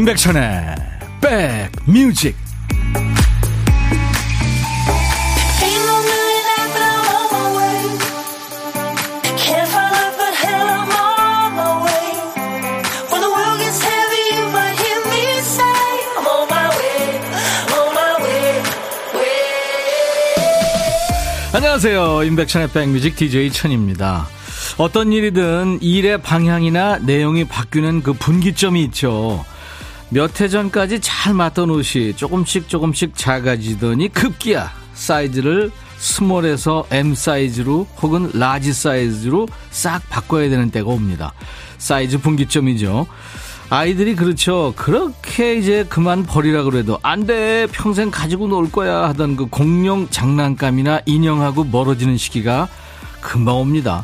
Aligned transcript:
임백천의 0.00 0.76
백뮤직. 1.20 2.34
안녕하세요. 21.52 22.24
임백천의 22.24 22.70
백뮤직 22.70 23.16
DJ 23.16 23.52
천입니다. 23.52 24.26
어떤 24.78 25.12
일이든 25.12 25.82
일의 25.82 26.22
방향이나 26.22 27.00
내용이 27.00 27.44
바뀌는 27.44 28.02
그 28.02 28.14
분기점이 28.14 28.82
있죠 28.84 29.44
몇 30.10 30.40
해 30.40 30.48
전까지 30.48 31.00
잘 31.00 31.34
맞던 31.34 31.70
옷이 31.70 32.14
조금씩 32.16 32.68
조금씩 32.68 33.12
작아지더니 33.16 34.08
급기야 34.08 34.70
사이즈를 34.94 35.70
small에서 35.98 36.84
M 36.90 37.14
사이즈로 37.14 37.86
혹은 38.02 38.30
large 38.34 38.72
사이즈로 38.72 39.46
싹 39.70 40.08
바꿔야 40.08 40.48
되는 40.48 40.70
때가 40.70 40.88
옵니다. 40.88 41.32
사이즈 41.78 42.18
분기점이죠. 42.18 43.06
아이들이 43.68 44.16
그렇죠. 44.16 44.72
그렇게 44.76 45.54
이제 45.56 45.84
그만 45.88 46.24
버리라 46.24 46.64
그래도 46.64 46.98
안 47.02 47.26
돼. 47.26 47.68
평생 47.70 48.10
가지고 48.10 48.48
놀 48.48 48.70
거야 48.72 49.08
하던 49.10 49.36
그 49.36 49.46
공룡 49.46 50.08
장난감이나 50.10 51.02
인형하고 51.06 51.64
멀어지는 51.64 52.16
시기가 52.16 52.68
금방 53.20 53.56
옵니다. 53.58 54.02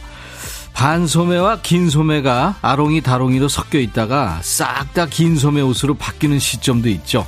반소매와 0.77 1.61
긴 1.63 1.89
소매가 1.89 2.57
아롱이 2.61 3.01
다롱이로 3.01 3.49
섞여 3.49 3.79
있다가 3.79 4.41
싹 4.43 4.93
다 4.93 5.07
긴 5.07 5.37
소매 5.37 5.63
옷으로 5.63 5.95
바뀌는 5.95 6.39
시점도 6.39 6.89
있죠. 6.91 7.27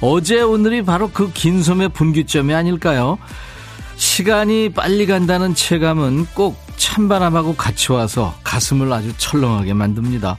어제 0.00 0.40
오늘이 0.40 0.82
바로 0.84 1.08
그 1.10 1.30
긴 1.32 1.62
소매 1.62 1.86
분기점이 1.88 2.52
아닐까요? 2.54 3.18
시간이 3.96 4.72
빨리 4.72 5.06
간다는 5.06 5.54
체감은 5.54 6.26
꼭 6.34 6.60
찬바람하고 6.76 7.54
같이 7.54 7.92
와서 7.92 8.34
가슴을 8.42 8.92
아주 8.92 9.12
철렁하게 9.16 9.74
만듭니다. 9.74 10.36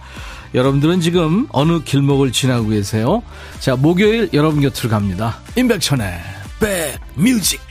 여러분들은 0.53 0.99
지금 0.99 1.47
어느 1.51 1.81
길목을 1.83 2.31
지나고 2.33 2.69
계세요? 2.69 3.23
자, 3.59 3.75
목요일 3.77 4.29
여러분 4.33 4.61
곁으로 4.61 4.89
갑니다. 4.89 5.37
임백천의 5.55 6.19
백뮤직 6.59 7.68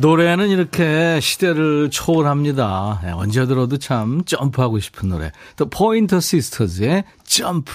노래는 0.00 0.48
이렇게 0.50 1.18
시대를 1.20 1.90
초월합니다. 1.90 3.00
네, 3.02 3.10
언제 3.10 3.46
들어도 3.46 3.78
참 3.78 4.22
점프하고 4.24 4.78
싶은 4.78 5.08
노래. 5.08 5.32
또 5.56 5.68
포인터 5.68 6.20
시스터즈의 6.20 7.04
점프. 7.24 7.72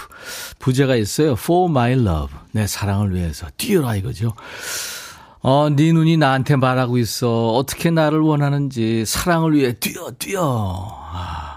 부제가 0.59 0.95
있어요. 0.95 1.31
For 1.33 1.69
my 1.69 1.93
love. 1.93 2.33
내 2.51 2.65
사랑을 2.65 3.13
위해서 3.13 3.47
뛰어라 3.57 3.95
이거죠. 3.95 4.33
어, 5.41 5.67
네 5.69 5.91
눈이 5.91 6.15
나한테 6.15 6.55
말하고 6.55 6.97
있어. 6.97 7.49
어떻게 7.49 7.91
나를 7.91 8.19
원하는지 8.19 9.03
사랑을 9.05 9.53
위해 9.53 9.73
뛰어 9.73 10.11
뛰어. 10.17 10.41
아. 11.11 11.52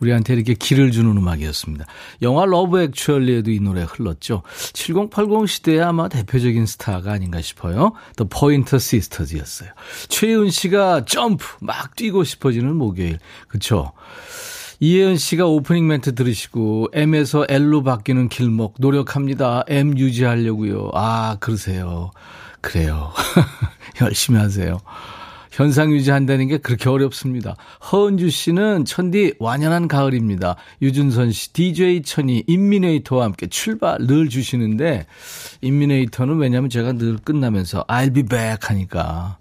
우리한테 0.00 0.34
이렇게 0.34 0.54
길을 0.54 0.90
주는 0.90 1.10
음악이었습니다. 1.16 1.86
영화 2.22 2.44
Love 2.46 2.80
Actually에도 2.80 3.50
이 3.50 3.60
노래 3.60 3.82
흘렀죠. 3.82 4.42
7080 4.72 5.48
시대에 5.48 5.80
아마 5.80 6.08
대표적인 6.08 6.66
스타가 6.66 7.12
아닌가 7.12 7.40
싶어요. 7.40 7.92
The 8.16 8.24
Pointer 8.24 8.78
Sisters였어요. 8.78 9.70
최윤 10.08 10.50
씨가 10.50 11.04
점프 11.04 11.46
막 11.60 11.96
뛰고 11.96 12.24
싶어지는 12.24 12.76
목요일. 12.76 13.18
그쵸 13.48 13.92
이혜연 14.80 15.16
씨가 15.16 15.46
오프닝 15.46 15.88
멘트 15.88 16.14
들으시고 16.14 16.90
M에서 16.92 17.44
L로 17.48 17.82
바뀌는 17.82 18.28
길목 18.28 18.74
노력합니다. 18.78 19.64
M 19.66 19.98
유지하려고요. 19.98 20.90
아, 20.94 21.36
그러세요. 21.40 22.12
그래요. 22.60 23.12
열심히 24.00 24.38
하세요. 24.38 24.80
현상 25.58 25.90
유지한다는 25.90 26.46
게 26.46 26.58
그렇게 26.58 26.88
어렵습니다. 26.88 27.56
허은주 27.90 28.30
씨는 28.30 28.84
천디 28.84 29.34
완연한 29.40 29.88
가을입니다. 29.88 30.54
유준선 30.80 31.32
씨, 31.32 31.52
DJ 31.52 32.02
천이 32.02 32.44
인미네이터와 32.46 33.24
함께 33.24 33.48
출발 33.48 33.98
늘 34.06 34.28
주시는데 34.28 35.06
인미네이터는 35.60 36.36
왜냐면 36.36 36.70
제가 36.70 36.92
늘 36.92 37.16
끝나면서 37.16 37.84
I'll 37.88 38.14
be 38.14 38.22
back 38.22 38.68
하니까 38.68 39.38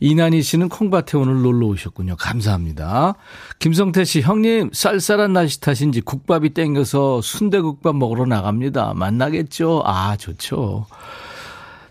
이난희 0.00 0.42
씨는 0.42 0.68
콩밭에 0.68 1.16
오늘 1.16 1.40
놀러 1.42 1.68
오셨군요. 1.68 2.16
감사합니다. 2.16 3.14
김성태 3.60 4.02
씨, 4.02 4.22
형님, 4.22 4.70
쌀쌀한 4.72 5.32
날씨 5.32 5.60
탓인지 5.60 6.00
국밥이 6.00 6.50
땡겨서 6.50 7.20
순대국밥 7.22 7.94
먹으러 7.94 8.26
나갑니다. 8.26 8.94
만나겠죠? 8.94 9.84
아, 9.86 10.16
좋죠. 10.16 10.86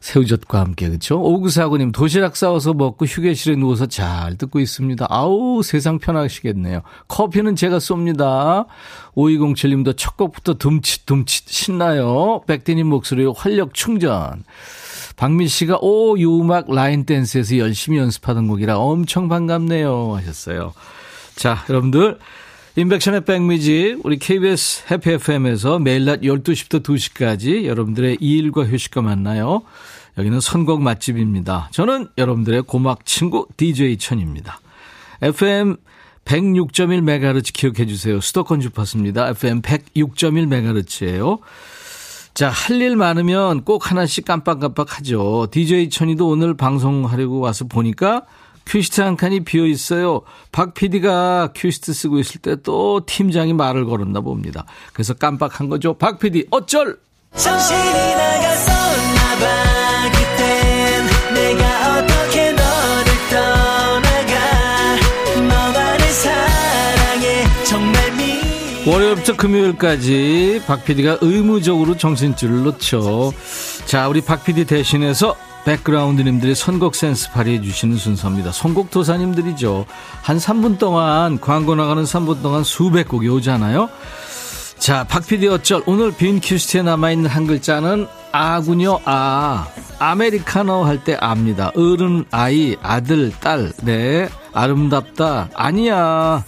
새우젓과 0.06 0.60
함께 0.60 0.88
그렇죠. 0.88 1.20
오구사구님 1.20 1.92
도시락 1.92 2.36
싸워서 2.36 2.76
먹고 2.76 3.06
휴게실에 3.06 3.56
누워서 3.56 3.88
잘 3.88 4.38
듣고 4.38 4.60
있습니다. 4.60 5.08
아우 5.10 5.64
세상 5.64 5.98
편하시겠네요. 5.98 6.82
커피는 7.08 7.56
제가 7.56 7.80
쏩니다. 7.80 8.68
5207님도 9.16 9.98
첫 9.98 10.16
곡부터 10.16 10.60
둠칫둠칫 10.60 11.50
신나요. 11.50 12.44
백대님 12.46 12.86
목소리로 12.86 13.34
활력 13.34 13.74
충전. 13.74 14.44
박민 15.16 15.48
씨가 15.48 15.80
오, 15.82 16.18
이 16.18 16.26
음악 16.26 16.72
라인 16.72 17.06
댄스에서 17.06 17.58
열심히 17.58 17.98
연습하던 17.98 18.48
곡이라 18.48 18.78
엄청 18.78 19.28
반갑네요 19.28 20.14
하셨어요. 20.18 20.74
자, 21.36 21.66
여러분들 21.68 22.20
인백션의 22.76 23.26
백미지 23.26 23.98
우리 24.04 24.20
KBS 24.20 24.84
해피 24.92 25.14
FM에서 25.14 25.80
매일 25.80 26.06
낮 26.06 26.22
12시부터 26.22 26.84
2시까지 26.84 27.66
여러분들의 27.66 28.18
일과 28.20 28.66
휴식과 28.66 29.02
만나요. 29.02 29.64
여기는 30.18 30.40
선곡 30.40 30.82
맛집입니다. 30.82 31.70
저는 31.72 32.08
여러분들의 32.18 32.64
고막 32.64 33.06
친구 33.06 33.48
DJ 33.58 33.98
천입니다. 33.98 34.60
FM 35.22 35.76
106.1MHz 36.26 37.54
기억해 37.54 37.86
주세요. 37.86 38.20
수도권 38.22 38.60
주파수입니다. 38.62 39.30
FM 39.30 39.62
106.1MHz예요. 39.62 41.40
자, 42.34 42.50
할 42.50 42.82
일 42.82 42.96
많으면 42.98 43.64
꼭 43.64 43.90
하나씩 43.92 44.26
깜빡깜빡 44.26 44.98
하죠. 44.98 45.48
DJ 45.52 45.90
천이도 45.90 46.28
오늘 46.28 46.56
방송하려고 46.58 47.40
와서 47.40 47.66
보니까 47.66 48.24
큐시트 48.66 49.00
한 49.02 49.16
칸이 49.16 49.42
비어 49.46 49.66
있어요. 49.66 50.22
박 50.52 50.74
PD가 50.74 51.52
큐시트 51.56 51.94
쓰고 51.94 52.20
있을 52.20 52.42
때 52.42 52.56
또 52.58 53.02
팀장이 53.06 53.54
말을 53.54 53.86
걸었나 53.86 54.22
봅니다. 54.22 54.66
그래서 54.92 55.14
깜빡한 55.14 55.70
거죠. 55.70 55.94
박 55.94 56.20
PD, 56.20 56.48
어쩔! 56.52 56.98
정신이 57.36 57.80
나갔었나 58.16 59.36
봐. 59.40 59.75
월요일부터 68.86 69.36
금요일까지 69.36 70.62
박 70.68 70.86
PD가 70.86 71.18
의무적으로 71.22 71.98
정신줄을 71.98 72.64
놓죠. 72.64 73.34
자, 73.86 74.08
우리 74.08 74.22
박 74.22 74.44
PD 74.44 74.66
대신해서 74.66 75.36
백그라운드님들이 75.66 76.54
선곡 76.54 76.94
센스 76.96 77.32
발휘해 77.32 77.62
주시는 77.62 77.98
순서입니다. 77.98 78.52
선곡 78.52 78.92
도사님들이죠. 78.92 79.88
한 80.22 80.38
3분 80.38 80.78
동안 80.78 81.40
광고 81.42 81.74
나가는 81.74 82.04
3분 82.04 82.44
동안 82.44 82.64
수백 82.64 83.08
곡이 83.08 83.28
오잖아요. 83.28 83.90
자, 84.78 85.04
박 85.06 85.26
PD 85.26 85.48
어쩔 85.48 85.82
오늘 85.88 86.12
빈 86.12 86.40
큐시트에 86.40 86.84
남아 86.84 87.10
있는 87.12 87.28
한 87.30 87.48
글자는 87.48 88.06
아군요. 88.32 89.00
아. 89.06 89.68
아메리카노 89.98 90.84
할 90.84 91.04
때 91.04 91.18
압니다. 91.20 91.72
어른, 91.76 92.26
아이, 92.30 92.76
아들, 92.84 93.32
딸. 93.40 93.72
네. 93.82 94.30
아름답다. 94.54 95.50
아니야. 95.56 96.44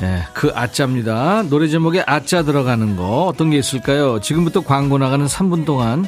네, 0.00 0.22
그 0.32 0.52
아짜입니다. 0.54 1.42
노래 1.50 1.66
제목에 1.66 2.04
아짜 2.06 2.44
들어가는 2.44 2.96
거 2.96 3.24
어떤 3.24 3.50
게 3.50 3.58
있을까요? 3.58 4.20
지금부터 4.20 4.60
광고 4.60 4.96
나가는 4.96 5.26
3분 5.26 5.64
동안 5.64 6.06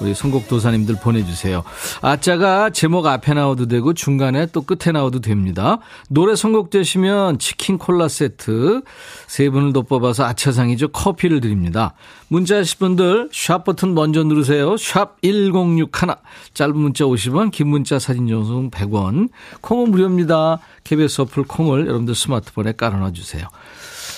우리 0.00 0.14
선곡 0.14 0.48
도사님들 0.48 0.96
보내주세요. 1.02 1.62
아짜가 2.00 2.70
제목 2.70 3.06
앞에 3.06 3.34
나와도 3.34 3.66
되고 3.66 3.92
중간에 3.92 4.46
또 4.46 4.62
끝에 4.62 4.92
나와도 4.92 5.20
됩니다. 5.20 5.78
노래 6.08 6.34
선곡되시면 6.34 7.38
치킨 7.38 7.78
콜라 7.78 8.08
세트 8.08 8.82
세 9.26 9.48
분을 9.50 9.72
더 9.72 9.82
뽑아서 9.82 10.24
아차상이죠. 10.24 10.88
커피를 10.88 11.40
드립니다. 11.40 11.94
문자 12.28 12.56
하실 12.56 12.78
분들 12.78 13.28
샵 13.32 13.64
버튼 13.64 13.94
먼저 13.94 14.24
누르세요. 14.24 14.76
샵 14.76 15.20
1061. 15.22 16.16
짧은 16.54 16.76
문자 16.76 17.04
50원, 17.04 17.50
긴 17.50 17.68
문자 17.68 17.98
사진 17.98 18.26
전송 18.26 18.70
100원. 18.70 19.28
콩은 19.60 19.90
무료입니다. 19.90 20.58
KBS 20.84 21.22
어플 21.22 21.44
콩을 21.44 21.86
여러분들 21.86 22.14
스마트폰에 22.14 22.72
깔아놔 22.72 23.12
주세요. 23.12 23.46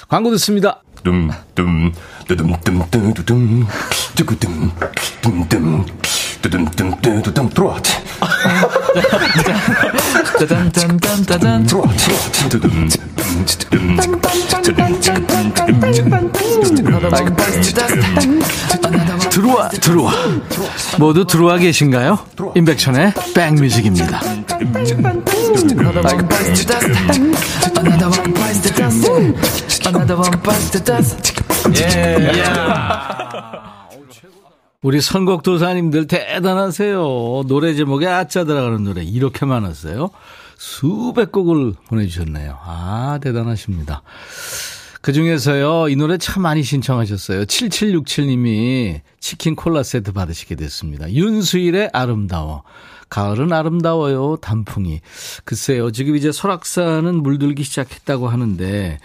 광고 0.09 0.31
듣습니다. 0.31 0.83
둠둠 1.05 1.31
뚜둠 1.55 1.93
뚜구둠 4.15 4.73
둠둠 5.21 5.85
뚜둠 6.41 6.65
뚜두둠 6.71 7.49
들어와 7.51 7.79
짜잔짠짠짠짠 10.39 11.67
들어와 11.67 11.87
두둠 12.49 12.89
들어와 19.35 19.69
들어와 19.69 20.13
모두 21.01 21.27
들어와 21.27 21.59
계신가요? 21.59 22.21
임백천의 22.55 23.15
백뮤직입니다 23.35 24.21
우리 34.83 35.01
선곡도사님들 35.01 36.07
대단하세요. 36.07 37.45
노래 37.47 37.75
제목에 37.75 38.07
아짜 38.07 38.45
들어가는 38.45 38.85
노래 38.85 39.03
이렇게 39.03 39.47
많았어요. 39.47 40.11
수백 40.59 41.33
곡을 41.33 41.73
보내주셨네요. 41.89 42.59
아, 42.63 43.19
대단하십니다. 43.21 44.03
그 45.05 45.13
중에서요, 45.13 45.91
이 45.91 45.97
노래 45.97 46.17
참 46.17 46.45
많이 46.45 46.63
신청하셨어요. 46.63 47.45
7767님이 47.45 49.03
치킨 49.21 49.55
콜라 49.55 49.83
세트 49.83 50.13
받으시게 50.13 50.55
됐습니다. 50.55 51.13
윤수일의 51.13 51.91
아름다워. 51.93 52.63
가을은 53.11 53.53
아름다워요, 53.53 54.37
단풍이. 54.41 55.03
글쎄요, 55.45 55.91
지금 55.91 56.17
이제 56.17 56.33
설악산은 56.33 57.23
물들기 57.23 57.65
시작했다고 57.65 58.31
하는데, 58.31 58.99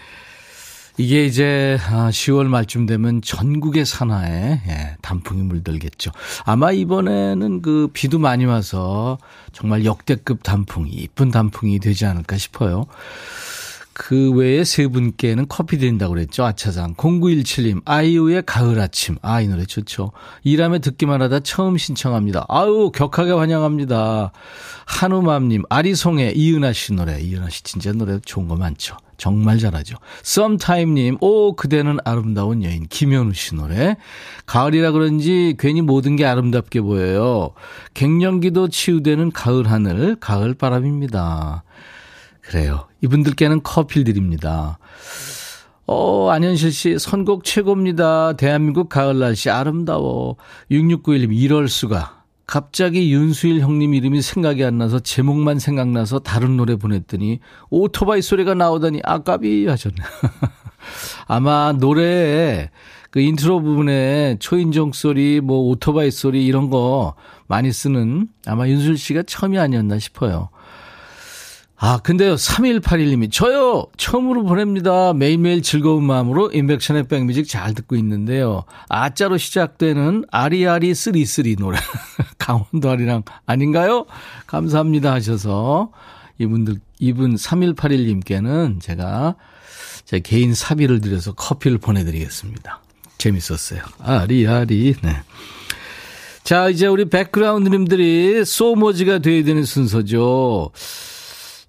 이게 0.96 1.26
이제 1.26 1.78
10월 1.82 2.46
아, 2.46 2.48
말쯤 2.48 2.86
되면 2.86 3.20
전국의 3.20 3.84
산하에 3.84 4.62
예, 4.68 4.96
단풍이 5.02 5.42
물들겠죠. 5.42 6.12
아마 6.46 6.72
이번에는 6.72 7.60
그 7.60 7.90
비도 7.92 8.18
많이 8.18 8.46
와서 8.46 9.18
정말 9.52 9.84
역대급 9.84 10.42
단풍이 10.42 10.92
이쁜 10.92 11.30
단풍이 11.30 11.78
되지 11.78 12.06
않을까 12.06 12.38
싶어요. 12.38 12.86
그 14.02 14.32
외에 14.32 14.64
세 14.64 14.86
분께는 14.86 15.44
커피 15.46 15.76
드린다고 15.76 16.14
그랬죠. 16.14 16.42
아차상. 16.42 16.94
0917님, 16.94 17.82
아이유의 17.84 18.44
가을 18.46 18.80
아침. 18.80 19.16
아, 19.20 19.42
이 19.42 19.46
노래 19.46 19.66
좋죠. 19.66 20.12
일하며 20.42 20.78
듣기만 20.78 21.20
하다 21.20 21.40
처음 21.40 21.76
신청합니다. 21.76 22.46
아유, 22.48 22.90
격하게 22.94 23.32
환영합니다. 23.32 24.32
한우맘님, 24.86 25.64
아리송의 25.68 26.34
이은하 26.34 26.72
씨 26.72 26.94
노래. 26.94 27.20
이은하 27.20 27.50
씨 27.50 27.62
진짜 27.62 27.92
노래 27.92 28.18
좋은 28.24 28.48
거 28.48 28.56
많죠. 28.56 28.96
정말 29.18 29.58
잘하죠. 29.58 29.96
썸타임님, 30.22 31.18
오, 31.20 31.54
그대는 31.54 31.98
아름다운 32.02 32.64
여인. 32.64 32.86
김현우 32.88 33.34
씨 33.34 33.54
노래. 33.54 33.98
가을이라 34.46 34.92
그런지 34.92 35.56
괜히 35.58 35.82
모든 35.82 36.16
게 36.16 36.24
아름답게 36.24 36.80
보여요. 36.80 37.50
갱년기도 37.92 38.68
치유되는 38.68 39.32
가을 39.32 39.70
하늘, 39.70 40.16
가을 40.18 40.54
바람입니다. 40.54 41.64
그래요. 42.50 42.88
이분들께는 43.00 43.62
커피를 43.62 44.02
드립니다. 44.02 44.80
어, 45.86 46.30
안현실 46.30 46.72
씨, 46.72 46.98
선곡 46.98 47.44
최고입니다. 47.44 48.32
대한민국 48.32 48.88
가을 48.88 49.20
날씨 49.20 49.50
아름다워. 49.50 50.34
6691님, 50.68 51.32
이럴 51.32 51.68
수가. 51.68 52.24
갑자기 52.48 53.12
윤수일 53.12 53.60
형님 53.60 53.94
이름이 53.94 54.20
생각이 54.20 54.64
안 54.64 54.78
나서 54.78 54.98
제목만 54.98 55.60
생각나서 55.60 56.18
다른 56.18 56.56
노래 56.56 56.74
보냈더니 56.74 57.38
오토바이 57.70 58.20
소리가 58.20 58.54
나오더니 58.54 59.00
아까비 59.04 59.68
하셨네. 59.68 59.94
아마 61.28 61.72
노래에 61.72 62.70
그 63.12 63.20
인트로 63.20 63.62
부분에 63.62 64.38
초인종 64.40 64.90
소리, 64.90 65.40
뭐 65.40 65.68
오토바이 65.68 66.10
소리 66.10 66.44
이런 66.44 66.70
거 66.70 67.14
많이 67.46 67.70
쓰는 67.70 68.26
아마 68.46 68.66
윤수일 68.66 68.98
씨가 68.98 69.22
처음이 69.22 69.56
아니었나 69.56 70.00
싶어요. 70.00 70.48
아, 71.82 71.96
근데요, 71.96 72.34
3181님이, 72.34 73.32
저요! 73.32 73.86
처음으로 73.96 74.44
보냅니다. 74.44 75.14
매일매일 75.14 75.62
즐거운 75.62 76.04
마음으로 76.04 76.50
임백천의 76.52 77.08
백뮤직 77.08 77.48
잘 77.48 77.72
듣고 77.72 77.96
있는데요. 77.96 78.64
아자로 78.90 79.38
시작되는 79.38 80.26
아리아리 80.30 80.94
쓰리쓰리 80.94 81.56
노래. 81.56 81.78
강원도 82.36 82.90
아리랑 82.90 83.22
아닌가요? 83.46 84.04
감사합니다 84.46 85.10
하셔서, 85.10 85.90
이분들, 86.36 86.80
이분 86.98 87.36
3181님께는 87.36 88.78
제가 88.82 89.36
제 90.04 90.20
개인 90.20 90.52
사비를 90.52 91.00
드려서 91.00 91.32
커피를 91.32 91.78
보내드리겠습니다. 91.78 92.82
재밌었어요. 93.16 93.80
아리아리, 94.00 94.96
네. 95.00 95.16
자, 96.44 96.68
이제 96.68 96.86
우리 96.86 97.08
백그라운드님들이 97.08 98.44
소머즈가 98.44 99.20
돼야 99.20 99.42
되는 99.44 99.64
순서죠. 99.64 100.72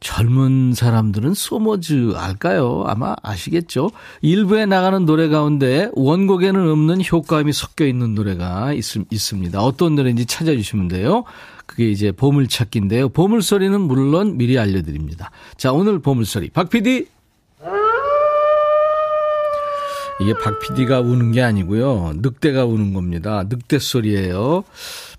젊은 0.01 0.73
사람들은 0.73 1.35
소머즈 1.35 2.13
알까요? 2.15 2.83
아마 2.87 3.15
아시겠죠? 3.21 3.91
일부에 4.21 4.65
나가는 4.65 5.05
노래 5.05 5.29
가운데 5.29 5.89
원곡에는 5.93 6.69
없는 6.69 7.01
효과음이 7.05 7.53
섞여 7.53 7.85
있는 7.85 8.15
노래가 8.15 8.73
있, 8.73 8.83
있습니다. 9.11 9.61
어떤 9.61 9.95
노래인지 9.95 10.25
찾아주시면 10.25 10.87
돼요. 10.87 11.23
그게 11.67 11.89
이제 11.89 12.11
보물찾기인데요. 12.11 13.09
보물소리는 13.09 13.79
물론 13.79 14.37
미리 14.37 14.57
알려드립니다. 14.57 15.29
자, 15.55 15.71
오늘 15.71 15.99
보물소리. 15.99 16.49
박 16.49 16.69
PD! 16.69 17.05
이게 20.19 20.33
박 20.43 20.59
PD가 20.59 20.99
우는 20.99 21.31
게 21.31 21.41
아니고요. 21.41 22.13
늑대가 22.17 22.65
우는 22.65 22.93
겁니다. 22.93 23.43
늑대 23.47 23.79
소리예요. 23.79 24.63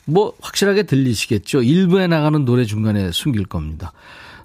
뭐 0.04 0.32
확실하게 0.40 0.84
들리시겠죠? 0.84 1.62
일부에 1.62 2.08
나가는 2.08 2.44
노래 2.44 2.64
중간에 2.64 3.12
숨길 3.12 3.46
겁니다. 3.46 3.92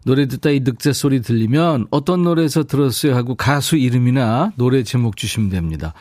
노래 0.07 0.25
듣다 0.25 0.51
이 0.51 0.61
늑대 0.61 0.93
소리 0.93 1.21
들리면 1.21 1.87
어떤 1.91 2.23
노래에서 2.23 2.63
들었어요 2.63 3.13
하고 3.13 3.35
가수 3.35 3.75
이름이나 3.75 4.53
노래 4.55 4.81
제목 4.83 5.17
주시면 5.17 5.49
됩니다. 5.49 5.93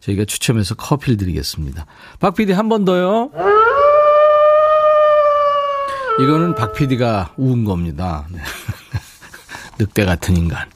저희가 0.00 0.26
추첨해서 0.26 0.74
커피를 0.74 1.16
드리겠습니다. 1.16 1.86
박 2.20 2.34
PD 2.34 2.52
한 2.52 2.68
번 2.68 2.84
더요. 2.84 3.30
이거는 6.20 6.54
박 6.54 6.74
PD가 6.74 7.32
우은 7.38 7.64
겁니다. 7.64 8.26
네. 8.30 8.38
늑대 9.80 10.04
같은 10.04 10.36
인간. 10.36 10.68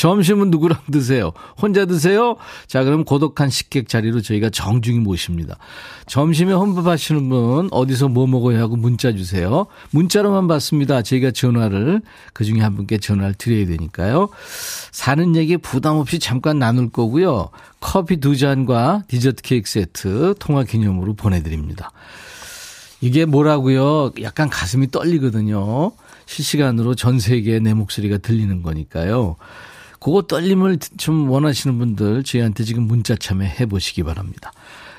점심은 0.00 0.50
누구랑 0.50 0.78
드세요? 0.90 1.32
혼자 1.60 1.84
드세요? 1.84 2.36
자, 2.66 2.84
그럼 2.84 3.04
고독한 3.04 3.50
식객 3.50 3.86
자리로 3.86 4.22
저희가 4.22 4.48
정중히 4.48 4.98
모십니다. 4.98 5.58
점심에 6.06 6.54
혼밥하시는 6.54 7.28
분 7.28 7.68
어디서 7.70 8.08
뭐 8.08 8.26
먹어야 8.26 8.60
하고 8.60 8.76
문자 8.76 9.12
주세요. 9.12 9.66
문자로만 9.90 10.48
받습니다. 10.48 11.02
저희가 11.02 11.32
전화를 11.32 12.00
그 12.32 12.46
중에 12.46 12.60
한 12.60 12.76
분께 12.76 12.96
전화를 12.96 13.34
드려야 13.34 13.66
되니까요. 13.66 14.30
사는 14.90 15.36
얘기 15.36 15.58
부담 15.58 15.96
없이 15.96 16.18
잠깐 16.18 16.58
나눌 16.58 16.88
거고요. 16.88 17.50
커피 17.80 18.16
두 18.16 18.38
잔과 18.38 19.02
디저트 19.06 19.42
케이크 19.42 19.68
세트 19.68 20.36
통화 20.38 20.64
기념으로 20.64 21.12
보내드립니다. 21.12 21.90
이게 23.02 23.26
뭐라고요? 23.26 24.12
약간 24.22 24.48
가슴이 24.48 24.90
떨리거든요. 24.90 25.92
실시간으로 26.24 26.94
전 26.94 27.18
세계에 27.18 27.58
내 27.58 27.74
목소리가 27.74 28.16
들리는 28.16 28.62
거니까요. 28.62 29.36
그거 30.00 30.22
떨림을 30.22 30.78
좀 30.96 31.30
원하시는 31.30 31.78
분들 31.78 32.24
저희한테 32.24 32.64
지금 32.64 32.84
문자 32.84 33.14
참여해 33.14 33.66
보시기 33.66 34.02
바랍니다. 34.02 34.52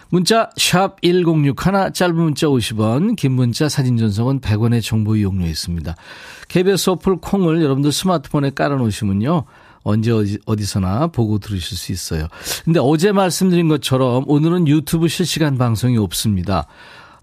문자 0.10 0.50
샵 0.58 1.02
1061, 1.02 1.94
짧은 1.94 2.16
문자 2.16 2.48
50원, 2.48 3.16
긴 3.16 3.32
문자 3.32 3.70
사진 3.70 3.98
전송은 3.98 4.42
100원의 4.42 4.84
정보 4.84 5.16
이용료 5.16 5.46
있습니다. 5.46 5.96
KBS 6.50 6.90
어플 6.92 7.18
콩을 7.18 7.62
여러분들 7.64 7.92
스마트폰에 7.92 8.52
깔아놓으시면요. 8.52 9.46
언제 9.84 10.12
어디, 10.12 10.38
어디서나 10.46 11.08
보고 11.08 11.40
들으실 11.40 11.78
수 11.78 11.92
있어요. 11.92 12.28
근데 12.66 12.80
어제 12.80 13.12
말씀드린 13.12 13.70
것처럼 13.70 14.26
오늘은 14.28 14.68
유튜브 14.68 15.08
실시간 15.08 15.58
방송이 15.58 15.98
없습니다. 15.98 16.68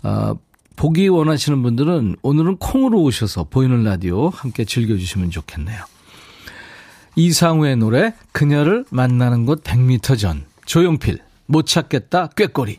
어, 0.03 0.35
보기 0.75 1.09
원하시는 1.09 1.63
분들은 1.63 2.17
오늘은 2.23 2.57
콩으로 2.57 3.03
오셔서 3.03 3.45
보이는 3.51 3.85
라디오 3.85 4.31
함께 4.31 4.65
즐겨주시면 4.65 5.31
좋겠네요. 5.31 5.85
이상우의 7.19 7.77
노래 7.79 8.15
그녀를 8.31 8.85
만나는 8.91 9.45
곳 9.45 9.65
100m 9.65 10.17
전. 10.17 10.45
조용필 10.67 11.19
못 11.47 11.67
찾겠다 11.67 12.29
꾀꼬리 12.37 12.79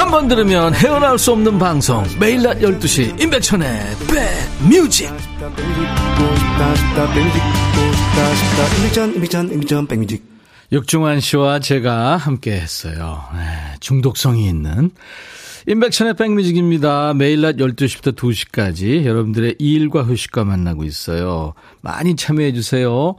한 0.00 0.10
번 0.10 0.28
들으면 0.28 0.72
헤어나올 0.72 1.18
수 1.18 1.30
없는 1.32 1.58
방송 1.58 2.02
매일 2.18 2.42
낮 2.42 2.58
12시 2.60 3.20
임백천의 3.20 3.80
백뮤직 4.08 5.10
육중환 10.72 11.20
씨와 11.20 11.58
제가 11.58 12.16
함께 12.16 12.52
했어요. 12.52 13.24
네, 13.34 13.40
중독성이 13.80 14.48
있는 14.48 14.90
인백션의 15.66 16.14
백뮤직입니다. 16.16 17.12
매일 17.12 17.42
낮 17.42 17.56
12시부터 17.56 18.16
2시까지 18.16 19.04
여러분들의 19.04 19.56
일과 19.58 20.02
휴식과 20.02 20.44
만나고 20.44 20.84
있어요. 20.84 21.52
많이 21.82 22.16
참여해 22.16 22.54
주세요. 22.54 23.16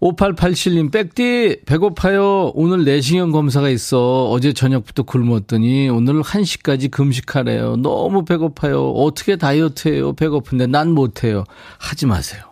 5887님, 0.00 0.92
백디, 0.92 1.62
배고파요. 1.66 2.52
오늘 2.54 2.84
내시경 2.84 3.32
검사가 3.32 3.68
있어. 3.70 4.30
어제 4.30 4.52
저녁부터 4.52 5.02
굶었더니 5.02 5.88
오늘 5.88 6.22
1시까지 6.22 6.90
금식하래요. 6.90 7.76
너무 7.76 8.24
배고파요. 8.24 8.90
어떻게 8.92 9.36
다이어트 9.36 9.88
해요? 9.88 10.12
배고픈데 10.12 10.68
난 10.68 10.92
못해요. 10.92 11.44
하지 11.78 12.06
마세요. 12.06 12.42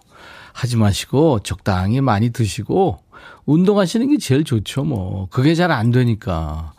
하지 0.52 0.76
마시고 0.76 1.40
적당히 1.40 2.00
많이 2.00 2.30
드시고 2.30 2.98
운동하시는 3.44 4.08
게 4.10 4.18
제일 4.18 4.42
좋죠, 4.42 4.82
뭐. 4.82 5.28
그게 5.30 5.54
잘 5.54 5.70
안 5.70 5.92
되니까. 5.92 6.72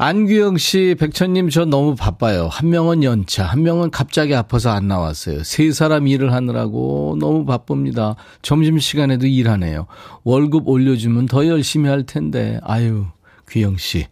안규영 0.00 0.58
씨, 0.58 0.94
백천님, 0.96 1.50
저 1.50 1.64
너무 1.64 1.96
바빠요. 1.96 2.46
한 2.46 2.70
명은 2.70 3.02
연차, 3.02 3.44
한 3.44 3.64
명은 3.64 3.90
갑자기 3.90 4.32
아파서 4.32 4.70
안 4.70 4.86
나왔어요. 4.86 5.42
세 5.42 5.72
사람 5.72 6.06
일을 6.06 6.32
하느라고 6.32 7.16
너무 7.18 7.44
바쁩니다. 7.44 8.14
점심시간에도 8.42 9.26
일하네요. 9.26 9.88
월급 10.22 10.68
올려주면 10.68 11.26
더 11.26 11.48
열심히 11.48 11.88
할 11.88 12.04
텐데. 12.04 12.60
아유, 12.62 13.06
귀영 13.48 13.76
씨, 13.76 14.06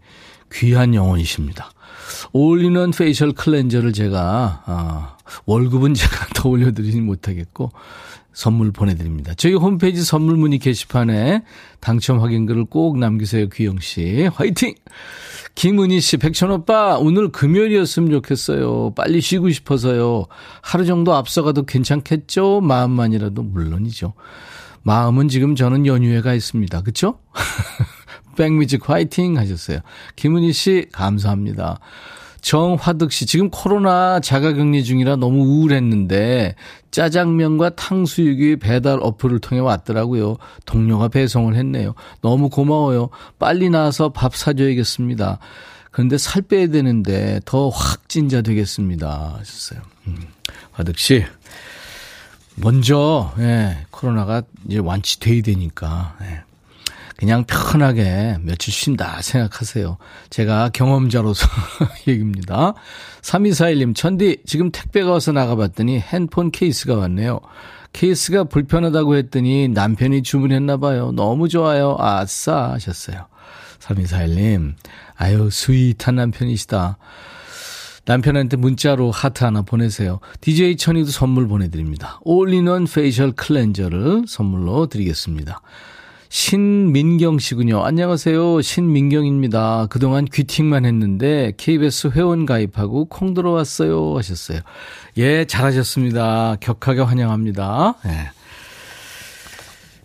귀한 0.53 0.93
영혼이십니다. 0.93 1.71
올인원 2.33 2.91
facial 2.91 3.31
cleanser를 3.31 3.93
제가, 3.93 4.65
아, 4.67 5.17
월급은 5.45 5.95
제가 5.95 6.27
더 6.35 6.49
올려드리지 6.49 7.01
못하겠고, 7.01 7.71
선물 8.37 8.71
보내드립니다. 8.71 9.33
저희 9.35 9.55
홈페이지 9.55 10.05
선물 10.05 10.37
문의 10.37 10.59
게시판에 10.59 11.43
당첨 11.81 12.21
확인글을 12.21 12.67
꼭 12.67 12.99
남기세요, 12.99 13.49
귀영 13.49 13.81
씨. 13.81 14.29
화이팅! 14.35 14.75
김은희 15.55 16.03
씨, 16.03 16.19
백천 16.19 16.51
오빠, 16.51 16.99
오늘 16.99 17.33
금요일이었으면 17.33 18.11
좋겠어요. 18.11 18.93
빨리 18.95 19.23
쉬고 19.23 19.49
싶어서요. 19.49 20.27
하루 20.61 20.85
정도 20.85 21.15
앞서가도 21.15 21.65
괜찮겠죠? 21.65 22.61
마음만이라도 22.61 23.43
물론이죠. 23.43 24.13
마음은 24.83 25.29
지금 25.29 25.57
저는 25.57 25.87
연휴에 25.87 26.21
가 26.21 26.35
있습니다. 26.35 26.83
그쵸? 26.83 27.19
백뮤직 28.37 28.87
화이팅 28.87 29.39
하셨어요. 29.39 29.79
김은희 30.15 30.53
씨, 30.53 30.89
감사합니다. 30.93 31.81
정화득 32.47 33.11
씨, 33.11 33.27
지금 33.27 33.51
코로나 33.51 34.21
자가격리 34.21 34.85
중이라 34.85 35.17
너무 35.17 35.43
우울했는데 35.43 36.55
짜장면과 36.93 37.71
탕수육이 37.71 38.61
배달 38.61 39.01
어플을 39.03 39.41
통해 39.41 39.61
왔더라고요. 39.61 40.37
동료가 40.65 41.09
배송을 41.09 41.57
했네요. 41.57 41.95
너무 42.21 42.49
고마워요. 42.49 43.09
빨리 43.41 43.69
나와서 43.69 44.11
밥 44.11 44.37
사줘야겠습니다. 44.37 45.41
그런데 45.91 46.19
살 46.19 46.41
빼야 46.43 46.69
되는데 46.69 47.41
더 47.45 47.69
확찐자 47.69 48.43
되겠습니다. 48.43 49.39
하셨어요. 49.41 49.81
음, 50.07 50.17
화득 50.71 51.01
씨. 51.01 51.25
먼저, 52.55 53.35
예, 53.41 53.77
코로나가 53.91 54.43
이제 54.69 54.79
완치돼야 54.79 55.43
되니까, 55.43 56.17
예, 56.23 56.45
그냥 57.17 57.45
편하게 57.45 58.37
며칠 58.43 58.73
쉰다 58.73 59.23
생각하세요. 59.23 59.97
제가 60.29 60.69
경험자로서 60.71 61.47
얘기입니다. 62.07 62.75
3241님, 63.23 63.95
천디, 63.95 64.43
지금 64.45 64.71
택배가 64.71 65.11
와서 65.11 65.33
나가봤더니 65.33 65.99
핸폰 65.99 66.51
케이스가 66.51 66.95
왔네요. 66.97 67.41
케이스가 67.93 68.45
불편하다고 68.45 69.17
했더니 69.17 69.69
남편이 69.69 70.23
주문했나 70.23 70.77
봐요. 70.77 71.13
너무 71.13 71.49
좋아요. 71.49 71.97
아싸 71.99 72.73
하셨어요. 72.73 73.27
3241님, 73.79 74.75
아유, 75.17 75.49
sweet한 75.51 76.17
남편이시다. 76.17 76.99
남편한테 78.05 78.57
문자로 78.57 79.11
하트 79.11 79.45
하나 79.45 79.63
보내세요. 79.63 80.21
DJ 80.41 80.77
천이도 80.77 81.11
선물 81.11 81.49
보내드립니다. 81.49 82.21
올인원 82.23 82.85
facial 82.87 83.33
cleanser를 83.33 84.25
선물로 84.29 84.87
드리겠습니다. 84.87 85.61
신민경 86.29 87.39
씨군요. 87.39 87.85
안녕하세요. 87.85 88.61
신민경입니다. 88.61 89.87
그동안 89.91 90.25
귀팅만 90.25 90.85
했는데 90.85 91.53
KBS 91.57 92.09
회원 92.15 92.47
가입하고 92.47 93.07
콩 93.07 93.35
들어왔어요. 93.35 94.17
하셨어요. 94.17 94.61
예, 95.19 95.45
잘하셨습니다. 95.45 96.57
격하게 96.61 97.03
환영합니다. 97.03 97.95
예. 98.07 98.31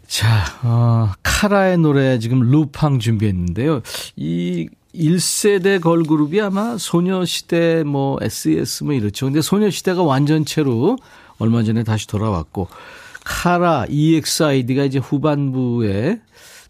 자, 0.07 0.27
어, 0.63 1.11
카라의 1.23 1.77
노래 1.77 2.19
지금 2.19 2.39
루팡 2.39 2.99
준비했는데요. 2.99 3.81
이 4.15 4.69
1세대 4.93 5.81
걸그룹이 5.81 6.41
아마 6.41 6.77
소녀시대 6.77 7.83
뭐 7.85 8.17
SES 8.21 8.83
뭐 8.83 8.93
이렇죠. 8.93 9.25
근데 9.25 9.41
소녀시대가 9.41 10.03
완전체로 10.03 10.97
얼마 11.39 11.63
전에 11.63 11.83
다시 11.83 12.07
돌아왔고 12.07 12.67
카라 13.31 13.85
EXID가 13.88 14.83
이제 14.83 15.00
후반부에 15.00 16.19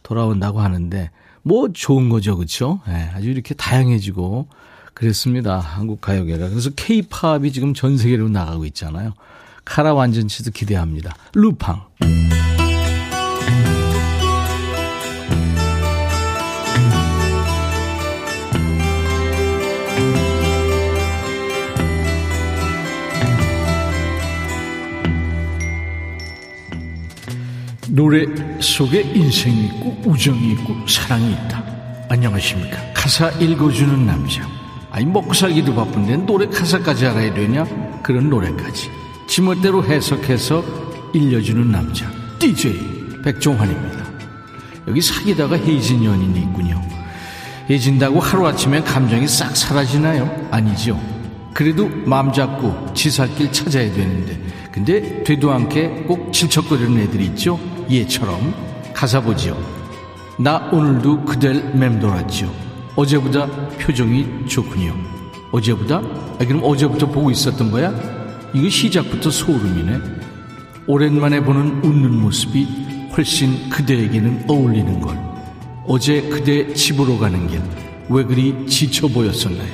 돌아온다고 0.04 0.62
하는데 0.62 1.10
뭐 1.42 1.70
좋은 1.74 2.08
거죠, 2.08 2.38
그렇죠? 2.38 2.82
네, 2.88 3.10
아주 3.16 3.32
이렇게 3.32 3.56
다양해지고 3.56 4.48
그랬습니다. 4.94 5.60
한국 5.60 6.02
가요계가. 6.02 6.50
그래서 6.50 6.70
K-팝이 6.76 7.52
지금 7.52 7.74
전 7.74 7.98
세계로 7.98 8.30
나가고 8.30 8.66
있잖아요. 8.66 9.14
카라 9.66 9.96
완전체도 9.96 10.52
기대합니다. 10.52 11.16
루팡. 11.34 11.82
노래 27.94 28.26
속에 28.62 29.02
인생이 29.02 29.66
있고 29.66 30.02
우정이 30.06 30.54
있고 30.54 30.74
사랑이 30.88 31.34
있다. 31.34 31.62
안녕하십니까. 32.08 32.78
가사 32.94 33.30
읽어주는 33.32 34.06
남자. 34.06 34.48
아니 34.90 35.06
먹고 35.06 35.34
살기도 35.34 35.76
바쁜데 35.76 36.18
노래 36.26 36.46
가사까지 36.48 37.06
알아야 37.08 37.34
되냐? 37.34 37.66
그런 38.02 38.30
노래까지. 38.30 38.90
지멋대로 39.28 39.84
해석해서 39.84 40.64
일려주는 41.14 41.70
남자. 41.70 42.10
DJ 42.40 42.80
백종환입니다. 43.26 44.06
여기 44.88 45.02
사귀다가 45.02 45.58
헤어진 45.58 46.06
연인이 46.06 46.40
있군요. 46.40 46.82
헤어진다고 47.70 48.22
하루아침에 48.22 48.84
감정이 48.84 49.28
싹 49.28 49.56
사라지나요? 49.56 50.48
아니죠. 50.50 50.98
그래도 51.54 51.90
마음 52.06 52.32
잡고 52.32 52.94
지살길 52.94 53.52
찾아야 53.52 53.92
되는데 53.94 54.40
근데 54.72 55.24
되도 55.24 55.52
않게 55.52 56.06
꼭 56.08 56.32
질척거리는 56.32 56.98
애들이 57.02 57.26
있죠. 57.26 57.60
예처럼 57.92 58.54
가사 58.94 59.22
보지요. 59.22 59.58
나 60.38 60.70
오늘도 60.72 61.26
그댈 61.26 61.64
맴돌았지요. 61.76 62.50
어제보다 62.96 63.48
표정이 63.80 64.48
좋군요. 64.48 64.96
어제보다? 65.52 65.98
아, 65.98 66.38
그럼 66.40 66.62
어제부터 66.64 67.08
보고 67.08 67.30
있었던 67.30 67.70
거야? 67.72 67.94
이거 68.54 68.70
시작부터 68.70 69.30
소름이네. 69.30 70.00
오랜만에 70.88 71.42
보는 71.44 71.84
웃는 71.84 72.22
모습이 72.22 72.68
훨씬 73.16 73.70
그대에게는 73.70 74.46
어울리는 74.48 75.00
걸. 75.02 75.18
어제 75.88 76.22
그대 76.22 76.74
집으로 76.74 77.18
가는 77.20 77.48
길 77.48 77.62
왜 78.12 78.26
그리 78.26 78.68
지쳐 78.68 79.08
보였었나요? 79.08 79.70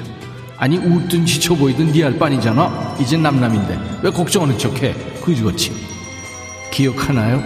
아니 0.58 0.78
웃든 0.78 1.26
지쳐 1.26 1.56
보이든 1.56 1.92
니할 1.92 2.18
빤이잖아. 2.20 2.98
이젠 3.00 3.24
남남인데 3.24 3.80
왜 4.04 4.12
걱정하는 4.12 4.58
척해? 4.60 4.94
그지같이 5.24 5.72
기억하나요? 6.72 7.42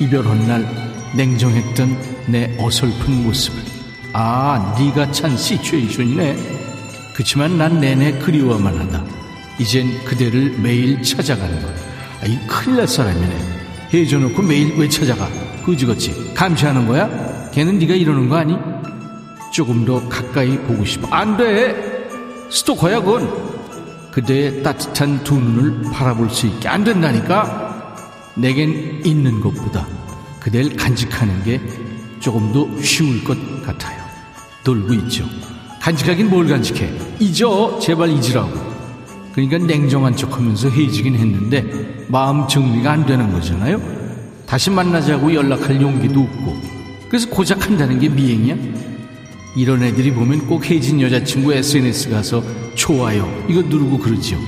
이별한 0.00 0.46
날 0.46 0.66
냉정했던 1.14 1.98
내 2.26 2.56
어설픈 2.58 3.24
모습을 3.24 3.62
아 4.12 4.74
네가 4.78 5.10
찬 5.12 5.36
시츄에이션이네. 5.36 6.36
그치만 7.14 7.58
난 7.58 7.80
내내 7.80 8.12
그리워만 8.18 8.78
하다. 8.78 9.04
이젠 9.58 10.02
그대를 10.04 10.58
매일 10.58 11.02
찾아가는 11.02 11.60
것. 11.62 11.68
아이 12.22 12.38
큰일 12.46 12.78
날 12.78 12.88
사람이네. 12.88 13.36
해줘놓고 13.92 14.42
매일 14.42 14.74
왜 14.78 14.88
찾아가? 14.88 15.28
그지같이. 15.64 16.32
감시하는 16.34 16.86
거야? 16.86 17.50
걔는 17.50 17.78
네가 17.78 17.94
이러는 17.94 18.28
거 18.28 18.36
아니? 18.36 18.56
조금 19.52 19.84
더 19.84 20.08
가까이 20.08 20.56
보고 20.58 20.84
싶어. 20.84 21.08
안돼! 21.08 22.08
스토커야 22.50 23.00
그건. 23.00 23.48
그대의 24.12 24.62
따뜻한 24.62 25.22
두 25.24 25.38
눈을 25.38 25.90
바라볼 25.92 26.30
수 26.30 26.46
있게 26.46 26.68
안 26.68 26.82
된다니까 26.84 27.67
내겐 28.38 29.02
있는 29.04 29.40
것보다 29.40 29.86
그댈 30.40 30.74
간직하는 30.76 31.42
게 31.44 31.60
조금 32.20 32.52
더 32.52 32.66
쉬울 32.82 33.22
것 33.24 33.36
같아요. 33.62 33.98
놀고 34.64 34.94
있죠. 34.94 35.24
간직하긴 35.80 36.30
뭘 36.30 36.46
간직해? 36.46 36.90
잊어. 37.20 37.78
제발 37.80 38.10
잊으라고. 38.10 38.68
그러니까 39.32 39.58
냉정한 39.58 40.16
척 40.16 40.36
하면서 40.36 40.68
헤어지긴 40.68 41.14
했는데 41.14 42.06
마음 42.08 42.46
정리가 42.48 42.92
안 42.92 43.06
되는 43.06 43.32
거잖아요. 43.32 43.80
다시 44.46 44.70
만나자고 44.70 45.32
연락할 45.32 45.80
용기도 45.80 46.20
없고 46.20 46.56
그래서 47.08 47.28
고작 47.28 47.66
한다는 47.66 47.98
게 47.98 48.08
미행이야? 48.08 48.56
이런 49.56 49.82
애들이 49.82 50.12
보면 50.12 50.46
꼭 50.46 50.68
혜진 50.68 51.00
여자친구 51.00 51.52
SNS 51.52 52.10
가서 52.10 52.42
좋아요 52.74 53.28
이거 53.48 53.62
누르고 53.62 53.98
그러지요. 53.98 54.38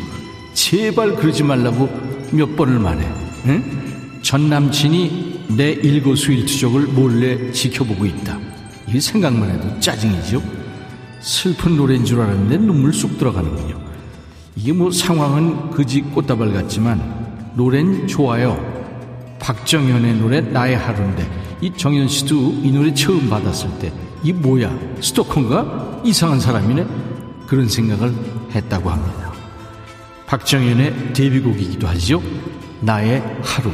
제발 0.55 1.17
그러지 1.17 1.43
말라고 1.43 1.89
몇 2.33 2.57
번을 2.57 2.79
말해. 2.79 3.07
응? 3.47 3.80
전 4.23 4.49
남친이 4.49 5.47
내 5.57 5.71
일거수일투족을 5.73 6.89
몰래 6.89 7.51
지켜보고 7.53 8.07
있다. 8.07 8.39
이게 8.89 9.01
생각만 9.01 9.51
해도 9.51 9.81
짜증이죠. 9.81 10.43
슬픈 11.21 11.77
노래인 11.77 12.05
줄 12.05 12.21
알았는데 12.21 12.59
눈물 12.59 12.93
쑥 12.93 13.19
들어가는군요. 13.19 13.79
이게 14.57 14.73
뭐 14.73 14.91
상황은 14.91 15.71
그지 15.71 16.03
꽃다발 16.03 16.53
같지만 16.53 17.53
노래는 17.57 18.07
좋아요. 18.07 18.59
박정현의 19.39 20.17
노래 20.17 20.41
나의 20.41 20.77
하루인데 20.77 21.29
이 21.61 21.73
정현 21.77 22.09
씨도 22.09 22.61
이 22.63 22.71
노래 22.71 22.93
처음 22.95 23.29
받았을 23.29 23.69
때 23.79 23.93
이 24.23 24.33
뭐야 24.33 24.77
스토커인가 25.01 26.03
이상한 26.05 26.41
사람이네 26.41 26.87
그런 27.47 27.69
생각을 27.69 28.13
했다고 28.55 28.91
합니다. 28.91 29.33
박정현의 30.27 31.13
데뷔곡이기도 31.15 31.87
하죠. 31.89 32.23
나의 32.81 33.23
하루. 33.43 33.71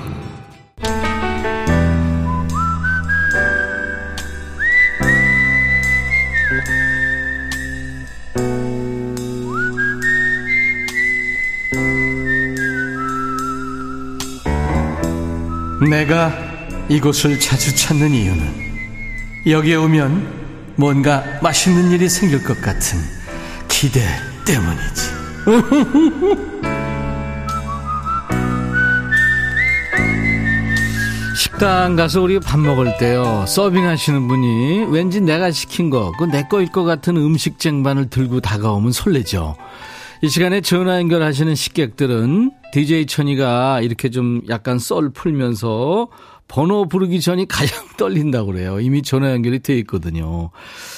내가 15.90 16.32
이곳을 16.88 17.38
자주 17.40 17.74
찾는 17.74 18.10
이유는 18.12 18.66
여기에 19.46 19.76
오면 19.76 20.74
뭔가 20.76 21.22
맛있는 21.42 21.90
일이 21.90 22.08
생길 22.08 22.42
것 22.42 22.60
같은 22.60 22.98
기대 23.68 24.00
때문이지. 24.44 25.16
식당 31.36 31.96
가서 31.96 32.22
우리 32.22 32.40
밥 32.40 32.58
먹을 32.58 32.96
때요 32.98 33.44
서빙하시는 33.46 34.26
분이 34.28 34.86
왠지 34.90 35.20
내가 35.20 35.50
시킨 35.50 35.90
거 35.90 36.12
그 36.18 36.26
내 36.26 36.42
거일 36.48 36.70
것 36.72 36.84
같은 36.84 37.16
음식 37.16 37.58
쟁반을 37.58 38.08
들고 38.10 38.40
다가오면 38.40 38.92
설레죠 38.92 39.56
이 40.22 40.28
시간에 40.28 40.60
전화 40.62 40.98
연결하시는 40.98 41.54
식객들은 41.54 42.50
DJ 42.72 43.06
천이가 43.06 43.80
이렇게 43.82 44.08
좀 44.08 44.40
약간 44.48 44.78
썰 44.78 45.10
풀면서 45.10 46.08
번호 46.48 46.86
부르기 46.88 47.20
전이 47.20 47.48
가장 47.48 47.84
떨린다고 47.98 48.52
그래요. 48.52 48.80
이미 48.80 49.02
전화 49.02 49.30
연결이 49.32 49.58
돼 49.58 49.76
있거든요. 49.80 50.50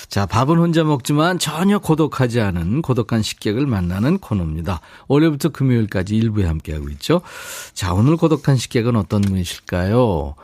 자, 0.08 0.26
밥은 0.26 0.58
혼자 0.58 0.84
먹지만 0.84 1.38
전혀 1.38 1.78
고독하지 1.78 2.40
않은 2.40 2.82
고독한 2.82 3.22
식객을 3.22 3.66
만나는 3.66 4.18
코너입니다. 4.18 4.80
월요일부터 5.08 5.48
금요일까지 5.48 6.16
일부에 6.16 6.46
함께하고 6.46 6.88
있죠. 6.90 7.22
자, 7.72 7.94
오늘 7.94 8.16
고독한 8.16 8.56
식객은 8.56 8.94
어떤 8.94 9.22
분이실까요? 9.22 10.34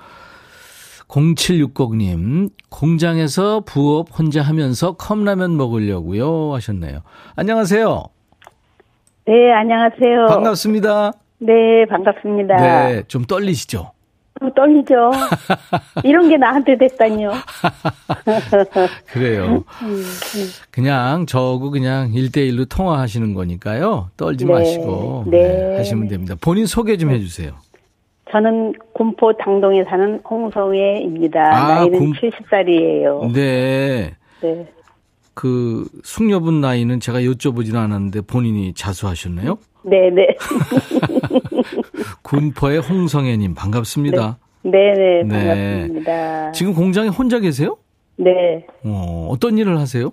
0760님, 1.09 2.51
공장에서 2.71 3.61
부업 3.61 4.19
혼자 4.19 4.43
하면서 4.43 4.93
컵라면 4.93 5.57
먹으려고요 5.57 6.55
하셨네요. 6.55 7.03
안녕하세요. 7.37 8.14
네, 9.27 9.53
안녕하세요. 9.53 10.27
반갑습니다. 10.29 11.13
네, 11.39 11.87
반갑습니다. 11.89 12.57
네, 12.57 13.03
좀 13.09 13.25
떨리시죠? 13.25 13.91
좀 14.41 14.53
떨리죠. 14.53 15.11
이런 16.05 16.29
게 16.29 16.37
나한테 16.37 16.77
됐다니요. 16.77 17.31
그래요. 19.11 19.65
그냥 20.71 21.25
저하고 21.27 21.71
그냥 21.71 22.11
1대1로 22.13 22.69
통화하시는 22.69 23.33
거니까요. 23.33 24.11
떨지 24.17 24.45
네, 24.45 24.53
마시고 24.53 25.25
네. 25.29 25.49
네, 25.49 25.77
하시면 25.79 26.09
됩니다. 26.09 26.35
본인 26.41 26.67
소개 26.67 26.97
좀 26.97 27.11
해주세요. 27.11 27.53
저는 28.31 28.75
군포 28.95 29.35
당동에 29.39 29.85
사는 29.85 30.21
홍성애입니다. 30.29 31.41
아, 31.41 31.75
나이는 31.77 31.99
군- 31.99 32.13
70살이에요. 32.13 33.33
네. 33.33 34.15
네. 34.43 34.67
그 35.35 35.85
숙녀분 36.03 36.61
나이는 36.61 37.01
제가 37.01 37.21
여쭤보지는 37.21 37.77
않았는데 37.77 38.23
본인이 38.23 38.73
자수하셨네요. 38.75 39.59
네, 39.83 40.11
네. 40.11 40.29
군포의 42.23 42.79
홍성애님 42.81 43.55
반갑습니다. 43.55 44.39
네, 44.63 44.95
네, 44.95 45.23
네. 45.25 45.29
반갑습니다. 45.29 46.53
지금 46.53 46.75
공장에 46.75 47.09
혼자 47.09 47.39
계세요? 47.39 47.77
네. 48.17 48.67
어, 48.85 49.29
어떤 49.31 49.59
일을 49.59 49.79
하세요? 49.79 50.11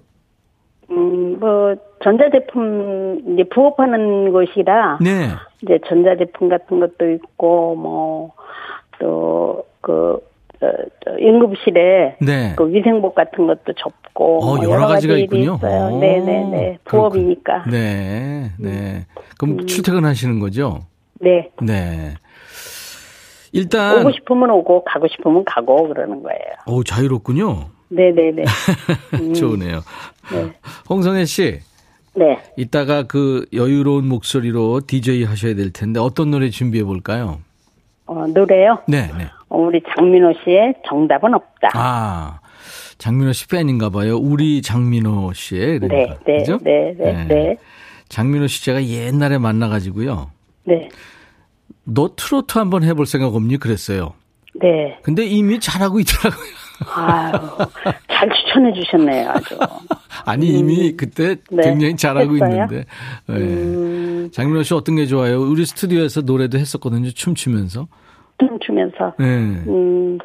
음, 0.89 1.39
뭐, 1.39 1.75
전자제품, 2.03 3.21
이제 3.33 3.43
부업하는 3.49 4.31
곳이라, 4.33 4.99
네. 5.01 5.29
이제 5.61 5.79
전자제품 5.87 6.49
같은 6.49 6.79
것도 6.81 7.11
있고, 7.11 7.75
뭐, 7.75 8.31
또, 8.99 9.63
그, 9.79 10.19
응급실에 11.19 12.17
네. 12.21 12.53
그 12.55 12.71
위생복 12.71 13.15
같은 13.15 13.47
것도 13.47 13.73
접고 13.77 14.43
어, 14.43 14.55
뭐 14.57 14.63
여러 14.69 14.87
가지가 14.87 15.13
일이 15.15 15.23
있군요. 15.23 15.55
있어요. 15.55 15.95
어, 15.95 15.99
네네네 15.99 16.79
부업이니까. 16.85 17.63
네, 17.69 18.51
네. 18.59 18.69
음. 18.69 19.05
그럼 19.37 19.65
출퇴근하시는 19.65 20.39
거죠? 20.39 20.81
네. 21.19 21.49
네. 21.61 22.13
일단 23.53 23.99
오고 23.99 24.11
싶으면 24.11 24.49
오고 24.51 24.83
가고 24.85 25.07
싶으면 25.07 25.43
가고 25.45 25.87
그러는 25.87 26.23
거예요. 26.23 26.39
오 26.67 26.83
자유롭군요. 26.83 27.67
네네네. 27.89 28.43
좋으네요. 29.35 29.81
네. 30.31 30.53
홍성애 30.89 31.25
씨, 31.25 31.59
네. 32.15 32.39
이따가 32.55 33.03
그 33.03 33.45
여유로운 33.53 34.07
목소리로 34.07 34.81
DJ 34.87 35.23
하셔야 35.25 35.55
될 35.55 35.71
텐데 35.71 35.99
어떤 35.99 36.31
노래 36.31 36.49
준비해 36.49 36.83
볼까요? 36.83 37.39
어, 38.05 38.25
노래요. 38.27 38.79
네, 38.87 39.09
네. 39.17 39.27
어, 39.51 39.57
우리 39.57 39.81
장민호 39.95 40.33
씨의 40.43 40.75
정답은 40.87 41.33
없다. 41.33 41.69
아, 41.73 42.39
장민호 42.97 43.33
씨 43.33 43.47
팬인가 43.47 43.89
봐요. 43.89 44.17
우리 44.17 44.61
장민호 44.61 45.33
씨의 45.33 45.79
그러니까. 45.79 46.17
네, 46.25 46.33
네, 46.33 46.37
그죠? 46.37 46.57
네, 46.61 46.95
네, 46.97 47.25
네. 47.27 47.57
장민호 48.07 48.47
씨 48.47 48.63
제가 48.63 48.85
옛날에 48.85 49.37
만나가지고요. 49.37 50.31
네. 50.63 50.87
너 51.83 52.11
트로트 52.15 52.57
한번 52.57 52.83
해볼 52.83 53.05
생각 53.05 53.35
없니? 53.35 53.57
그랬어요. 53.57 54.13
네. 54.53 54.97
근데 55.03 55.25
이미 55.25 55.59
잘하고 55.59 55.99
있더라고요. 55.99 56.45
아유, 56.95 57.31
잘 58.09 58.29
추천해 58.29 58.73
주셨네요, 58.73 59.29
아주. 59.31 59.57
아니 60.25 60.47
이미 60.47 60.95
그때 60.95 61.35
네. 61.51 61.63
굉장히 61.63 61.95
잘하고 61.97 62.35
했어요? 62.35 62.49
있는데. 62.49 62.85
네. 63.27 63.35
음, 63.35 64.29
장민호 64.31 64.63
씨 64.63 64.73
어떤 64.73 64.95
게 64.95 65.05
좋아요? 65.05 65.41
우리 65.41 65.65
스튜디오에서 65.65 66.21
노래도 66.21 66.57
했었거든요. 66.57 67.11
춤추면서. 67.11 67.87
춤추면서. 68.47 69.13
네. 69.19 69.25
음, 69.25 70.17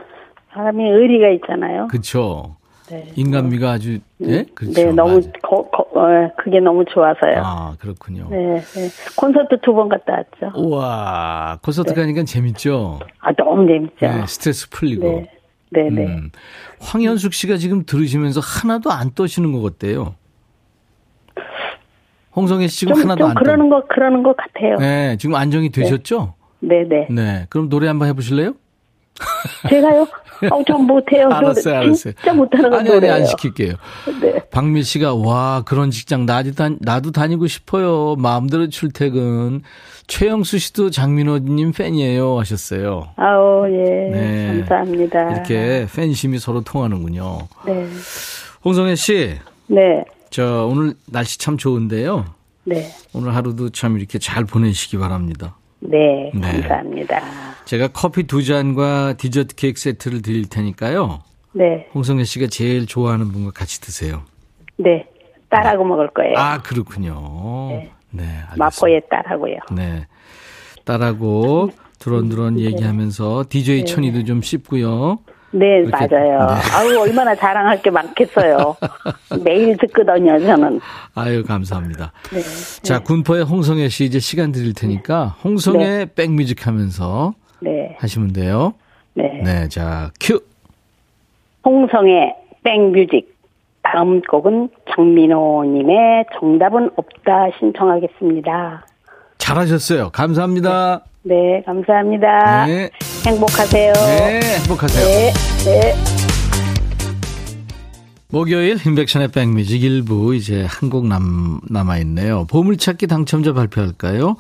사람이 0.52 0.82
의리가 0.88 1.28
있잖아요. 1.30 1.88
그쵸. 1.88 2.56
네. 2.88 3.10
인간미가 3.16 3.72
아주, 3.72 3.98
예? 4.22 4.44
그렇죠. 4.54 4.72
네, 4.74 4.92
너무. 4.92 5.20
거, 5.42 5.68
거, 5.70 5.82
어, 6.00 6.30
그게 6.38 6.60
너무 6.60 6.84
좋아서요. 6.84 7.42
아, 7.44 7.74
그렇군요. 7.80 8.28
네, 8.30 8.60
네. 8.60 8.88
콘서트 9.16 9.60
두 9.60 9.74
번 9.74 9.88
갔다 9.88 10.12
왔죠. 10.12 10.56
우와, 10.56 11.58
콘서트 11.64 11.94
가니까 11.94 12.22
재밌죠? 12.22 13.00
아, 13.18 13.32
너무 13.32 13.66
재밌죠. 13.66 13.96
네, 14.06 14.26
스트레스 14.28 14.70
풀리고. 14.70 15.02
네. 15.04 15.30
네, 15.70 15.90
네. 15.90 16.06
음. 16.06 16.30
황현숙 16.80 17.34
씨가 17.34 17.56
지금 17.56 17.84
들으시면서 17.84 18.38
하나도 18.40 18.92
안 18.92 19.10
떠시는 19.14 19.50
것 19.50 19.62
같대요. 19.62 20.14
홍성애 22.36 22.68
씨 22.68 22.80
지금 22.80 22.94
좀, 22.94 23.02
하나도 23.02 23.18
좀안 23.20 23.34
떠. 23.34 23.40
그러는 23.40 23.68
거, 23.68 23.82
그러는 23.88 24.22
거 24.22 24.32
같아요. 24.34 24.76
네, 24.76 25.08
네, 25.08 25.16
지금 25.16 25.34
안정이 25.34 25.70
되셨죠? 25.70 26.34
네. 26.66 27.06
네. 27.10 27.46
그럼 27.48 27.68
노래 27.68 27.86
한번 27.88 28.08
해보실래요? 28.08 28.54
제가요? 29.68 30.06
어, 30.52 30.62
전 30.66 30.82
못해요. 30.86 31.28
알았어요, 31.30 31.74
알았어요. 31.76 32.12
진짜 32.12 32.32
못하는 32.34 32.68
건 32.68 32.80
아니, 32.80 32.88
아니, 32.88 32.94
노래예요. 32.96 33.14
안 33.14 33.24
시킬게요. 33.24 33.74
네. 34.20 34.34
박미 34.50 34.82
씨가, 34.82 35.14
와, 35.14 35.62
그런 35.64 35.90
직장, 35.90 36.26
나도, 36.26 36.52
다, 36.52 36.68
나도 36.80 37.12
다니고 37.12 37.46
싶어요. 37.46 38.16
마음대로 38.16 38.68
출퇴근. 38.68 39.62
최영수 40.06 40.58
씨도 40.58 40.90
장민호님 40.90 41.72
팬이에요. 41.72 42.38
하셨어요. 42.38 43.08
아우, 43.16 43.66
예. 43.70 44.10
네. 44.10 44.46
감사합니다. 44.58 45.30
이렇게 45.32 45.86
팬심이 45.94 46.38
서로 46.38 46.60
통하는군요. 46.60 47.38
네. 47.66 47.86
홍성애 48.64 48.94
씨, 48.94 49.36
네. 49.68 50.04
저 50.30 50.66
오늘 50.70 50.94
날씨 51.06 51.38
참 51.38 51.56
좋은데요. 51.56 52.26
네. 52.64 52.88
오늘 53.14 53.34
하루도 53.34 53.70
참 53.70 53.96
이렇게 53.96 54.18
잘 54.18 54.44
보내시기 54.44 54.98
바랍니다. 54.98 55.56
네. 55.80 56.30
네. 56.34 56.40
감사합니다. 56.40 57.20
제가 57.64 57.88
커피 57.88 58.24
두 58.24 58.44
잔과 58.44 59.14
디저트 59.14 59.54
케이크 59.56 59.80
세트를 59.80 60.22
드릴 60.22 60.48
테니까요. 60.48 61.20
네. 61.52 61.88
홍성애 61.94 62.24
씨가 62.24 62.46
제일 62.48 62.86
좋아하는 62.86 63.28
분과 63.32 63.52
같이 63.52 63.80
드세요. 63.80 64.22
네. 64.76 65.06
딸하고 65.48 65.84
먹을 65.84 66.08
거예요. 66.08 66.34
아, 66.36 66.58
그렇군요. 66.58 67.68
네. 67.70 67.90
네. 68.10 68.24
마포의 68.56 69.02
딸하고요. 69.10 69.56
네. 69.72 70.06
딸하고 70.84 71.70
두런두런 71.98 72.58
얘기하면서 72.60 73.46
DJ 73.48 73.86
천이도 73.86 74.24
좀 74.24 74.42
씹고요. 74.42 75.18
네, 75.58 75.82
그렇게- 75.84 76.06
맞아요. 76.14 76.38
네. 76.46 76.54
아우, 76.76 76.98
얼마나 77.02 77.34
자랑할 77.34 77.80
게 77.82 77.90
많겠어요. 77.90 78.76
매일 79.44 79.76
듣거든요, 79.78 80.38
저는. 80.38 80.80
아유, 81.14 81.44
감사합니다. 81.44 82.12
네. 82.30 82.40
자, 82.82 83.00
군포의 83.02 83.44
홍성애 83.44 83.88
씨 83.88 84.04
이제 84.04 84.18
시간 84.18 84.52
드릴 84.52 84.74
테니까 84.74 85.36
홍성애 85.44 86.06
백뮤직 86.14 86.66
하면서 86.66 87.34
네. 87.60 87.96
하시면 88.00 88.32
돼요. 88.32 88.74
네. 89.14 89.40
네, 89.42 89.68
자, 89.68 90.10
큐. 90.20 90.40
홍성의 91.64 92.34
백뮤직. 92.62 93.34
다음 93.82 94.20
곡은 94.20 94.68
장민호님의 94.94 96.26
정답은 96.38 96.90
없다 96.96 97.50
신청하겠습니다. 97.58 98.84
잘하셨어요. 99.38 100.10
감사합니다. 100.10 101.04
네, 101.26 101.62
감사합니다. 101.66 102.66
네. 102.66 102.90
행복하세요. 103.26 103.92
네, 103.92 104.40
행복하세요. 104.60 105.04
네, 105.04 105.32
네. 105.64 105.94
목요일 108.28 108.76
인백션의 108.86 109.28
백뮤직 109.28 109.82
일부 109.82 110.34
이제 110.34 110.66
한 110.68 110.90
곡 110.90 111.06
남, 111.08 111.60
남아있네요. 111.68 112.46
보물찾기 112.48 113.06
당첨자 113.08 113.52
발표할까요? 113.52 114.36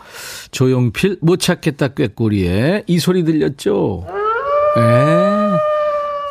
조용필 0.52 1.18
못 1.22 1.38
찾겠다 1.38 1.88
꾀꼬리에 1.88 2.84
이 2.86 2.98
소리 2.98 3.24
들렸죠? 3.24 4.04
네. 4.76 4.82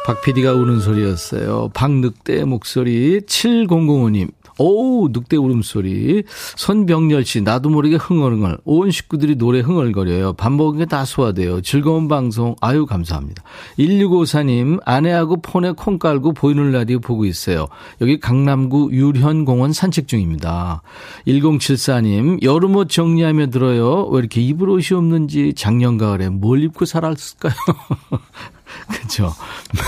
박 0.05 0.21
PD가 0.21 0.53
우는 0.53 0.79
소리였어요. 0.81 1.69
박늑대 1.73 2.45
목소리 2.45 3.21
7005님. 3.21 4.29
오우 4.57 5.09
늑대 5.11 5.35
울음소리. 5.35 6.23
손병렬 6.55 7.25
씨 7.25 7.41
나도 7.41 7.69
모르게 7.69 7.95
흥얼흥얼. 7.97 8.59
온 8.63 8.89
식구들이 8.91 9.35
노래 9.35 9.59
흥얼거려요. 9.59 10.33
밥 10.33 10.53
먹은 10.53 10.77
게 10.79 10.85
다 10.85 11.03
소화돼요. 11.03 11.59
즐거운 11.61 12.07
방송. 12.07 12.55
아유 12.61 12.85
감사합니다. 12.85 13.43
1654님 13.79 14.79
아내하고 14.85 15.41
폰에 15.41 15.71
콩 15.71 15.97
깔고 15.99 16.33
보이는 16.33 16.71
라디오 16.71 16.99
보고 16.99 17.25
있어요. 17.25 17.67
여기 17.99 18.19
강남구 18.19 18.91
유현공원 18.93 19.73
산책 19.73 20.07
중입니다. 20.07 20.83
1074님 21.27 22.41
여름옷 22.43 22.89
정리하며 22.89 23.47
들어요. 23.47 24.05
왜 24.05 24.19
이렇게 24.19 24.39
입을 24.39 24.69
옷이 24.69 24.95
없는지 24.95 25.53
작년 25.57 25.97
가을에 25.97 26.29
뭘 26.29 26.63
입고 26.63 26.85
살았을까요 26.85 27.53
그죠. 28.87 29.33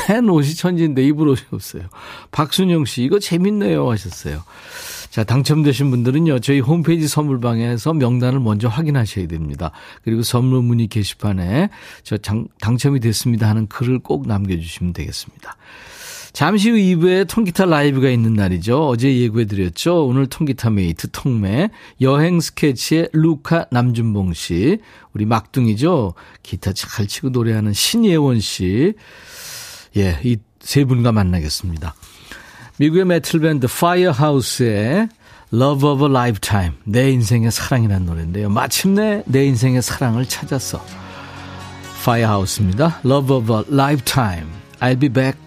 맨 0.10 0.30
옷이 0.30 0.56
천지인데 0.56 1.04
입을 1.08 1.28
옷이 1.28 1.44
없어요. 1.52 1.84
박순영 2.32 2.86
씨, 2.86 3.04
이거 3.04 3.20
재밌네요. 3.20 3.90
하셨어요. 3.90 4.44
자, 5.10 5.24
당첨되신 5.24 5.90
분들은요, 5.90 6.40
저희 6.40 6.60
홈페이지 6.60 7.08
선물방에서 7.08 7.94
명단을 7.94 8.40
먼저 8.40 8.68
확인하셔야 8.68 9.28
됩니다. 9.28 9.72
그리고 10.04 10.22
선물 10.22 10.62
문의 10.62 10.88
게시판에 10.88 11.70
저 12.04 12.18
장- 12.18 12.48
당첨이 12.62 13.00
됐습니다 13.00 13.50
하는 13.50 13.68
글을 13.68 14.00
꼭 14.00 14.28
남겨주시면 14.28 14.94
되겠습니다. 14.94 15.56
잠시 16.34 16.70
후 16.70 16.78
2부에 16.78 17.28
통기타 17.28 17.66
라이브가 17.66 18.10
있는 18.10 18.34
날이죠. 18.34 18.88
어제 18.88 19.16
예고해드렸죠. 19.18 20.06
오늘 20.06 20.28
통기타 20.28 20.70
메이트 20.70 21.12
통매 21.12 21.70
여행 22.02 22.40
스케치의 22.40 23.10
루카 23.13 23.68
남준봉 23.72 24.34
씨 24.34 24.80
우리 25.13 25.26
막둥이죠. 25.26 26.13
기타 26.44 26.74
잘 26.74 27.08
치고 27.08 27.30
노래하는 27.30 27.74
신예원 27.74 28.40
씨 28.40 28.94
예, 29.96 30.20
이 30.24 30.38
세 30.68 30.84
분과 30.84 31.13
만나겠습니다. 31.13 31.96
미국의 32.78 33.06
메탈 33.06 33.39
밴드 33.40 33.68
Firehouse의 33.67 35.08
Love 35.54 35.90
of 35.90 36.04
a 36.04 36.10
Lifetime 36.12 36.76
내 36.84 37.10
인생의 37.12 37.52
사랑이라는 37.52 38.06
노래인데요. 38.06 38.50
마침내 38.50 39.24
내 39.26 39.46
인생의 39.46 39.82
사랑을 39.82 40.26
찾았어. 40.26 40.84
Firehouse입니다. 42.04 43.00
Love 43.06 43.36
of 43.38 43.54
a 43.54 43.63
Lifetime 43.72 44.48
I'll 44.82 45.00
be 45.00 45.08
back. 45.10 45.46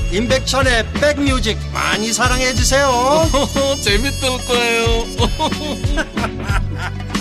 임백천의 0.13 0.85
백뮤직 0.93 1.57
많이 1.73 2.11
사랑해 2.11 2.53
주세요 2.53 2.89
재밌을 3.81 4.29
거예요 4.45 5.05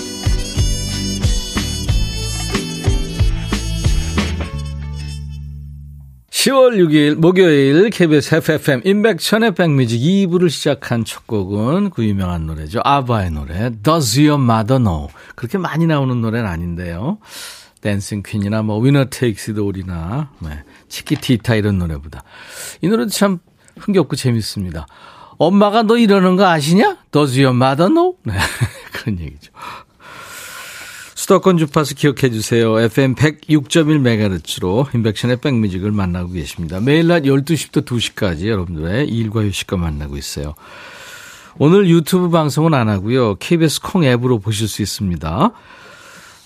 10월 6.40 6.78
6일 6.78 7.16
목요일 7.16 7.90
KBS 7.90 8.36
해피 8.36 8.68
FM 8.68 8.80
임백천의 8.84 9.54
백뮤직 9.54 10.00
2부를 10.00 10.48
시작한 10.48 11.04
첫 11.04 11.26
곡은 11.26 11.90
그 11.90 12.02
유명한 12.02 12.46
노래죠. 12.46 12.80
아바의 12.82 13.32
노래 13.32 13.70
Does 13.82 14.18
Your 14.18 14.42
Mother 14.42 14.82
Know 14.82 15.08
그렇게 15.34 15.58
많이 15.58 15.86
나오는 15.86 16.18
노래는 16.18 16.48
아닌데요. 16.48 17.18
Dancing 17.82 18.22
Queen이나 18.22 18.62
뭐 18.62 18.78
Winner 18.80 19.04
Takes 19.04 19.52
It 19.52 19.72
All이나 19.72 20.30
네, 20.38 20.62
치키티타 20.90 21.54
이런 21.54 21.78
노래보다 21.78 22.22
이 22.82 22.88
노래도 22.88 23.10
참 23.10 23.38
흥겹고 23.78 24.16
재밌습니다. 24.16 24.86
엄마가 25.38 25.84
너 25.84 25.96
이러는 25.96 26.36
거 26.36 26.46
아시냐? 26.46 26.98
Does 27.12 27.40
your 27.40 27.56
mother 27.56 27.88
know? 27.88 28.16
네, 28.24 28.34
그런 28.92 29.18
얘기죠. 29.18 29.50
수도권 31.14 31.58
주파수 31.58 31.94
기억해 31.94 32.30
주세요. 32.30 32.78
FM 32.78 33.14
106.1MHz로 33.14 34.94
임백천의 34.94 35.40
백뮤직을 35.40 35.92
만나고 35.92 36.32
계십니다. 36.32 36.80
매일 36.80 37.06
낮 37.06 37.22
12시부터 37.22 37.84
2시까지 37.84 38.48
여러분들의 38.48 39.08
일과 39.08 39.42
휴식과 39.42 39.76
만나고 39.76 40.16
있어요. 40.16 40.54
오늘 41.58 41.88
유튜브 41.88 42.30
방송은 42.30 42.74
안 42.74 42.88
하고요. 42.88 43.36
KBS 43.36 43.80
콩 43.82 44.04
앱으로 44.04 44.38
보실 44.40 44.66
수 44.66 44.82
있습니다. 44.82 45.52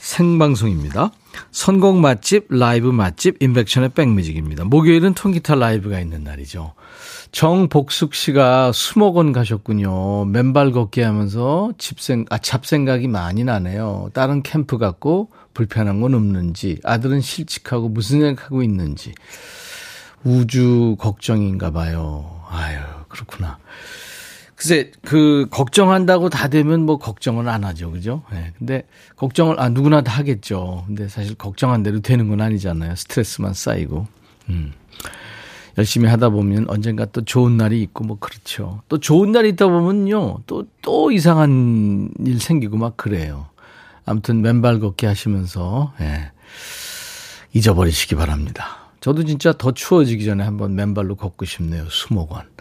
생방송입니다. 0.00 1.10
선곡 1.50 1.96
맛집, 1.96 2.46
라이브 2.48 2.88
맛집, 2.88 3.42
인백션의 3.42 3.90
백뮤직입니다. 3.90 4.64
목요일은 4.64 5.14
통기타 5.14 5.54
라이브가 5.54 6.00
있는 6.00 6.24
날이죠. 6.24 6.74
정복숙 7.32 8.14
씨가 8.14 8.70
수목원 8.72 9.32
가셨군요. 9.32 10.26
맨발 10.26 10.70
걷기 10.70 11.00
하면서 11.00 11.72
집생, 11.78 12.24
아, 12.30 12.38
잡생각이 12.38 13.08
많이 13.08 13.42
나네요. 13.42 14.10
다른 14.12 14.42
캠프 14.42 14.78
갔고 14.78 15.30
불편한 15.52 16.00
건 16.00 16.14
없는지, 16.14 16.78
아들은 16.84 17.20
실직하고 17.20 17.88
무슨 17.88 18.20
생각하고 18.20 18.62
있는지. 18.62 19.12
우주 20.22 20.96
걱정인가 20.98 21.70
봐요. 21.70 22.40
아유, 22.48 22.78
그렇구나. 23.08 23.58
글쎄, 24.56 24.92
그, 25.04 25.46
걱정한다고 25.50 26.28
다 26.28 26.48
되면 26.48 26.86
뭐 26.86 26.98
걱정을 26.98 27.48
안 27.48 27.64
하죠. 27.64 27.90
그죠? 27.90 28.22
예. 28.32 28.52
근데 28.58 28.84
걱정을, 29.16 29.60
아, 29.60 29.68
누구나 29.68 30.02
다 30.02 30.12
하겠죠. 30.12 30.84
근데 30.86 31.08
사실 31.08 31.34
걱정한 31.34 31.82
대로 31.82 32.00
되는 32.00 32.28
건 32.28 32.40
아니잖아요. 32.40 32.94
스트레스만 32.94 33.54
쌓이고. 33.54 34.06
음. 34.50 34.72
열심히 35.76 36.08
하다 36.08 36.28
보면 36.28 36.66
언젠가 36.68 37.04
또 37.06 37.24
좋은 37.24 37.56
날이 37.56 37.82
있고 37.82 38.04
뭐 38.04 38.16
그렇죠. 38.20 38.82
또 38.88 38.98
좋은 38.98 39.32
날이 39.32 39.48
있다 39.50 39.66
보면요. 39.66 40.42
또, 40.46 40.64
또 40.82 41.10
이상한 41.10 42.10
일 42.24 42.40
생기고 42.40 42.76
막 42.76 42.96
그래요. 42.96 43.46
아무튼 44.04 44.40
맨발 44.40 44.78
걷기 44.78 45.06
하시면서, 45.06 45.92
예. 46.00 46.30
잊어버리시기 47.54 48.14
바랍니다. 48.14 48.90
저도 49.00 49.24
진짜 49.24 49.52
더 49.52 49.72
추워지기 49.72 50.24
전에 50.24 50.44
한번 50.44 50.74
맨발로 50.74 51.16
걷고 51.16 51.44
싶네요. 51.44 51.88
수목원. 51.90 52.53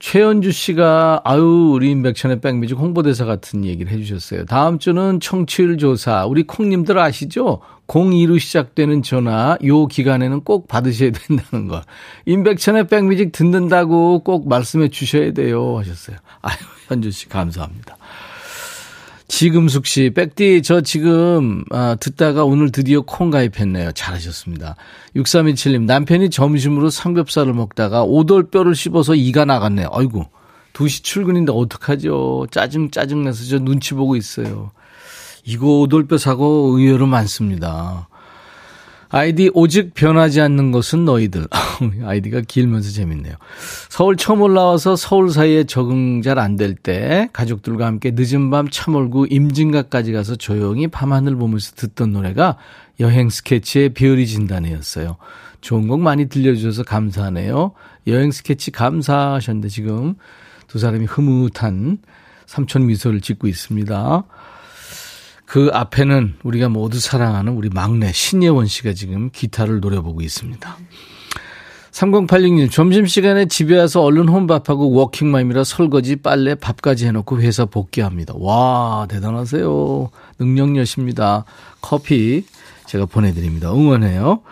최현주 0.00 0.50
씨가 0.50 1.20
아유 1.24 1.72
우리 1.74 1.90
인백천의 1.90 2.40
백뮤직 2.40 2.78
홍보대사 2.78 3.26
같은 3.26 3.66
얘기를 3.66 3.92
해주셨어요. 3.92 4.46
다음 4.46 4.78
주는 4.78 5.20
청취율 5.20 5.76
조사 5.76 6.24
우리 6.24 6.42
콩님들 6.42 6.98
아시죠? 6.98 7.60
02로 7.86 8.40
시작되는 8.40 9.02
전화 9.02 9.58
요 9.62 9.86
기간에는 9.86 10.40
꼭 10.40 10.68
받으셔야 10.68 11.10
된다는 11.12 11.68
걸. 11.68 11.82
인백천의 12.24 12.88
백뮤직 12.88 13.30
듣는다고 13.30 14.20
꼭 14.20 14.48
말씀해 14.48 14.88
주셔야 14.88 15.32
돼요 15.32 15.78
하셨어요. 15.78 16.16
아유 16.40 16.56
현주 16.88 17.10
씨 17.10 17.28
감사합니다. 17.28 17.98
지금숙 19.30 19.86
씨, 19.86 20.10
백디, 20.10 20.62
저 20.62 20.80
지금, 20.80 21.62
아, 21.70 21.96
듣다가 22.00 22.44
오늘 22.44 22.72
드디어 22.72 23.02
콩 23.02 23.30
가입했네요. 23.30 23.92
잘하셨습니다. 23.92 24.74
6327님, 25.14 25.84
남편이 25.84 26.30
점심으로 26.30 26.90
삼겹살을 26.90 27.54
먹다가 27.54 28.02
오돌뼈를 28.02 28.74
씹어서 28.74 29.14
이가 29.14 29.44
나갔네요. 29.44 29.88
아이고, 29.92 30.26
2시 30.72 31.04
출근인데 31.04 31.52
어떡하죠? 31.54 32.48
짜증, 32.50 32.90
짜증나서 32.90 33.44
저 33.44 33.60
눈치 33.60 33.94
보고 33.94 34.16
있어요. 34.16 34.72
이거 35.44 35.86
돌뼈 35.88 36.18
사고 36.18 36.76
의외로 36.76 37.06
많습니다. 37.06 38.08
아이디 39.12 39.50
오직 39.54 39.92
변하지 39.94 40.40
않는 40.40 40.70
것은 40.70 41.04
너희들. 41.04 41.48
아이디가 42.04 42.42
길면서 42.42 42.90
재밌네요. 42.92 43.34
서울 43.88 44.16
처음 44.16 44.40
올라와서 44.42 44.94
서울 44.94 45.30
사이에 45.30 45.64
적응 45.64 46.22
잘 46.22 46.38
안 46.38 46.56
될 46.56 46.76
때 46.76 47.28
가족들과 47.32 47.86
함께 47.86 48.12
늦은 48.14 48.50
밤 48.50 48.68
차몰고 48.70 49.26
임진각까지 49.26 50.12
가서 50.12 50.36
조용히 50.36 50.86
밤하늘 50.86 51.34
보면서 51.34 51.72
듣던 51.74 52.12
노래가 52.12 52.56
여행 53.00 53.30
스케치의 53.30 53.94
별이 53.94 54.26
진단이었어요. 54.28 55.16
좋은 55.60 55.88
곡 55.88 56.00
많이 56.00 56.26
들려주셔서 56.28 56.84
감사하네요. 56.84 57.72
여행 58.06 58.30
스케치 58.30 58.70
감사하셨는데 58.70 59.68
지금 59.68 60.14
두 60.68 60.78
사람이 60.78 61.06
흐뭇한 61.06 61.98
삼촌 62.46 62.86
미소를 62.86 63.20
짓고 63.20 63.48
있습니다. 63.48 64.24
그 65.50 65.68
앞에는 65.72 66.36
우리가 66.44 66.68
모두 66.68 67.00
사랑하는 67.00 67.54
우리 67.54 67.70
막내 67.70 68.12
신예원 68.12 68.68
씨가 68.68 68.92
지금 68.92 69.30
기타를 69.32 69.80
노려보고 69.80 70.20
있습니다. 70.20 70.76
3086님, 71.90 72.70
점심시간에 72.70 73.46
집에 73.46 73.76
와서 73.76 74.00
얼른 74.00 74.28
혼밥하고 74.28 74.92
워킹맘이라 74.92 75.64
설거지, 75.64 76.14
빨래, 76.14 76.54
밥까지 76.54 77.08
해놓고 77.08 77.40
회사 77.40 77.64
복귀합니다. 77.64 78.34
와, 78.36 79.08
대단하세요. 79.10 80.10
능력녀십니다. 80.38 81.44
커피 81.80 82.44
제가 82.86 83.06
보내드립니다. 83.06 83.72
응원해요. 83.72 84.42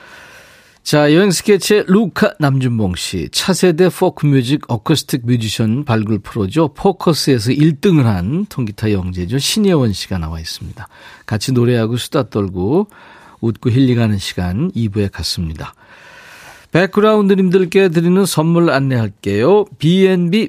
자, 0.88 1.12
여행 1.12 1.30
스케치의 1.30 1.84
루카 1.86 2.36
남준봉 2.38 2.94
씨. 2.94 3.28
차세대 3.30 3.90
포크 3.90 4.24
뮤직 4.24 4.62
어쿠스틱 4.68 5.26
뮤지션 5.26 5.84
발굴 5.84 6.18
프로죠. 6.18 6.68
포커스에서 6.68 7.50
1등을 7.50 8.04
한 8.04 8.46
통기타 8.46 8.92
영재죠. 8.92 9.36
신예원 9.36 9.92
씨가 9.92 10.16
나와 10.16 10.40
있습니다. 10.40 10.88
같이 11.26 11.52
노래하고 11.52 11.98
수다 11.98 12.30
떨고 12.30 12.88
웃고 13.42 13.68
힐링하는 13.68 14.16
시간 14.16 14.72
2부에 14.72 15.12
갔습니다. 15.12 15.74
백그라운드님들께 16.70 17.88
드리는 17.88 18.24
선물 18.26 18.70
안내할게요. 18.70 19.64
B&B 19.78 20.48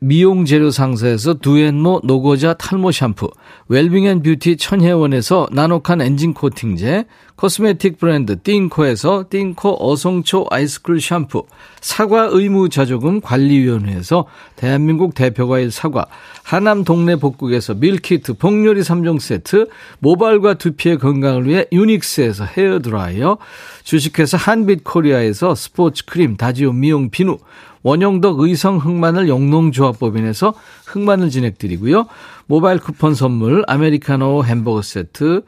미용 0.00 0.44
재료 0.44 0.70
상사에서 0.70 1.34
두앤모 1.34 2.00
노고자 2.04 2.54
탈모 2.54 2.92
샴푸, 2.92 3.30
웰빙 3.68 4.06
앤 4.06 4.22
뷰티 4.22 4.56
천혜원에서 4.56 5.48
나노칸 5.52 6.00
엔진 6.00 6.32
코팅제, 6.32 7.04
코스메틱 7.36 7.98
브랜드 7.98 8.40
띵코에서 8.40 9.24
띵코 9.28 9.76
어성초 9.80 10.46
아이스쿨 10.50 11.00
샴푸, 11.00 11.44
사과 11.80 12.28
의무 12.30 12.68
자조금 12.68 13.20
관리위원회에서 13.20 14.26
대한민국 14.54 15.14
대표과일 15.14 15.72
사과, 15.72 16.06
하남 16.44 16.84
동네 16.84 17.16
복국에서 17.16 17.74
밀키트 17.74 18.34
복요리 18.34 18.82
3종 18.82 19.18
세트, 19.18 19.68
모발과 19.98 20.54
두피의 20.54 20.98
건강을 20.98 21.46
위해 21.46 21.66
유닉스에서 21.72 22.44
헤어 22.44 22.78
드라이어, 22.78 23.38
주식회사 23.82 24.36
한빛코리아에서 24.36 25.56
스포츠 25.56 26.04
크림 26.04 26.36
다지오 26.36 26.72
미용 26.72 27.10
비누, 27.10 27.38
원형덕 27.82 28.40
의성 28.40 28.78
흑마늘 28.78 29.28
영농조합법인에서 29.28 30.54
흑마늘 30.86 31.30
진행드리고요. 31.30 32.06
모바일 32.46 32.78
쿠폰 32.78 33.14
선물 33.14 33.62
아메리카노 33.66 34.44
햄버거 34.44 34.80
세트, 34.82 35.42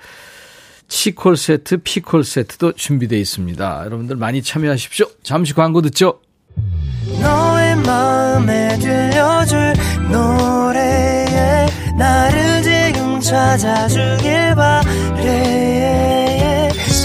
치콜 0.88 1.37
세트, 1.37 1.79
피콜 1.79 2.25
세트도 2.25 2.72
준비되어 2.72 3.18
있습니다. 3.18 3.83
여러분들 3.85 4.16
많이 4.16 4.42
참여하십시오. 4.42 5.07
잠시 5.22 5.53
광고 5.53 5.83
듣죠. 5.83 6.20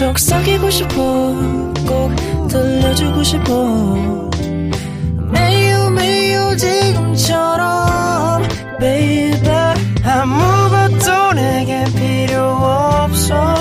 속삭이고 0.01 0.69
싶어 0.71 0.95
꼭 1.87 2.47
들려주고 2.47 3.23
싶어 3.23 4.29
매우 5.31 5.91
매우 5.91 6.57
지금처럼 6.57 8.41
baby 8.79 9.49
아무것도 10.03 11.33
내게 11.33 11.85
필요 11.95 12.41
없어 12.41 13.60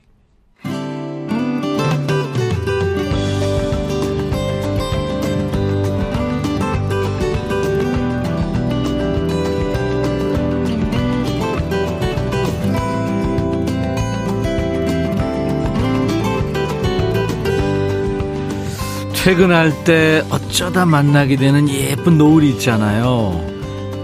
퇴근할 19.23 19.83
때 19.83 20.25
어쩌다 20.31 20.83
만나게 20.83 21.35
되는 21.35 21.69
예쁜 21.69 22.17
노을이 22.17 22.49
있잖아요. 22.53 23.39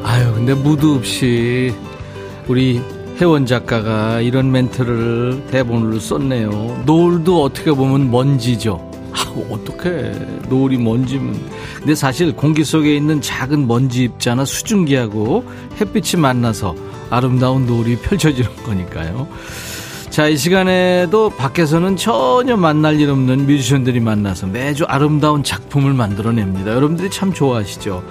아유, 0.03 0.31
근데 0.35 0.53
무드 0.53 0.85
없이 0.85 1.73
우리 2.47 2.79
혜원 3.19 3.47
작가가 3.47 4.21
이런 4.21 4.51
멘트를 4.51 5.47
대본으로 5.49 5.99
썼네요. 5.99 6.83
노을도 6.85 7.41
어떻게 7.41 7.71
보면 7.71 8.11
먼지죠. 8.11 8.91
아, 9.11 9.23
어떡해. 9.49 10.13
노을이 10.49 10.77
먼지면. 10.77 11.49
근데 11.79 11.95
사실 11.95 12.35
공기 12.35 12.63
속에 12.63 12.95
있는 12.95 13.19
작은 13.19 13.65
먼지 13.65 14.03
입자나 14.03 14.45
수증기하고 14.45 15.43
햇빛이 15.81 16.21
만나서 16.21 16.75
아름다운 17.09 17.65
노을이 17.65 17.97
펼쳐지는 18.05 18.55
거니까요. 18.57 19.27
자, 20.17 20.27
이 20.27 20.35
시간에도 20.35 21.29
밖에서는 21.29 21.95
전혀 21.95 22.57
만날 22.57 22.99
일 22.99 23.11
없는 23.11 23.45
뮤지션들이 23.45 23.99
만나서 23.99 24.47
매주 24.47 24.83
아름다운 24.85 25.43
작품을 25.43 25.93
만들어냅니다. 25.93 26.71
여러분들이 26.71 27.11
참 27.11 27.31
좋아하시죠? 27.31 28.03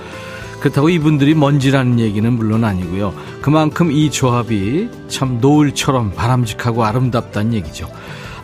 그렇다고 0.61 0.89
이분들이 0.89 1.35
먼지라는 1.35 1.99
얘기는 1.99 2.33
물론 2.33 2.63
아니고요. 2.63 3.13
그만큼 3.43 3.91
이 3.91 4.09
조합이 4.13 4.89
참 5.09 5.41
노을처럼 5.41 6.13
바람직하고 6.15 6.85
아름답다는 6.85 7.55
얘기죠. 7.55 7.91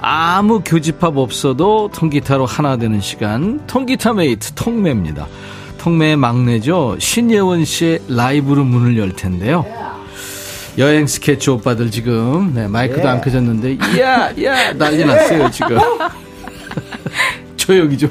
아무 0.00 0.62
교집합 0.64 1.16
없어도 1.16 1.88
통기타로 1.94 2.46
하나 2.46 2.76
되는 2.76 3.00
시간, 3.00 3.64
통기타 3.68 4.14
메이트 4.14 4.54
통매입니다. 4.54 5.28
통매의 5.78 6.16
막내죠. 6.16 6.96
신예원 6.98 7.64
씨의 7.64 8.00
라이브로 8.08 8.64
문을 8.64 8.98
열 8.98 9.12
텐데요. 9.12 9.64
여행 10.78 11.06
스케치 11.06 11.50
오빠들 11.50 11.90
지금. 11.90 12.52
네, 12.54 12.66
마이크도 12.66 13.02
예. 13.02 13.06
안 13.06 13.20
켜졌는데. 13.20 13.78
이야 13.94 14.30
이야 14.30 14.72
난리 14.72 15.04
났어요 15.04 15.50
지금. 15.50 15.78
조용히 17.56 17.96
좀. 17.96 18.10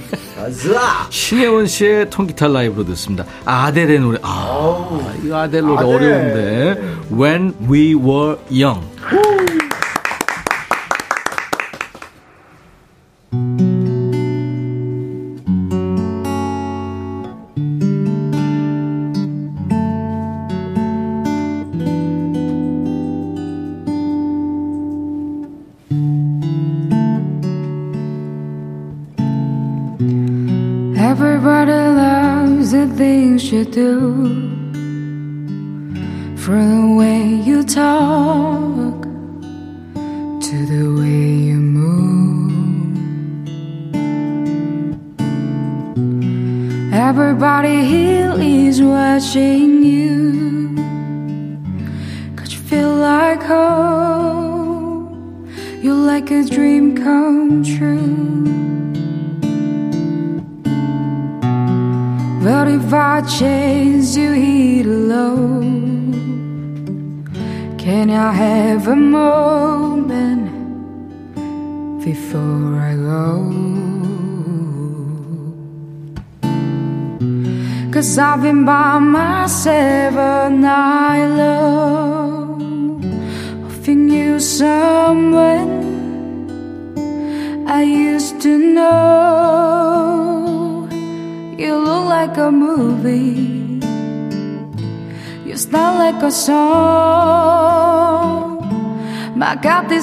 신혜원 1.10 1.68
씨의 1.68 2.10
통기타 2.10 2.48
라이브로 2.48 2.86
듣습니다. 2.88 3.26
아델의 3.46 4.00
노래. 4.00 4.18
아 4.22 5.14
이거 5.24 5.38
아델 5.40 5.62
노래 5.62 5.78
아델. 5.80 5.96
어려운데. 5.96 6.82
When 7.12 7.54
We 7.70 7.96
Were 7.96 8.38
Young 8.52 8.82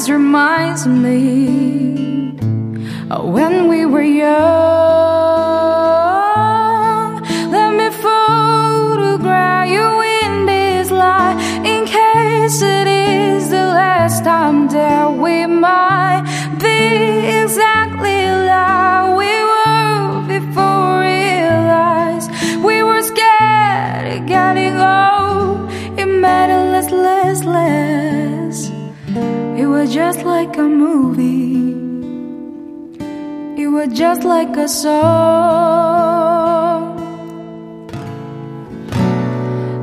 reminds 0.06 0.86
me 0.86 1.47
like 30.48 30.58
a 30.58 30.62
movie. 30.62 31.74
It 33.62 33.68
was 33.68 33.88
just 33.92 34.24
like 34.24 34.56
a 34.56 34.68
song. 34.68 34.98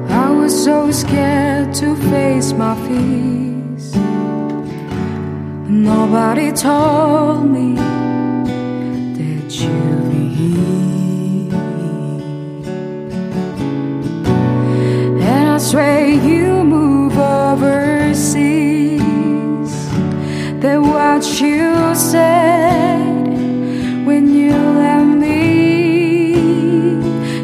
I 0.09 0.31
was 0.31 0.63
so 0.63 0.91
scared 0.91 1.73
to 1.75 1.95
face 2.09 2.53
my 2.53 2.73
fears. 2.87 3.95
Nobody 5.69 6.51
told 6.51 7.45
me 7.55 7.75
that 9.17 9.47
you'd 9.61 10.09
be 10.11 10.25
here. 10.39 11.53
And 15.29 15.49
I 15.49 15.57
swear 15.59 16.07
you 16.07 16.44
what 21.15 21.39
you 21.39 21.95
said 21.95 23.07
when 24.05 24.35
you 24.35 24.51
left 24.51 25.17
me, 25.17 26.33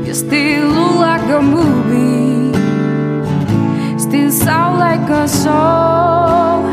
you 0.05 0.13
still 0.13 0.67
look 0.67 0.95
like 0.95 1.21
a 1.29 1.41
movie, 1.41 2.51
still 3.97 4.29
sound 4.29 4.77
like 4.77 5.10
a 5.10 5.25
song. 5.25 6.65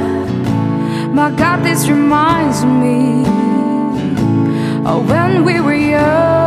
My 1.14 1.30
God, 1.30 1.62
this 1.62 1.86
reminds 1.86 2.64
me 2.64 3.22
of 4.84 5.08
when 5.08 5.44
we 5.44 5.60
were 5.60 5.74
young. 5.74 6.37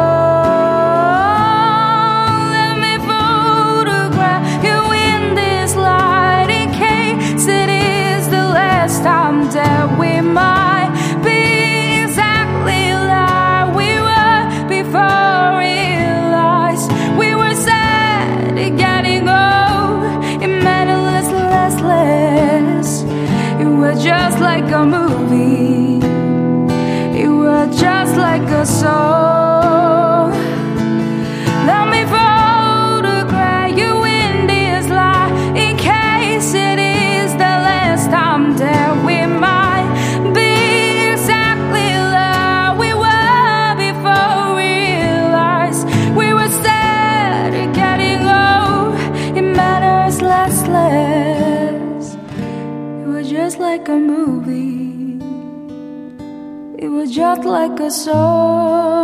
Like 57.51 57.79
a 57.81 57.91
song. 57.91 59.00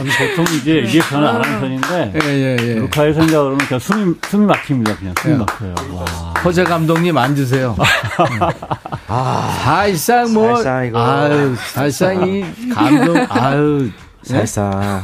저는 0.00 0.36
보통 0.36 0.56
이제 0.56 0.72
리액션을 0.80 1.28
안 1.28 1.34
하는 1.42 1.60
편인데 1.60 2.12
예, 2.14 2.28
예, 2.28 2.56
예. 2.60 2.74
루카의 2.74 3.14
생각으로는 3.14 3.58
그냥 3.58 3.80
숨이 3.80 4.14
숨이 4.28 4.46
막힙니다. 4.46 4.96
그냥 4.96 5.14
숨이 5.20 5.34
예. 5.34 5.38
막혀요. 5.38 5.74
와. 5.92 6.04
허재 6.44 6.64
감독님 6.64 7.16
앉으세요. 7.16 7.76
사실상 9.06 10.32
뭐, 10.32 10.56
살상 10.56 10.86
이거. 10.86 10.98
아유, 11.00 11.54
사실상 11.56 12.26
이 12.28 12.44
감독, 12.72 13.16
아유, 13.36 13.90
살사. 14.22 15.02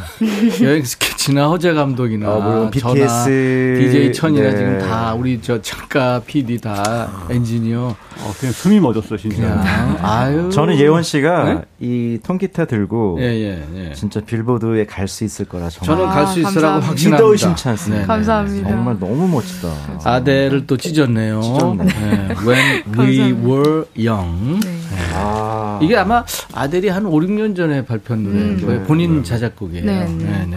여행 0.62 0.84
스케 0.84 1.15
치나 1.26 1.48
허재 1.48 1.72
감독이나 1.72 2.30
어, 2.30 2.40
물론 2.40 2.70
저나 2.70 2.92
BTS, 2.94 3.78
DJ 3.80 4.12
천이나 4.12 4.50
네. 4.50 4.56
지금 4.56 4.78
다 4.78 5.12
우리 5.12 5.40
저 5.42 5.60
작가, 5.60 6.20
PD 6.24 6.58
다 6.60 7.10
엔지니어 7.28 7.80
어, 7.80 8.32
그냥 8.38 8.52
숨이 8.52 8.78
멎었어 8.78 9.16
진짜. 9.16 9.36
그냥 9.36 9.98
아유. 10.02 10.48
저는 10.52 10.78
예원 10.78 11.02
씨가 11.02 11.44
네? 11.52 11.60
이 11.80 12.20
통기타 12.22 12.66
들고 12.66 13.18
예, 13.20 13.24
예, 13.24 13.64
예. 13.74 13.92
진짜 13.94 14.20
빌보드에 14.20 14.86
갈 14.86 15.08
수 15.08 15.24
있을 15.24 15.46
거라 15.46 15.68
정말 15.68 15.96
저는 15.96 16.12
갈수 16.12 16.46
아, 16.46 16.48
있으라고. 16.50 16.80
확신합니다. 16.84 17.16
믿어 17.16 17.32
의심치 17.32 17.68
않습니다. 17.70 17.96
네, 17.96 18.00
네. 18.02 18.06
감사합니다. 18.06 18.68
정말 18.70 18.98
너무 19.00 19.26
멋지다. 19.28 19.68
아델을 20.04 20.66
또 20.68 20.76
찢었네요. 20.76 21.40
찢었네. 21.40 21.84
네. 21.84 22.34
When 22.46 22.98
we 23.00 23.32
were 23.32 23.84
young. 23.98 24.60
네. 24.60 24.78
아, 25.14 25.80
이게 25.82 25.96
아마 25.96 26.24
아델이 26.54 26.88
한 26.88 27.04
5, 27.06 27.10
6년 27.12 27.56
전에 27.56 27.84
발표한 27.84 28.22
노래인 28.22 28.64
거예요. 28.64 28.82
본인 28.84 29.24
자작곡이에요. 29.24 29.84
네, 29.84 30.04
네, 30.04 30.06
네. 30.06 30.24
네, 30.24 30.46
네. 30.50 30.56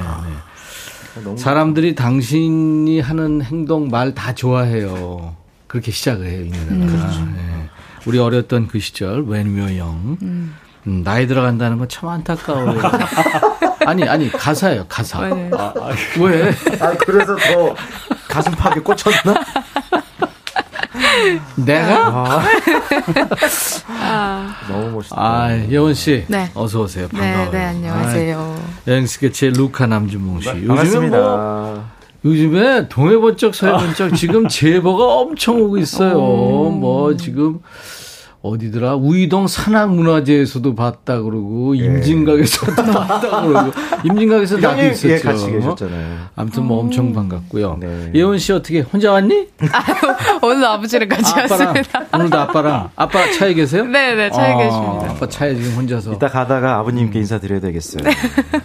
사람들이 1.38 1.96
당신이 1.96 3.00
하는 3.00 3.42
행동, 3.42 3.90
말 3.90 4.14
다 4.14 4.34
좋아해요. 4.34 5.36
그렇게 5.68 5.92
시작을 5.92 6.26
해요, 6.26 6.46
이 6.46 6.50
노래가. 6.50 7.08
네. 7.36 7.70
우리 8.06 8.18
어렸던 8.18 8.68
그 8.68 8.80
시절, 8.80 9.24
were 9.28 9.80
young. 9.80 10.18
음, 10.22 11.04
나이 11.04 11.28
들어간다는 11.28 11.78
건 11.78 11.88
참 11.88 12.10
안타까워요. 12.10 12.82
아니, 13.86 14.04
아니, 14.08 14.32
가사예요, 14.32 14.86
가사. 14.88 15.20
아, 15.24 15.30
아, 15.76 15.92
왜? 16.20 16.50
아, 16.80 16.94
그래서 17.06 17.36
더 17.36 17.76
가슴팍에 18.28 18.82
꽂혔나? 18.82 19.44
내가? 21.56 22.42
아, 23.88 24.56
너무 24.68 24.90
멋있다. 24.92 25.16
아, 25.18 25.56
예원 25.70 25.94
씨. 25.94 26.24
네. 26.28 26.50
어서 26.54 26.82
오세요. 26.82 27.08
네, 27.12 27.20
반가워요. 27.20 27.52
네, 27.52 27.66
안녕하세요. 27.66 28.38
아, 28.40 28.90
여행 28.90 29.06
스케치의 29.06 29.54
루카 29.54 29.88
남준봉 29.88 30.42
씨. 30.42 30.50
요즘에 30.50 30.68
반갑습니다. 30.68 31.18
뭐 31.18 31.84
요즘에 32.26 32.90
동해번쩍 32.90 33.56
서해번쩍 33.56 34.16
지금 34.16 34.48
제보가 34.48 35.06
엄청 35.06 35.62
오고 35.62 35.78
있어요. 35.78 36.16
뭐 36.20 37.16
지금 37.16 37.60
어디더라 38.42 38.96
우이동 38.96 39.48
산악문화재에서도 39.48 40.74
봤다 40.76 41.22
그러고 41.22 41.76
임진각에서도 41.76 42.74
봤다 42.92 43.42
그러고 43.42 43.72
임진각에서 44.06 44.58
나도 44.58 44.82
있었죠. 44.86 45.10
예, 45.10 45.20
같이 45.20 45.52
계셨잖아요. 45.52 46.18
아무튼 46.36 46.64
뭐 46.66 46.80
엄청 46.80 47.14
반갑고요. 47.14 47.78
네. 47.82 48.12
예원 48.16 48.38
씨 48.38 48.54
어떻게 48.54 48.80
혼자 48.80 49.12
왔니? 49.12 49.48
오늘 50.42 50.66
아버지랑 50.66 51.10
같이 51.10 51.32
아빠랑 51.32 51.68
왔습니다. 51.76 52.06
오늘도 52.14 52.38
아빠랑 52.40 52.90
아빠 52.96 53.32
차에 53.32 53.54
계세요? 53.54 53.84
네, 53.86 54.16
네, 54.16 54.30
차에 54.32 54.54
아, 54.54 54.58
계십니다. 54.58 55.10
아빠 55.12 55.28
차에 55.28 55.56
지금 55.56 55.72
혼자서. 55.74 56.14
이따 56.14 56.28
가다가 56.28 56.78
아버님께 56.80 57.20
인사드려야 57.20 57.60
되겠어요. 57.60 58.04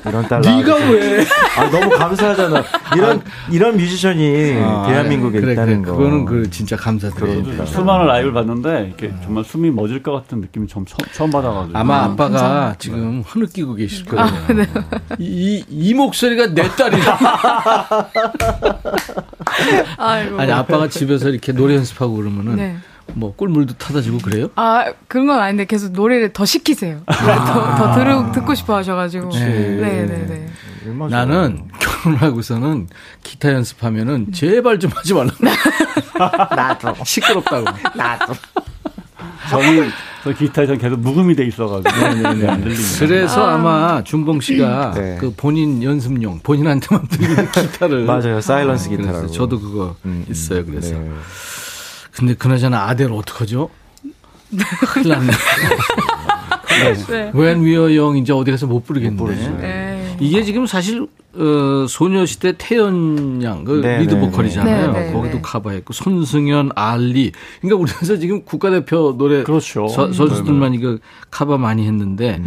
이런 0.07 0.27
딸 0.29 0.41
네가. 0.41 0.75
왜? 0.77 1.25
아, 1.59 1.71
너무 1.71 1.91
감사하잖아. 1.91 2.63
이런, 2.97 3.23
이런 3.51 3.77
뮤지션이 3.77 4.57
아, 4.63 4.87
대한민국에 4.89 5.41
그래, 5.41 5.53
있다는 5.53 5.83
그래. 5.83 5.93
거. 5.93 5.99
그거는 5.99 6.25
그 6.25 6.51
진짜 6.51 6.77
감사드려요. 6.77 7.67
수많은 7.67 8.07
라이브를 8.07 8.33
봤는데 8.35 8.87
이렇게 8.89 9.13
정말 9.23 9.45
숨이 9.45 9.71
멎을 9.71 10.03
것 10.03 10.13
같은 10.13 10.41
느낌이 10.41 10.67
좀 10.67 10.85
처음, 10.87 10.99
처음 11.13 11.31
받아가지고. 11.31 11.79
아마 11.79 12.05
아빠가 12.05 12.75
지금 12.79 13.23
흐느끼고 13.27 13.75
계실 13.75 14.05
거예요. 14.07 14.27
이, 15.19 15.65
이 15.69 15.95
목소리가 15.95 16.49
내 16.55 16.63
딸이다. 16.69 17.19
아이고. 19.99 20.41
아니, 20.41 20.53
아빠가 20.53 20.89
집에서 20.89 21.29
이렇게 21.29 21.53
노래 21.53 21.75
연습하고 21.77 22.15
그러면은 22.17 22.57
네. 22.57 22.77
뭐 23.13 23.35
꿀물도 23.35 23.75
타다 23.75 24.01
주고 24.01 24.19
그래요? 24.19 24.49
아, 24.57 24.93
그런 25.09 25.27
건 25.27 25.39
아닌데 25.41 25.67
계속 25.67 25.93
노래를 25.93 26.33
더 26.33 26.45
시키세요. 26.45 27.03
더, 27.07 27.77
더 27.77 27.95
들으, 27.95 28.33
듣고 28.33 28.55
싶어 28.55 28.77
하셔가지고. 28.77 29.31
네, 29.31 29.47
네, 29.47 30.07
네. 30.07 30.49
좋아요. 30.85 31.09
나는 31.09 31.69
결혼하고서는 31.81 32.89
기타 33.23 33.53
연습하면은 33.53 34.33
제발 34.33 34.79
좀 34.79 34.91
하지 34.95 35.15
말라고. 35.15 35.37
나도. 36.55 36.95
시끄럽다고. 37.05 37.67
나도. 37.95 38.33
저희 39.51 39.91
저 40.25 40.33
기타에 40.33 40.67
전 40.67 40.79
계속 40.79 40.99
묵음이 41.01 41.37
돼 41.37 41.45
있어가지고 41.45 41.97
네, 42.35 42.49
안 42.49 42.63
들립니다. 42.63 42.99
그래서 42.99 43.47
아. 43.47 43.59
마 43.59 44.03
준봉 44.03 44.41
씨가 44.41 44.93
네. 44.95 45.19
그 45.21 45.31
본인 45.37 45.83
연습용, 45.83 46.41
본인한테만 46.43 47.07
들리는 47.09 47.53
기타를. 47.53 48.05
맞아요. 48.07 48.41
사일런스 48.41 48.89
그래서 48.89 49.03
기타라고. 49.11 49.31
저도 49.33 49.61
그거 49.61 49.95
음, 50.07 50.25
음. 50.27 50.27
있어요. 50.31 50.65
그래서. 50.65 50.95
네. 50.95 51.11
근데 52.13 52.35
그나저나 52.35 52.89
아델 52.89 53.13
어떡하죠? 53.13 53.69
큰일 54.95 55.09
났네. 55.11 55.33
네. 57.11 57.33
When 57.35 57.61
We 57.63 57.73
Are 57.77 57.99
Young 57.99 58.19
이제 58.19 58.33
어디 58.33 58.51
가서 58.51 58.67
못 58.67 58.87
부르겠네. 58.87 59.23
네. 59.61 60.17
이게 60.21 60.43
지금 60.43 60.67
사실 60.67 61.07
어, 61.37 61.87
소녀시대 61.89 62.55
태연 62.59 63.43
양, 63.43 63.65
그 63.65 63.81
네, 63.83 63.99
리드 63.99 64.15
네, 64.15 64.21
보컬이잖아요. 64.21 64.93
네, 64.93 65.07
네, 65.07 65.13
거기도 65.13 65.37
네. 65.37 65.43
커버했고, 65.43 65.93
손승연, 65.93 66.71
알리. 66.75 67.33
그러니까 67.61 67.81
우리나라에서 67.83 68.19
지금 68.19 68.45
국가대표 68.45 69.17
노래 69.19 69.43
그렇죠. 69.43 69.89
서- 69.89 70.13
선수들만 70.13 70.75
이거 70.75 70.99
커버 71.31 71.59
많이 71.59 71.87
했는데, 71.87 72.41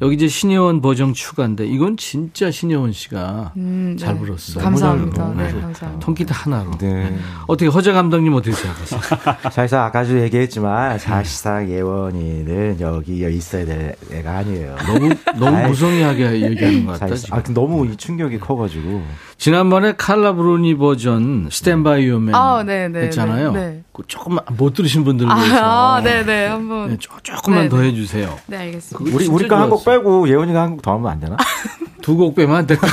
여기 0.00 0.14
이제 0.14 0.26
신예원 0.28 0.80
버전 0.80 1.12
추가인데, 1.12 1.66
이건 1.66 1.96
진짜 1.98 2.50
신예원 2.50 2.92
씨가 2.92 3.52
음, 3.58 3.96
잘 4.00 4.14
네. 4.14 4.20
불렀어요. 4.20 4.64
감사합니다. 4.64 5.34
네. 5.36 5.44
감사합니다. 5.60 5.98
통기타 6.00 6.34
하나로. 6.34 6.70
네. 6.78 7.14
어떻게 7.46 7.68
허재 7.70 7.92
감독님 7.92 8.32
어떻게 8.32 8.52
생각하세요? 8.52 9.00
사실상 9.52 9.84
아까도 9.84 10.18
얘기했지만 10.22 10.98
사실상 10.98 11.68
예원이는 11.68 12.78
여기 12.80 13.18
있어야 13.36 13.66
될 13.66 13.94
애가 14.10 14.38
아니에요. 14.38 14.76
너무 14.86 15.10
너무 15.38 15.68
무성의하게 15.68 16.40
얘기하는 16.50 16.86
것 16.86 16.98
같다. 16.98 17.14
아, 17.32 17.42
너무 17.52 17.86
이 17.86 17.96
충격 17.96 18.29
이 18.32 18.38
커가지고 18.38 19.02
지난번에 19.38 19.94
칼라 19.96 20.32
브루니 20.34 20.76
버전 20.76 21.48
스탠바이 21.50 22.08
요맨 22.08 22.34
아, 22.34 22.62
네, 22.64 22.88
네, 22.88 23.02
했잖아요. 23.04 23.52
네, 23.52 23.60
네. 23.60 23.82
그 23.92 24.02
조금만 24.06 24.44
못 24.56 24.74
들으신 24.74 25.04
분들을 25.04 25.30
위해서 25.34 25.56
아, 25.56 25.96
아, 25.96 26.02
네네. 26.02 26.46
한번. 26.46 26.88
네, 26.90 26.96
조, 26.98 27.10
조금만 27.22 27.62
네, 27.64 27.68
더 27.68 27.78
네. 27.78 27.88
해주세요. 27.88 28.38
네, 28.46 28.56
알겠습니다. 28.58 29.16
우리 29.16 29.26
우리가 29.26 29.60
한 29.60 29.70
곡. 29.70 29.84
빼고 29.84 30.28
예원이가 30.28 30.60
한 30.62 30.70
곡 30.72 30.82
더 30.82 30.92
하면 30.94 31.10
안 31.10 31.20
되나? 31.20 31.36
두 32.02 32.16
곡 32.16 32.34
빼면 32.34 32.56
안 32.56 32.66
될까? 32.66 32.86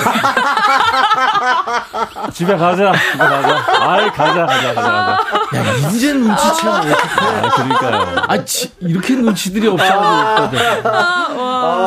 집에 2.33 2.55
가자. 2.55 2.93
집에 3.11 3.17
가자. 3.17 3.65
아이 3.89 4.09
가자 4.11 4.45
가자 4.45 4.73
가자 4.73 4.91
가자. 4.91 5.17
야, 5.55 5.63
이제 5.91 6.13
눈치채면 6.13 6.75
어떡해. 6.75 6.93
아, 6.93 7.49
그러니까요. 7.49 8.23
아, 8.27 8.43
지- 8.45 8.71
이렇게 8.79 9.15
눈치들이 9.15 9.67
없어가지고. 9.67 10.57
오빠들. 10.57 10.83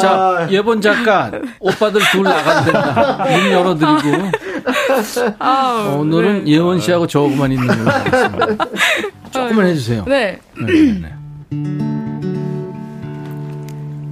자, 0.00 0.48
예본 0.50 0.80
작가, 0.80 1.30
오빠들 1.60 2.00
둘 2.10 2.24
된다. 2.24 3.24
문 3.28 3.52
열어드리고. 3.52 4.30
아, 5.38 5.94
오늘은 5.98 6.48
예원 6.48 6.80
씨하고 6.80 7.06
저하고만 7.06 7.52
있는 7.52 7.66
걸로 7.66 7.90
하겠습니다. 7.90 8.64
조금만 9.30 9.66
해주세요. 9.66 10.04
네. 10.06 10.40
네, 10.58 10.72
네, 10.72 11.12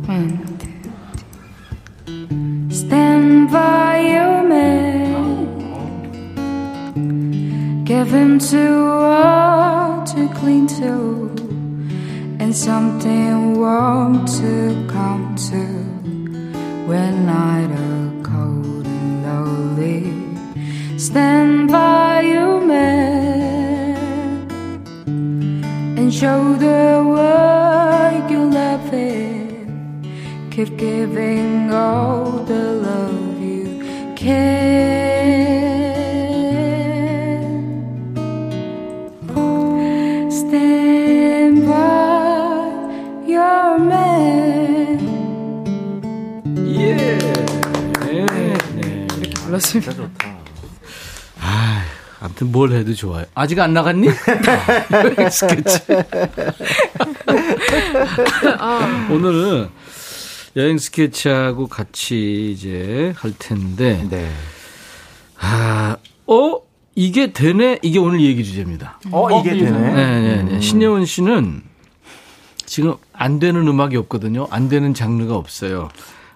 네. 0.09 0.39
Stand 2.89 3.53
by 3.53 4.01
your 4.15 4.43
man. 4.49 5.45
Give 7.85 8.11
him 8.11 8.39
two 8.39 8.87
all 8.87 10.07
to 10.07 10.29
clean 10.39 10.67
to, 10.81 11.29
and 12.41 12.57
something 12.57 13.59
warm 13.61 14.25
to 14.41 14.87
come 14.89 15.37
to. 15.51 15.65
When 16.89 17.27
night 17.27 17.71
are 17.87 18.11
cold 18.23 18.87
and 18.87 19.23
lonely, 19.29 20.03
stand 20.99 21.69
by 21.71 22.23
your 22.23 22.59
man 22.63 23.99
and 25.99 26.09
show 26.21 26.55
the 26.55 27.05
world 27.07 28.31
you 28.31 28.49
love 28.49 28.89
him. 28.91 29.18
Keep 30.59 30.75
giving 30.77 31.71
all 31.73 32.43
the 32.45 32.83
love 32.83 33.41
you 33.41 33.79
can. 34.17 34.59
Stand 40.29 41.65
by 41.65 42.75
your 43.25 43.79
man. 43.79 44.99
예. 46.67 46.97
네, 48.01 48.27
네. 48.27 49.07
이렇게 49.17 49.31
불렀습니다. 49.45 50.11
아, 51.41 51.85
아무튼 52.19 52.51
뭘 52.51 52.73
해도 52.73 52.93
좋아요. 52.95 53.27
아직 53.33 53.61
안 53.61 53.73
나갔니? 53.75 54.09
스케치. 55.31 55.79
오늘은 59.09 59.78
여행 60.59 60.77
스케치하고 60.77 61.69
같이 61.69 62.51
이제 62.53 63.15
할 63.17 63.33
텐데, 63.39 64.05
네. 64.11 64.29
아, 65.39 65.97
어? 66.27 66.61
이게 66.97 67.33
되네? 67.33 67.79
이게 67.83 68.01
오늘 68.01 68.21
얘기 68.23 68.45
주제입니다. 68.45 68.99
어, 69.13 69.41
이게 69.41 69.51
되네. 69.57 69.71
네, 69.71 70.21
네, 70.21 70.43
네. 70.43 70.61
신예원 70.61 71.05
씨는 71.05 71.63
지금 72.67 72.97
안 73.13 73.39
되는 73.39 73.69
음악이 73.69 73.97
없거든요. 73.99 74.49
안 74.51 74.69
되는 74.69 74.95
장르가 74.95 75.37
없어요. 75.37 75.91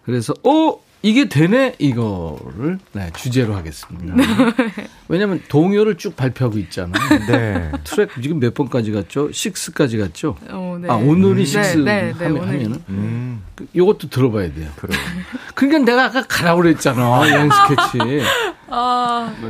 그래서, 0.05 0.35
어? 0.45 0.79
이게 1.03 1.29
되네? 1.29 1.75
이거를 1.81 2.79
네, 2.93 3.11
주제로 3.17 3.57
하겠습니다. 3.57 4.15
왜냐면 5.13 5.43
동요를 5.47 5.99
쭉 5.99 6.17
발표하고 6.17 6.57
있잖아요. 6.57 7.27
네. 7.29 7.71
트랙 7.85 8.09
지금 8.23 8.41
몇 8.41 8.55
번까지 8.55 8.93
갔죠? 8.93 9.29
6까지 9.29 10.01
갔죠? 10.01 10.37
어, 10.49 10.79
네. 10.81 10.89
아, 10.89 10.95
오늘이 10.95 11.45
네, 11.45 11.75
6 11.75 11.85
네, 11.85 11.85
네, 11.85 12.13
하면, 12.13 12.33
오늘. 12.39 12.49
하면은 12.49 12.83
음, 12.89 13.43
그 13.55 13.69
요것도 13.77 14.09
들어봐야 14.09 14.51
돼요. 14.55 14.71
그래. 14.77 14.97
그러니까 15.55 15.85
내가 15.85 16.05
아까 16.07 16.23
가라고 16.23 16.63
그랬잖아. 16.63 17.31
여행 17.31 17.51
스케치. 17.51 18.25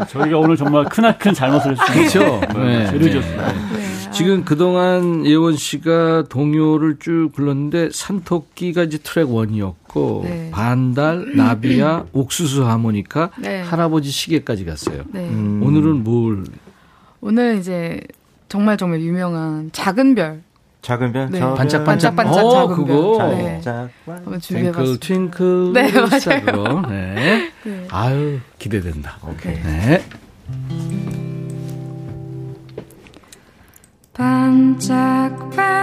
저희가 0.09 0.37
오늘 0.37 0.57
정말 0.57 0.85
크나큰 0.87 1.33
잘못을 1.33 1.77
그렇죠? 1.77 2.21
했습니다. 2.21 2.53
네. 2.55 2.87
죄를 2.91 3.11
지었습니다. 3.13 3.53
지금 4.13 4.45
그동안 4.45 5.25
예원 5.25 5.57
씨가 5.57 6.25
동요를 6.29 6.97
쭉 7.01 7.31
불렀는데 7.35 7.89
산토끼가 7.93 8.83
이제 8.83 8.99
트랙 8.99 9.31
원이었고 9.31 10.23
네. 10.25 10.51
반달, 10.53 11.33
나비야, 11.35 12.07
옥수수 12.13 12.67
하모니카, 12.67 13.31
네. 13.39 13.63
할아버지 13.63 14.11
시계까지 14.11 14.67
갔어요. 14.67 15.05
네. 15.13 15.31
음. 15.53 15.63
오늘은 15.63 16.05
뭘 16.05 16.45
오늘 17.21 17.59
이제 17.59 18.01
정말 18.49 18.77
정말 18.77 19.01
유명한 19.01 19.71
작은 19.73 20.15
별 20.15 20.43
작은 20.83 21.13
별? 21.13 21.31
네. 21.31 21.39
저 21.39 21.55
반짝반짝. 21.55 22.17
반짝반짝 22.17 22.45
어, 22.45 22.51
작은 22.69 22.75
그거. 22.77 23.19
별. 23.19 23.29
네. 23.39 23.61
짝 23.61 23.89
한번 24.05 24.41
준비해봤습니다. 24.41 25.07
팅클 25.07 25.73
네, 25.75 25.93
맞아요. 25.93 26.81
네. 26.89 27.51
네. 27.65 27.87
아유 27.91 28.41
기대된다. 28.59 29.17
오케이. 29.25 29.55
네. 29.63 30.03
반짝반 34.15 35.82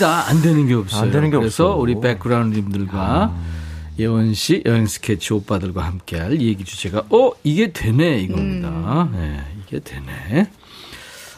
됩니다. 0.00 0.28
안 0.28 0.42
되는 0.42 0.66
게 0.66 0.74
없어요. 0.74 1.02
안 1.02 1.10
되는 1.10 1.30
게 1.30 1.36
그래서 1.36 1.64
없어. 1.66 1.72
아. 1.72 1.76
우리 1.76 2.00
백그라운드님들과 2.00 3.34
예원 3.98 4.32
씨, 4.34 4.62
여행 4.64 4.86
스케치 4.86 5.32
오빠들과 5.34 5.84
함께할 5.84 6.40
얘기 6.40 6.64
주제가 6.64 7.04
어 7.10 7.32
이게 7.44 7.72
되네 7.72 8.20
이겁니다. 8.20 9.02
음. 9.02 9.12
네, 9.12 9.40
이게 9.66 9.80
되네. 9.80 10.50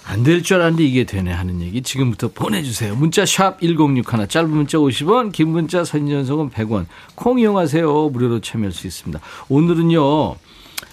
안 0.05 0.25
될 0.25 0.43
줄 0.43 0.57
알았는데 0.57 0.85
이게 0.85 1.05
되네 1.05 1.33
하는 1.33 1.61
얘기 1.61 1.81
지금부터 1.83 2.29
보내주세요. 2.29 2.95
문자 2.97 3.25
샵 3.25 3.61
1061, 3.61 4.27
짧은 4.29 4.51
문자 4.51 4.79
50원, 4.79 5.31
긴 5.33 5.49
문자 5.51 5.85
사진 5.85 6.09
전송은 6.09 6.51
100원. 6.51 6.87
콩 7.15 7.39
이용하세요. 7.39 8.09
무료로 8.11 8.41
참여할 8.41 8.73
수 8.73 8.87
있습니다. 8.89 9.21
오늘은요. 9.49 10.35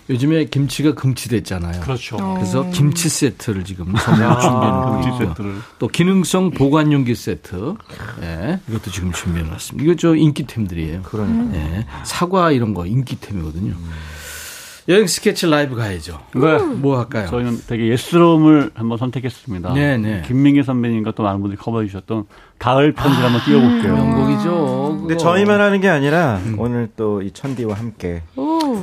요즘에 0.09 0.45
김치가 0.45 0.93
금치됐잖아요. 0.93 1.81
그렇죠. 1.81 2.17
그래서 2.35 2.67
김치 2.71 3.09
세트를 3.09 3.63
지금 3.63 3.95
선물로 3.95 4.39
준비해 4.39 4.71
김치 4.71 5.07
놓고 5.09 5.23
있고요. 5.23 5.27
세트를. 5.29 5.55
또 5.77 5.87
기능성 5.87 6.51
보관용기 6.51 7.15
세트. 7.15 7.75
예, 8.21 8.59
이것도 8.67 8.91
지금 8.91 9.11
준비해 9.11 9.45
놨습니다. 9.45 9.83
이거 9.83 9.95
저 9.95 10.15
인기템들이에요. 10.15 11.03
그러니까. 11.03 11.55
예, 11.57 11.85
사과 12.03 12.51
이런 12.51 12.73
거 12.73 12.85
인기템이거든요. 12.85 13.75
여행 14.89 15.05
스케치 15.05 15.45
라이브 15.47 15.75
가야죠. 15.75 16.19
네. 16.33 16.57
뭐 16.57 16.97
할까요? 16.97 17.27
저희는 17.29 17.59
되게 17.67 17.87
예스러움을 17.89 18.71
한번 18.73 18.97
선택했습니다. 18.97 19.73
네, 19.73 19.97
네. 19.99 20.23
김민기 20.25 20.63
선배님과 20.63 21.11
또 21.15 21.21
많은 21.21 21.41
분들이 21.41 21.59
커버해 21.61 21.85
주셨던 21.85 22.23
가을 22.57 22.91
편지를 22.93 23.23
한번 23.25 23.41
띄워볼게요. 23.45 23.93
명곡이죠. 23.93 24.97
근데. 25.01 25.15
저희만 25.17 25.61
하는 25.61 25.79
게 25.79 25.89
아니라 25.89 26.39
오늘 26.57 26.89
또 26.97 27.21
이 27.21 27.29
천디와 27.31 27.75
함께 27.75 28.23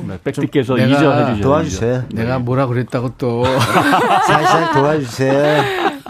네, 0.07 0.17
백디께서 0.23 0.77
해주셔요. 0.77 1.41
도와주세요. 1.41 2.03
내가 2.13 2.39
뭐라 2.39 2.67
그랬다고 2.67 3.13
또 3.17 3.43
살살 4.27 4.71
도와주세요. 4.73 5.63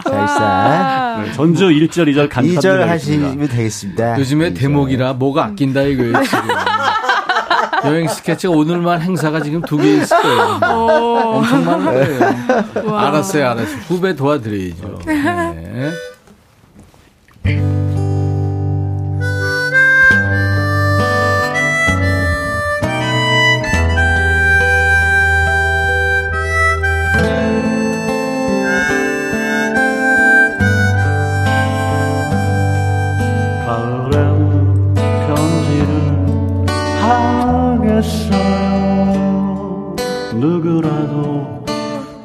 살살. 0.04 1.24
네, 1.24 1.32
전주 1.32 1.66
1절, 1.70 2.06
2절 2.14 2.28
간판 2.28 2.44
2절 2.54 2.76
하시면 2.86 3.48
되겠습니다. 3.48 4.18
요즘에. 4.20 4.54
대목이라 4.54 5.14
뭐가 5.14 5.46
아낀다 5.46 5.82
이거예요 5.82 6.22
지금. 6.22 6.38
여행 7.84 8.08
스케치가 8.08 8.52
오늘만 8.52 9.00
행사가 9.00 9.40
지금 9.42 9.60
두 9.62 9.76
개 9.78 9.96
있을 9.96 10.16
거예요. 10.20 10.40
엄청 11.36 11.64
많은 11.64 11.84
거예요. 11.84 12.18
알았어요, 12.96 13.48
알았어요. 13.50 13.76
후배 13.88 14.14
도와드려야죠. 14.14 14.98
네. 15.06 15.92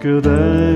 그대 0.03 0.72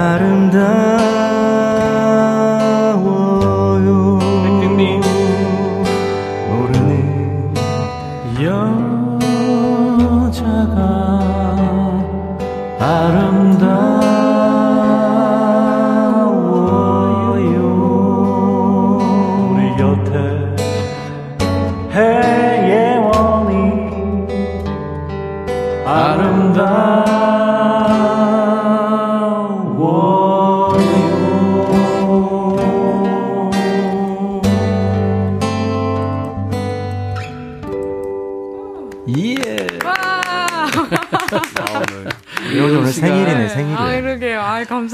아름다워 0.00 1.39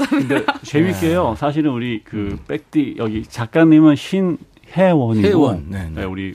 감사합니다. 0.09 0.35
근데 0.35 0.45
재밌게요. 0.63 1.35
사실은 1.37 1.71
우리 1.71 2.01
그 2.03 2.37
백디 2.47 2.95
여기 2.97 3.23
작가님은 3.23 3.95
신혜원이고 3.95 5.27
혜원, 5.27 5.65
네, 5.69 5.89
네. 5.93 6.03
우리 6.03 6.33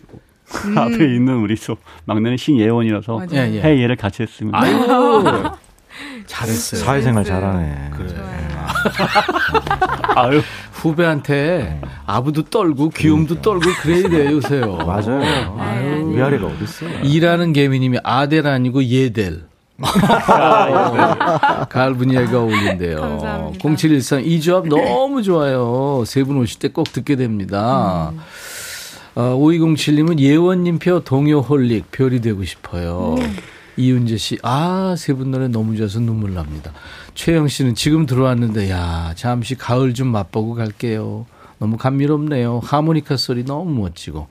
앞에 0.77 0.95
있는 1.15 1.37
우리 1.39 1.57
또 1.57 1.77
막내는 2.05 2.37
신예원이라서. 2.37 3.27
예, 3.33 3.37
예. 3.55 3.63
해예를 3.63 3.97
같이 3.97 4.23
했습니다. 4.23 4.59
아이고 4.61 5.51
잘했어요. 6.27 6.81
사회생활 6.81 7.25
잘하네 7.25 7.91
그래. 7.97 8.15
아유 10.17 10.41
후배한테 10.73 11.81
아부도 12.07 12.43
떨고 12.45 12.89
귀염도 12.91 13.41
떨고 13.43 13.69
그래야 13.83 14.09
돼요 14.09 14.37
요새요. 14.37 14.77
맞아요 14.77 15.57
아유. 15.59 16.13
위아래가 16.15 16.47
어딨어 16.47 16.89
일하는 17.05 17.53
개미님이 17.53 17.99
아델 18.05 18.47
아니고 18.47 18.85
예델. 18.85 19.43
가을 21.69 21.95
분위기가 21.95 22.41
어울린대요. 22.41 23.01
감사합니다. 23.01 23.59
0713 23.77 24.25
이 24.25 24.41
조합 24.41 24.67
너무 24.69 25.23
좋아요. 25.23 26.05
세 26.07 26.23
분 26.25 26.37
오실 26.39 26.59
때 26.59 26.69
꼭 26.69 26.93
듣게 26.93 27.17
됩니다. 27.17 28.13
어, 29.15 29.37
5207님은 29.37 30.19
예원님표 30.21 31.01
동요홀릭 31.05 31.91
별이 31.91 32.21
되고 32.21 32.45
싶어요. 32.45 33.17
이윤재 33.77 34.17
씨, 34.19 34.39
아, 34.43 34.95
세 34.97 35.15
분 35.15 35.31
노래 35.31 35.49
너무 35.49 35.77
좋아서 35.77 35.99
눈물 36.01 36.35
납니다. 36.35 36.73
최영 37.15 37.49
씨는 37.49 37.75
지금 37.75 38.07
들어왔는데, 38.07 38.71
야, 38.71 39.13
잠시 39.17 39.55
가을 39.55 39.93
좀 39.95 40.09
맛보고 40.09 40.55
갈게요. 40.55 41.27
너무 41.59 41.77
감미롭네요. 41.77 42.61
하모니카 42.65 43.17
소리 43.17 43.45
너무 43.45 43.81
멋지고. 43.83 44.29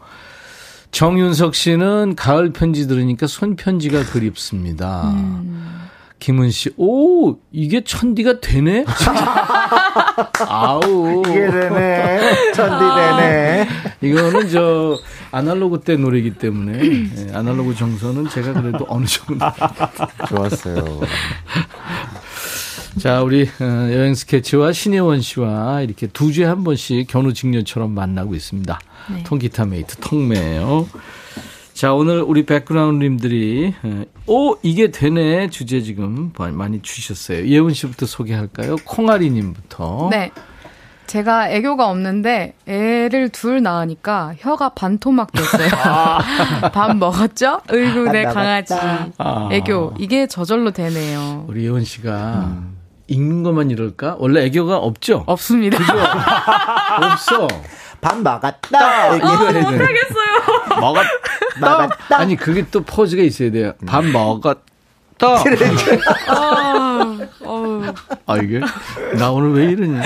정윤석 0.92 1.56
씨는 1.56 2.16
가을 2.16 2.52
편지 2.52 2.88
들으니까 2.88 3.28
손편지가 3.28 4.06
그립습니다. 4.06 5.14
김은 6.20 6.52
씨, 6.52 6.70
오, 6.78 7.38
이게 7.52 7.84
천디가 7.84 8.42
되네? 8.42 8.86
아우. 10.48 11.24
이게 11.26 11.50
되네. 11.50 12.52
천디 12.54 12.86
되네. 12.96 13.68
이거는 14.02 14.50
저 14.50 15.00
아날로그 15.32 15.80
때 15.80 15.96
노래이기 15.96 16.36
때문에 16.36 16.80
예, 16.84 17.34
아날로그 17.34 17.74
정서는 17.74 18.30
제가 18.30 18.54
그래도 18.54 18.86
어느 18.88 19.06
정도. 19.06 19.46
좋았어요. 20.28 21.02
자, 23.00 23.22
우리 23.22 23.44
어, 23.44 23.64
여행 23.64 24.14
스케치와 24.14 24.74
신혜원 24.74 25.22
씨와 25.22 25.82
이렇게 25.82 26.08
두 26.08 26.32
주에 26.32 26.46
한 26.46 26.64
번씩 26.64 27.08
견우 27.08 27.34
직녀처럼 27.34 27.92
만나고 27.92 28.36
있습니다. 28.36 28.80
네. 29.14 29.24
통기타 29.24 29.66
메이트 29.66 29.98
통매예요. 29.98 30.88
자, 31.74 31.94
오늘 31.94 32.22
우리 32.22 32.46
백그라운드님들이 32.46 33.74
어, 33.84 34.04
오 34.28 34.58
이게 34.62 34.92
되네 34.92 35.50
주제 35.50 35.82
지금 35.82 36.34
많이 36.38 36.82
주셨어요. 36.82 37.48
예원 37.48 37.74
씨부터 37.74 38.06
소개할까요? 38.06 38.76
콩아리님부터. 38.86 40.10
네. 40.12 40.32
제가 41.08 41.50
애교가 41.50 41.90
없는데 41.90 42.54
애를 42.68 43.30
둘 43.30 43.62
낳으니까 43.62 44.34
혀가 44.38 44.70
반토막 44.70 45.32
됐어요. 45.32 45.70
밥 46.72 46.96
먹었죠? 46.96 47.62
으이구 47.72 48.12
내 48.12 48.24
강아지. 48.24 48.74
아. 49.18 49.50
애교 49.52 49.96
이게 50.00 50.28
저절로 50.28 50.72
되네요. 50.72 51.46
우리 51.48 51.66
예원 51.66 51.84
씨가 51.84 52.62
읽는 53.12 53.44
것만 53.44 53.70
이럴까? 53.72 54.16
원래 54.20 54.46
애교가 54.46 54.78
없죠? 54.78 55.24
없습니다. 55.28 55.78
없어. 57.14 57.48
밥 58.00 58.18
먹었다. 58.20 59.16
이거 59.16 59.28
해야 59.50 59.70
돼. 59.70 59.78
먹었다. 60.80 61.10
먹었다. 61.60 62.18
아니 62.18 62.36
그게 62.36 62.66
또 62.72 62.82
포즈가 62.82 63.22
있어야 63.22 63.52
돼요. 63.52 63.74
밥 63.86 64.04
먹었다. 64.06 64.62
아, 66.30 67.18
어우. 67.46 67.84
아 68.26 68.38
이게 68.38 68.60
나 69.20 69.30
오늘 69.32 69.54
왜 69.54 69.66
이러냐? 69.72 70.02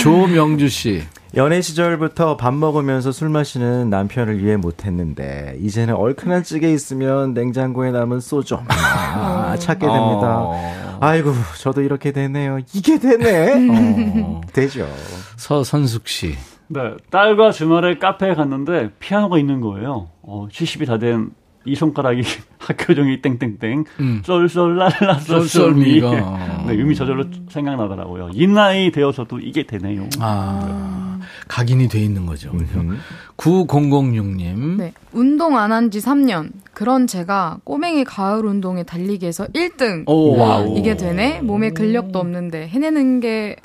조명주 0.00 0.68
씨. 0.68 1.04
연애 1.36 1.60
시절부터 1.60 2.36
밥 2.36 2.54
먹으면서 2.54 3.12
술 3.12 3.28
마시는 3.28 3.90
남편을 3.90 4.40
이해 4.42 4.56
못했는데 4.56 5.56
이제는 5.60 5.94
얼큰한 5.94 6.42
찌개 6.42 6.72
있으면 6.72 7.34
냉장고에 7.34 7.90
남은 7.92 8.20
소주 8.20 8.58
아, 8.66 9.54
찾게 9.58 9.86
됩니다. 9.86 10.38
어. 10.40 10.87
아이고 11.00 11.32
저도 11.60 11.82
이렇게 11.82 12.12
되네요. 12.12 12.58
이게 12.74 12.98
되네. 12.98 13.68
어. 14.22 14.40
되죠. 14.52 14.86
서선숙 15.36 16.08
씨. 16.08 16.34
네, 16.68 16.80
딸과 17.10 17.52
주말에 17.52 17.96
카페에 17.98 18.34
갔는데 18.34 18.90
피아노가 18.98 19.38
있는 19.38 19.60
거예요. 19.60 20.10
어, 20.22 20.48
70이 20.50 20.86
다 20.86 20.98
된 20.98 21.30
이 21.68 21.74
손가락이 21.74 22.22
학교 22.58 22.94
종이 22.94 23.20
땡땡땡 23.22 23.84
음. 24.00 24.22
쏠쏠랄라 24.24 25.20
쏠쏠미. 25.20 26.00
네, 26.66 26.72
음이 26.74 26.94
저절로 26.94 27.24
생각나더라고요. 27.50 28.30
이 28.32 28.46
나이 28.46 28.90
되어서도 28.90 29.38
이게 29.40 29.64
되네요. 29.66 30.08
아 30.18 31.18
각인이 31.48 31.88
돼 31.88 32.00
있는 32.00 32.26
거죠. 32.26 32.50
음. 32.52 32.98
9006님. 33.36 34.76
네. 34.78 34.92
운동 35.12 35.56
안 35.56 35.72
한 35.72 35.90
지 35.90 35.98
3년. 36.00 36.50
그런 36.74 37.06
제가 37.06 37.58
꼬맹이 37.64 38.04
가을 38.04 38.44
운동회 38.46 38.82
달리기에서 38.82 39.46
1등. 39.48 40.04
오 40.06 40.36
와우. 40.36 40.76
이게 40.78 40.96
되네? 40.96 41.40
몸에 41.42 41.70
근력도 41.70 42.18
없는데 42.18 42.68
해내는 42.68 43.20
게 43.20 43.56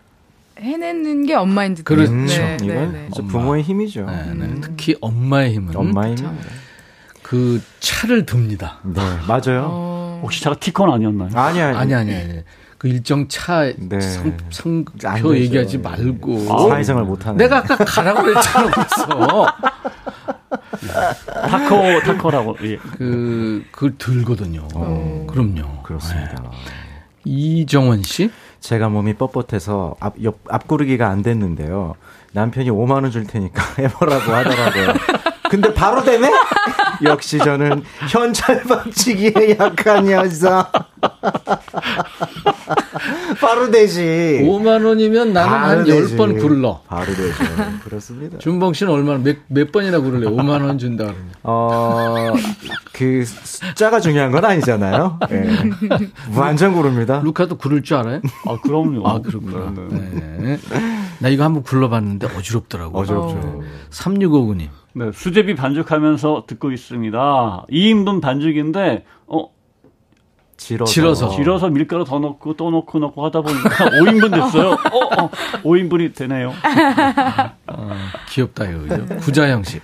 해내는 0.60 1.26
게 1.26 1.34
엄마인 1.34 1.74
듯. 1.76 1.84
그렇죠. 1.84 2.14
네, 2.14 2.58
네, 2.58 2.66
이건 2.66 2.92
네. 2.94 3.10
엄마. 3.18 3.32
부모의 3.32 3.64
힘이죠. 3.64 4.06
네, 4.06 4.34
네. 4.36 4.56
특히 4.62 4.96
엄마의 5.02 5.54
힘은 5.54 5.76
엄마의 5.76 6.16
힘입니다. 6.16 6.46
그 7.34 7.60
차를 7.80 8.28
듭니다. 8.28 8.78
네, 8.84 9.02
맞아요. 9.28 9.66
어, 9.68 10.20
혹시 10.22 10.44
제가 10.44 10.56
티콘 10.58 10.92
아니었나요? 10.94 11.30
아니 11.34 11.60
아니. 11.60 11.76
아니 11.76 11.96
아니 11.96 12.14
아니. 12.16 12.44
그 12.78 12.88
일정 12.88 13.28
차 13.28 13.64
네. 13.76 14.00
상표 14.52 14.92
되죠. 15.02 15.36
얘기하지 15.38 15.78
예. 15.78 15.82
말고 15.82 16.46
사회생활 16.70 17.06
못하는. 17.06 17.38
내가 17.38 17.58
아까 17.58 17.76
가라고 17.78 18.22
그랬잖아 18.22 18.70
벌써. 18.70 19.48
타코 21.50 22.00
타코라고 22.02 22.58
예. 22.66 22.78
그 22.78 23.66
그걸 23.72 23.98
들거든요. 23.98 24.68
그럼요. 25.26 25.82
그렇습니다. 25.82 26.36
네. 26.36 26.50
이정원 27.26 28.04
씨? 28.04 28.30
제가 28.60 28.90
몸이 28.90 29.16
뻣뻣해서 29.16 29.96
앞, 30.00 30.22
옆, 30.22 30.38
앞구르기가 30.50 31.10
안 31.10 31.24
됐는데요. 31.24 31.96
남편이 32.34 32.70
5만 32.70 32.92
원 33.02 33.10
줄 33.12 33.26
테니까 33.26 33.64
해보라고 33.82 34.32
하더라고요. 34.32 34.94
근데 35.54 35.72
바로 35.72 36.04
되네? 36.04 36.32
역시 37.06 37.38
저는 37.38 37.84
현찰 38.10 38.64
방치기에 38.64 39.58
약한 39.60 40.10
여자. 40.10 40.68
바로 43.40 43.70
되지. 43.70 44.42
5만 44.44 44.84
원이면 44.84 45.32
나는 45.32 45.54
한 45.54 45.84
되지. 45.84 46.16
10번 46.18 46.42
굴러. 46.42 46.82
바로 46.88 47.06
되죠. 47.06 47.36
그렇습니다. 47.84 48.40
준봉 48.40 48.74
씨는 48.74 48.92
얼마나 48.92 49.20
몇, 49.20 49.38
몇 49.48 49.72
번이나 49.72 50.00
굴을래? 50.00 50.26
5만 50.26 50.66
원 50.66 50.80
준다 50.80 51.04
그러면. 51.04 51.30
어, 51.44 52.34
그 52.92 53.24
숫자가 53.24 54.00
중요한 54.00 54.32
건 54.32 54.44
아니잖아요. 54.46 55.20
예. 55.30 55.70
완전 56.36 56.74
구릅니다. 56.74 57.22
루카도 57.24 57.58
굴을 57.58 57.84
줄 57.84 57.98
알아요? 57.98 58.22
아 58.48 58.58
그럼요. 58.64 59.08
아, 59.08 59.22
그렇구나. 59.22 59.72
네, 59.92 60.00
네. 60.16 60.38
네. 60.40 60.60
나 61.20 61.30
이거 61.30 61.44
한번 61.44 61.62
굴러봤는데 61.62 62.28
어지럽더라고요. 62.36 63.04
어지럽죠. 63.04 63.62
3659님. 63.92 64.70
네, 64.94 65.12
수제비 65.12 65.56
반죽하면서 65.56 66.44
듣고 66.48 66.72
있습니다. 66.72 67.66
2인분 67.70 68.22
반죽인데 68.22 69.06
어 69.28 69.50
질어서. 70.58 70.92
질어서. 70.92 71.30
질어서 71.30 71.70
밀가루 71.70 72.06
더 72.06 72.20
넣고 72.20 72.56
또 72.56 72.70
넣고 72.70 73.00
넣고 73.00 73.26
하다 73.26 73.42
보니까 73.42 73.70
5인분 73.90 74.32
됐어요. 74.34 74.70
어, 74.72 75.24
어 75.24 75.30
5인분이 75.64 76.16
되네요. 76.16 76.54
귀엽다, 78.30 78.66
이거. 78.66 78.80
그죠? 78.82 79.16
구자영 79.18 79.64
씨. 79.64 79.82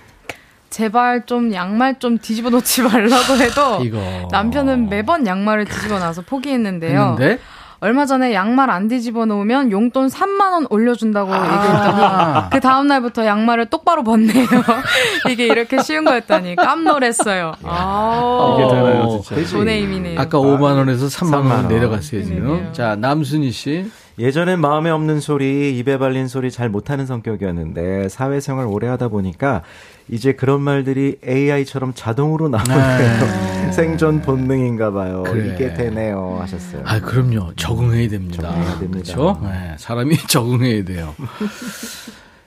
제발 0.70 1.26
좀 1.26 1.52
양말 1.52 1.98
좀 1.98 2.16
뒤집어 2.18 2.48
놓지 2.50 2.82
말라고 2.82 3.34
해도 3.42 3.84
이거. 3.84 3.98
남편은 4.30 4.88
매번 4.88 5.26
양말을 5.26 5.64
뒤집어 5.64 5.98
놔서 5.98 6.22
포기했는데요. 6.22 7.00
했는데? 7.18 7.38
얼마 7.82 8.04
전에 8.04 8.34
양말 8.34 8.68
안 8.70 8.88
뒤집어 8.88 9.24
놓으면 9.24 9.70
용돈 9.72 10.08
3만 10.08 10.52
원 10.52 10.66
올려준다고 10.68 11.32
아. 11.32 11.36
얘기했더니 11.36 12.50
그 12.50 12.60
다음 12.60 12.86
날부터 12.88 13.24
양말을 13.24 13.66
똑바로 13.66 14.04
벗네요. 14.04 14.46
이게 15.30 15.46
이렇게 15.46 15.82
쉬운 15.82 16.04
거였다니 16.04 16.56
깜놀했어요. 16.56 17.52
아, 17.62 18.56
이게 18.58 18.68
되나요, 18.68 19.20
진짜? 19.24 19.56
돈의 19.56 19.82
힘이네요. 19.82 20.20
아까 20.20 20.38
5만 20.38 20.62
원에서 20.76 21.06
3만 21.06 21.30
3만 21.30 21.34
원 21.34 21.50
원. 21.50 21.68
내려갔어요, 21.68 22.22
지금. 22.22 22.42
그러네요. 22.44 22.72
자, 22.72 22.96
남순희 22.96 23.50
씨. 23.50 23.86
예전엔 24.20 24.60
마음에 24.60 24.90
없는 24.90 25.18
소리, 25.20 25.78
입에 25.78 25.96
발린 25.96 26.28
소리 26.28 26.50
잘 26.50 26.68
못하는 26.68 27.06
성격이었는데 27.06 28.10
사회생활 28.10 28.66
오래 28.66 28.86
하다 28.86 29.08
보니까 29.08 29.62
이제 30.10 30.32
그런 30.34 30.60
말들이 30.60 31.16
AI처럼 31.26 31.92
자동으로 31.94 32.50
나오네요. 32.50 33.72
생존 33.72 34.20
본능인가 34.20 34.90
봐요. 34.92 35.22
그래. 35.22 35.54
이게 35.54 35.72
되네요. 35.72 36.36
하셨어요. 36.38 36.82
아, 36.84 37.00
그럼요. 37.00 37.54
적응해야 37.56 38.10
됩니다. 38.10 38.42
적응해야 38.42 38.78
됩니다. 38.78 39.14
그렇죠? 39.14 39.40
네, 39.42 39.74
사람이 39.78 40.16
적응해야 40.28 40.84
돼요. 40.84 41.14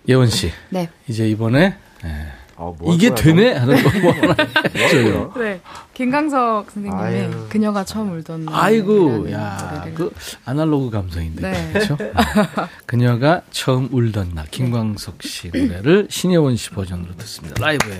예원 0.07 0.27
씨. 0.27 0.51
네. 0.69 0.89
이제 1.07 1.27
이번에 1.27 1.75
네. 2.03 2.09
어, 2.55 2.75
뭐 2.77 2.93
이게 2.93 3.15
되네 3.15 3.53
하는 3.53 3.81
거 3.81 3.89
하나 4.11 4.35
해줘요. 4.75 5.33
네. 5.37 5.59
김강석 5.93 6.71
선생님의 6.71 7.05
아유. 7.05 7.45
그녀가 7.49 7.83
처음 7.83 8.11
울던 8.11 8.45
날. 8.45 8.55
아이고, 8.55 9.31
야, 9.31 9.85
그 9.93 10.11
아날로그 10.43 10.89
감성인데, 10.89 11.41
네. 11.51 11.73
그렇죠? 11.73 11.97
그녀가 12.87 13.41
처음 13.51 13.89
울던 13.91 14.31
날, 14.33 14.47
김광석 14.49 15.21
씨 15.21 15.49
노래를 15.53 16.07
신혜원 16.09 16.55
씨 16.55 16.71
버전으로 16.71 17.15
듣습니다. 17.17 17.63
라이브예요. 17.63 17.99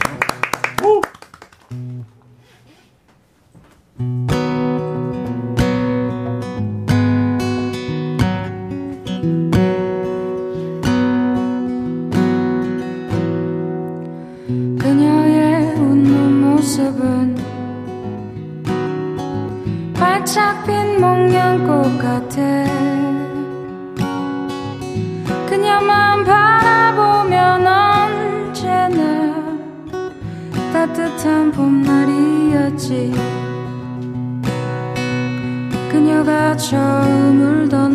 활짝 20.24 20.66
핀 20.66 21.02
목련꽃 21.02 22.00
같아 22.00 22.42
그녀만 25.50 26.24
바라보면 26.24 27.68
언제나 27.68 29.34
따뜻한 30.72 31.52
봄날이었지. 31.52 33.14
그녀가 35.92 36.56
처음 36.56 37.66
울던 37.66 37.93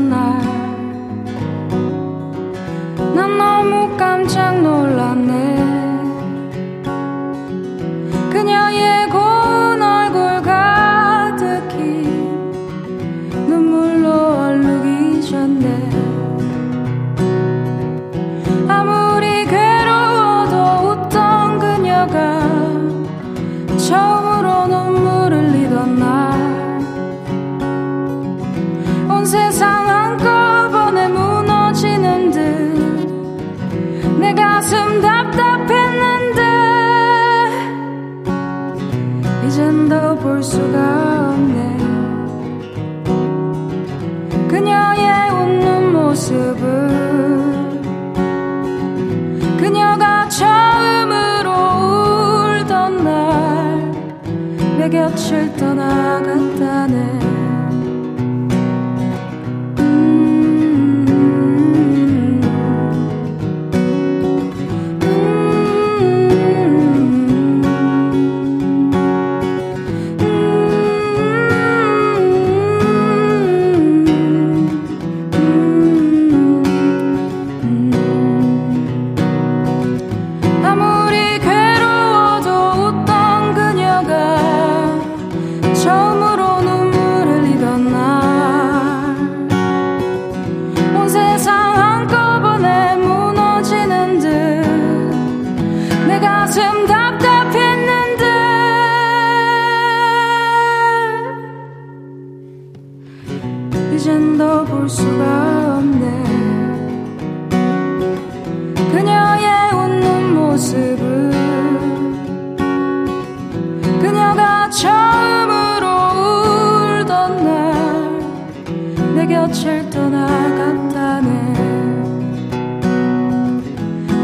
곁을 119.48 119.88
떠나갔다네 119.88 121.54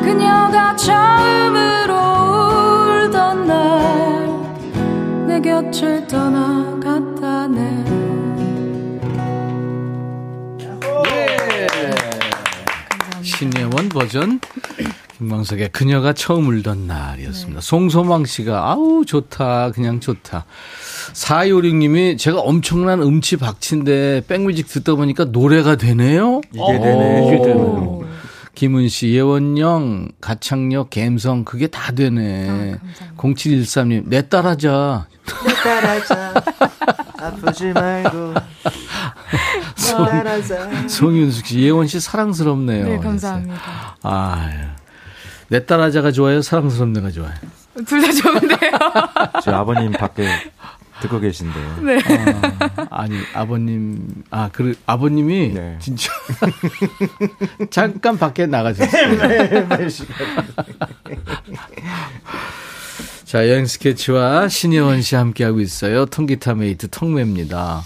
그녀가 0.03 0.77
처음으로 0.77 1.95
울던 3.07 3.47
날 3.47 4.25
내 5.27 5.41
곁을 5.41 6.07
떠나갔다네 6.07 7.85
신예원 13.23 13.89
버전 13.89 14.41
김광석의 15.17 15.71
그녀가 15.71 16.13
처음 16.13 16.49
울던 16.49 16.87
날이었습니다. 16.87 17.61
송소망 17.63 18.27
씨가 18.27 18.71
아우 18.71 19.05
좋다 19.07 19.71
그냥 19.71 20.01
좋다. 20.01 20.45
4256님이 21.13 22.19
제가 22.19 22.41
엄청난 22.41 23.03
음치 23.03 23.37
박치인데 23.37 24.23
백뮤직 24.27 24.69
듣다 24.69 24.95
보니까 24.95 25.25
노래가 25.27 25.77
되네요. 25.77 26.41
이게 26.53 26.79
되네. 26.79 27.27
이게 27.29 27.43
되네요. 27.43 28.05
김은 28.55 28.89
씨, 28.89 29.09
예원영, 29.09 30.11
가창력, 30.21 30.91
갬성 30.91 31.45
그게 31.45 31.67
다 31.67 31.91
되네. 31.93 32.77
0713님 33.17 34.05
내 34.07 34.29
딸하자. 34.29 35.07
따라자 35.65 36.35
아프지 37.19 37.69
말고 37.73 38.35
따라자 39.77 40.89
송윤숙 40.89 41.47
씨, 41.47 41.61
예원 41.63 41.87
씨 41.87 41.99
사랑스럽네요. 41.99 42.85
네, 42.87 42.99
감사합니다. 42.99 43.57
아, 44.03 44.51
내 45.49 45.65
딸하자가 45.65 46.13
좋아요, 46.13 46.43
사랑스럽네가 46.43 47.11
좋아요. 47.11 47.33
둘 47.87 48.01
다 48.03 48.13
좋은데요. 48.13 48.71
저 49.43 49.53
아버님 49.53 49.91
밖에 49.93 50.29
듣고 51.05 51.21
계신데요. 51.21 51.77
네. 51.85 51.99
아, 52.77 52.87
아니 53.03 53.19
아버님 53.35 54.23
아 54.31 54.49
그 54.53 54.75
아버님이 54.87 55.53
네. 55.53 55.77
진짜 55.81 56.11
잠깐 57.71 58.19
밖에 58.19 58.47
나가셨어요. 58.47 59.19
자 63.25 63.49
여행 63.49 63.67
스케치와 63.67 64.49
신예원 64.49 65.03
씨 65.03 65.15
함께하고 65.17 65.61
있어요. 65.61 66.07
통기타 66.07 66.55
메이트 66.55 66.89
통매입니다. 66.91 67.83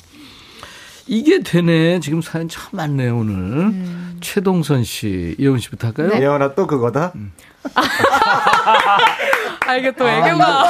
이게 1.07 1.41
되네. 1.43 2.01
지금 2.01 2.21
사연 2.21 2.49
참 2.49 2.65
많네요 2.73 3.17
오늘. 3.19 3.73
최동선 4.21 4.85
씨, 4.85 5.35
이혜원 5.39 5.59
씨부터 5.59 5.87
할까요? 5.89 6.11
예원아 6.21 6.55
또 6.55 6.67
그거다? 6.67 7.13
아, 9.67 9.75
이게 9.77 9.91
또 9.93 10.09
애교가. 10.09 10.65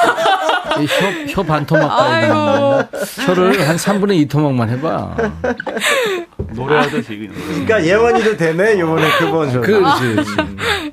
이 0.81 0.85
혀, 0.85 1.41
혀 1.41 1.43
반 1.43 1.65
토막 1.65 1.89
깔고 1.97 2.83
혀를 3.25 3.67
한 3.67 3.75
3분의 3.77 4.15
2 4.21 4.25
토막만 4.27 4.69
해봐. 4.69 5.15
노래하듯이. 6.51 7.29
그러니까 7.47 7.83
예원이도 7.85 8.37
되네 8.37 8.79
요번에 8.79 9.07
그 9.17 9.31
버전 9.31 9.61
그렇지. 9.61 10.15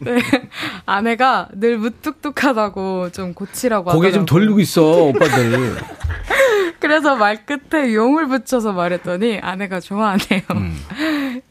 네. 0.01 0.19
아내가 0.87 1.49
늘 1.55 1.79
무뚝뚝하다고 1.79 3.11
좀 3.11 3.35
고치라고 3.35 3.91
고개 3.93 4.11
좀 4.13 4.23
하더라고요. 4.23 4.27
돌리고 4.27 4.61
있어 4.61 4.83
오빠들. 5.05 5.77
그래서 6.79 7.17
말 7.17 7.45
끝에 7.47 7.95
용을 7.95 8.29
붙여서 8.29 8.73
말했더니 8.73 9.39
아내가 9.41 9.81
좋아하네요. 9.81 10.43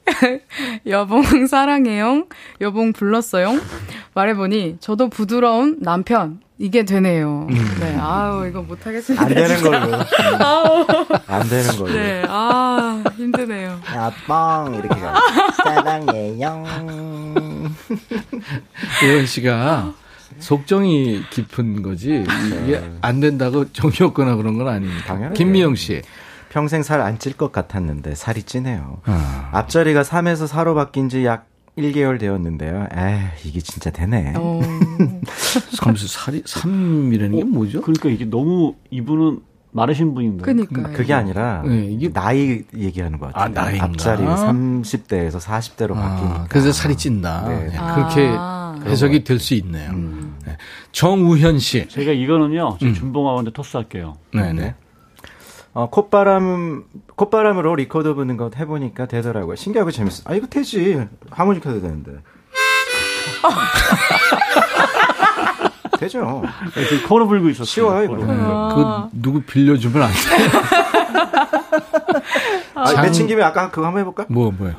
여봉 0.87 1.47
사랑해요. 1.47 2.27
여봉 2.61 2.93
불렀어요. 2.93 3.59
말해보니 4.13 4.77
저도 4.79 5.09
부드러운 5.09 5.77
남편 5.81 6.39
이게 6.57 6.85
되네요. 6.85 7.47
네, 7.81 7.97
아우 7.99 8.47
이거 8.47 8.61
못하겠습니다. 8.61 9.25
안 9.25 9.33
되는. 9.33 9.61
걸로 9.61 9.75
안 11.27 11.49
되는 11.49 11.75
걸로 11.77 11.91
네, 11.93 12.23
아 12.29 13.03
힘드네요. 13.17 13.77
아빵 13.85 14.75
이렇게 14.75 15.01
가 15.01 15.19
사랑해요 15.63 16.63
예원 19.03 19.25
씨가 19.25 19.93
속정이 20.39 21.23
깊은 21.29 21.81
거지 21.81 22.25
이게 22.63 22.81
안 23.01 23.19
된다고 23.19 23.69
정이 23.71 23.95
없거나 24.01 24.35
그런 24.37 24.57
건 24.57 24.69
아닙니다. 24.69 25.03
당연하죠. 25.07 25.33
김미영 25.33 25.75
씨. 25.75 26.01
평생 26.49 26.83
살 26.83 27.01
안 27.01 27.19
찔 27.19 27.33
것 27.35 27.51
같았는데 27.51 28.15
살이 28.15 28.41
찌네요 28.43 29.01
아. 29.05 29.49
앞자리가 29.51 30.03
3에서 30.03 30.47
4로 30.47 30.73
바뀐 30.73 31.09
지약 31.09 31.47
1개월 31.77 32.19
되었는데요 32.19 32.87
에휴 32.95 33.19
이게 33.49 33.59
진짜 33.59 33.89
되네 33.89 34.33
어, 34.37 34.61
삼수 35.75 36.07
살이 36.07 36.41
3이라는 36.43 37.35
게 37.37 37.43
뭐죠? 37.43 37.81
그러니까 37.81 38.09
이게 38.09 38.25
너무 38.25 38.75
이분은 38.91 39.39
마르신 39.71 40.13
분인데. 40.13 40.41
그니까요. 40.41 40.93
그게 40.95 41.13
아니라 41.13 41.61
네, 41.67 41.87
이게- 41.91 42.09
나이 42.13 42.63
얘기하는 42.73 43.19
것 43.19 43.33
같아요. 43.33 43.43
아, 43.43 43.47
나이인가? 43.49 43.85
앞자리가 43.87 44.35
30대에서 44.37 45.37
40대로 45.41 45.97
아, 45.97 45.99
바뀌니까. 46.15 46.45
그래서 46.47 46.71
살이 46.71 46.95
찐다. 46.95 47.45
네. 47.49 47.55
네, 47.65 47.71
그렇게 47.71 48.33
아. 48.37 48.81
해석이 48.85 49.25
될 49.25 49.37
수 49.37 49.53
있네요. 49.55 49.91
네. 50.45 50.55
정우현 50.93 51.59
씨. 51.59 51.89
제가 51.89 52.13
이거는요, 52.13 52.77
저 52.79 52.85
음. 52.85 52.93
준봉아한테 52.93 53.51
토스할게요. 53.51 54.15
네네. 54.33 54.75
어, 55.75 55.89
콧바람, 55.89 56.85
콧바람으로 57.17 57.75
리코더 57.75 58.13
부는 58.13 58.37
거 58.37 58.49
해보니까 58.55 59.07
되더라고요. 59.07 59.57
신기하고 59.57 59.91
재밌어. 59.91 60.23
아, 60.25 60.33
이거 60.33 60.47
되지. 60.47 61.05
하모니카 61.29 61.69
도 61.69 61.81
되는데. 61.81 62.13
되죠. 65.99 66.43
지금 66.89 67.07
코로 67.07 67.27
불고 67.27 67.49
있었어요. 67.49 67.65
쉬워요, 67.65 68.03
이거. 68.05 68.15
코로. 68.15 68.25
그 68.29 69.09
누구 69.21 69.41
빌려주면 69.41 70.01
안 70.01 70.11
돼. 70.11 70.15
아, 72.73 72.85
장- 72.85 73.01
맺힌 73.03 73.27
김에 73.27 73.43
아까 73.43 73.69
그거 73.69 73.85
한번 73.85 73.99
해볼까? 73.99 74.25
뭐 74.29 74.51
뭐요? 74.51 74.75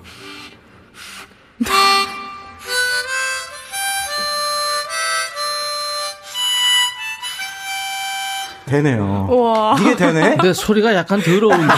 되네요. 8.67 9.29
우와. 9.31 9.77
이게 9.81 9.97
되네? 9.97 10.31
근데 10.37 10.53
소리가 10.53 10.95
약간 10.95 11.21
더러운데. 11.21 11.73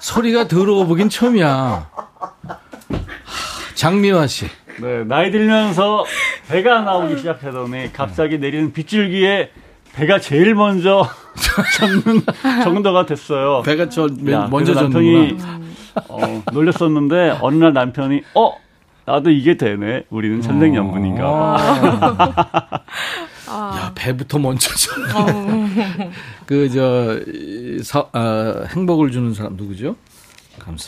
소리가 0.00 0.46
더러워 0.48 0.84
보긴 0.86 1.08
처음이야. 1.08 1.48
하, 1.48 2.58
장미화 3.74 4.26
씨. 4.26 4.46
네, 4.80 5.04
나이 5.04 5.30
들면서 5.30 6.04
배가 6.48 6.82
나오기 6.82 7.16
시작하더니 7.18 7.92
갑자기 7.92 8.38
내리는 8.38 8.72
빗줄기에 8.72 9.50
배가 9.94 10.20
제일 10.20 10.54
먼저 10.54 11.08
젖는 11.78 12.22
정도가 12.62 13.06
됐어요. 13.06 13.62
배가 13.62 13.88
저 13.88 14.06
야, 14.30 14.46
먼저. 14.50 14.74
남편이 14.74 15.38
어, 16.08 16.42
놀렸었는데 16.52 17.38
어느 17.40 17.56
날 17.56 17.72
남편이 17.72 18.22
어 18.34 18.52
나도 19.06 19.30
이게 19.30 19.56
되네. 19.56 20.04
우리는 20.10 20.42
천생 20.42 20.74
연분인가. 20.74 21.56
야, 23.48 23.92
배부터 23.94 24.38
먼저 24.38 24.68
져. 24.74 24.92
그, 26.46 26.68
저, 26.70 27.20
이 27.26 27.82
사- 27.82 28.06
아, 28.12 28.64
행복을 28.68 29.10
주는 29.10 29.32
사람 29.34 29.56
누구죠? 29.56 29.96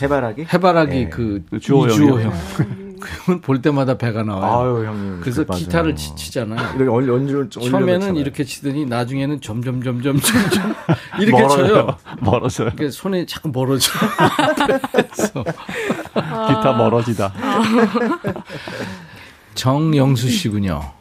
해바라기? 0.01 0.45
해바라기 0.51 0.91
네. 0.91 1.09
그, 1.09 1.43
주호. 1.61 1.87
형. 1.89 2.33
그분 2.99 3.39
볼 3.39 3.61
때마다 3.61 3.97
배가 3.97 4.23
나와요. 4.23 4.77
아유, 4.77 4.85
형님. 4.85 5.21
그래서 5.21 5.45
맞아요. 5.47 5.63
기타를 5.63 5.95
치, 5.95 6.13
치잖아요. 6.15 6.75
이렇게 6.75 6.89
얼, 6.91 7.09
언제, 7.09 7.33
처음에는 7.49 8.17
이렇게 8.17 8.43
치더니 8.43 8.85
나중에는 8.87 9.39
점점, 9.39 9.81
점점, 9.81 10.19
점점 10.19 10.75
이렇게 11.17 11.41
멀어요. 11.41 11.67
쳐요. 11.67 11.97
멀어져요. 12.19 12.69
그러니까 12.75 12.91
손이 12.91 13.25
자꾸 13.25 13.49
멀어져. 13.53 13.89
기타 16.13 16.73
멀어지다. 16.73 17.33
정영수 19.55 20.29
씨군요. 20.29 20.91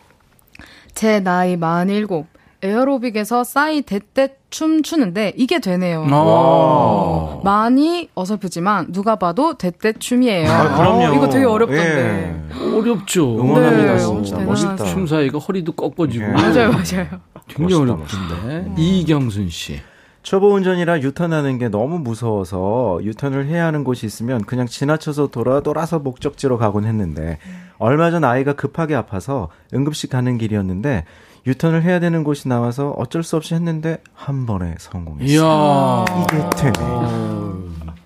제 0.98 1.20
나이 1.20 1.56
47. 1.56 2.24
에어로빅에서 2.60 3.44
싸이 3.44 3.82
대때 3.82 4.34
춤 4.50 4.82
추는데 4.82 5.32
이게 5.36 5.60
되네요. 5.60 6.04
어. 6.10 7.40
많이 7.44 8.08
어설프지만 8.16 8.90
누가 8.90 9.14
봐도 9.14 9.54
대때 9.54 9.92
춤이에요. 9.92 10.50
아, 10.50 10.76
그럼요. 10.76 11.14
이거 11.14 11.28
되게 11.28 11.44
어렵던데. 11.44 12.36
예. 12.50 12.64
어렵죠. 12.74 13.38
응원합니다, 13.40 13.92
네, 13.92 13.98
진짜. 14.00 14.38
멋있다. 14.38 14.84
춤 14.86 15.06
사이가 15.06 15.38
허리도 15.38 15.70
꺾어지고. 15.70 16.24
예. 16.24 16.28
맞아요, 16.30 16.72
맞아요. 16.72 17.06
굉장히 17.46 17.92
어렵던데. 17.92 18.72
이경순 18.76 19.50
씨. 19.50 19.80
초보 20.28 20.52
운전이라 20.52 21.00
유턴하는 21.00 21.56
게 21.56 21.70
너무 21.70 21.98
무서워서 21.98 22.98
유턴을 23.02 23.46
해야 23.46 23.64
하는 23.64 23.82
곳이 23.82 24.04
있으면 24.04 24.44
그냥 24.44 24.66
지나쳐서 24.66 25.28
돌아 25.28 25.60
돌아서 25.60 25.98
목적지로 25.98 26.58
가곤 26.58 26.84
했는데 26.84 27.38
얼마 27.78 28.10
전 28.10 28.24
아이가 28.24 28.52
급하게 28.52 28.94
아파서 28.94 29.48
응급실 29.72 30.10
가는 30.10 30.36
길이었는데 30.36 31.06
유턴을 31.46 31.82
해야 31.82 31.98
되는 31.98 32.24
곳이 32.24 32.46
나와서 32.46 32.90
어쩔 32.98 33.22
수 33.22 33.36
없이 33.36 33.54
했는데 33.54 34.02
한 34.12 34.44
번에 34.44 34.74
성공했어요. 34.78 35.34
이야. 35.34 36.04
이게 36.22 36.50
되네. 36.56 36.78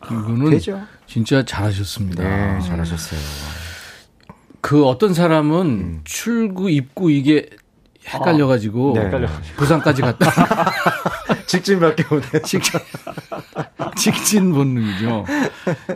이거는 0.06 0.50
되죠? 0.50 0.80
진짜 1.08 1.44
잘하셨습니다. 1.44 2.22
네, 2.22 2.60
잘하셨어요. 2.60 3.20
그 4.60 4.84
어떤 4.84 5.12
사람은 5.12 6.02
출구 6.04 6.70
입구 6.70 7.10
이게 7.10 7.50
헷갈려가지고 8.06 8.92
네. 8.94 9.10
부산까지 9.56 10.02
갔다 10.02 10.30
직진밖에 11.46 12.04
못해. 12.10 12.40
직진, 12.42 12.80
직진 13.96 14.52
본능이죠. 14.52 15.24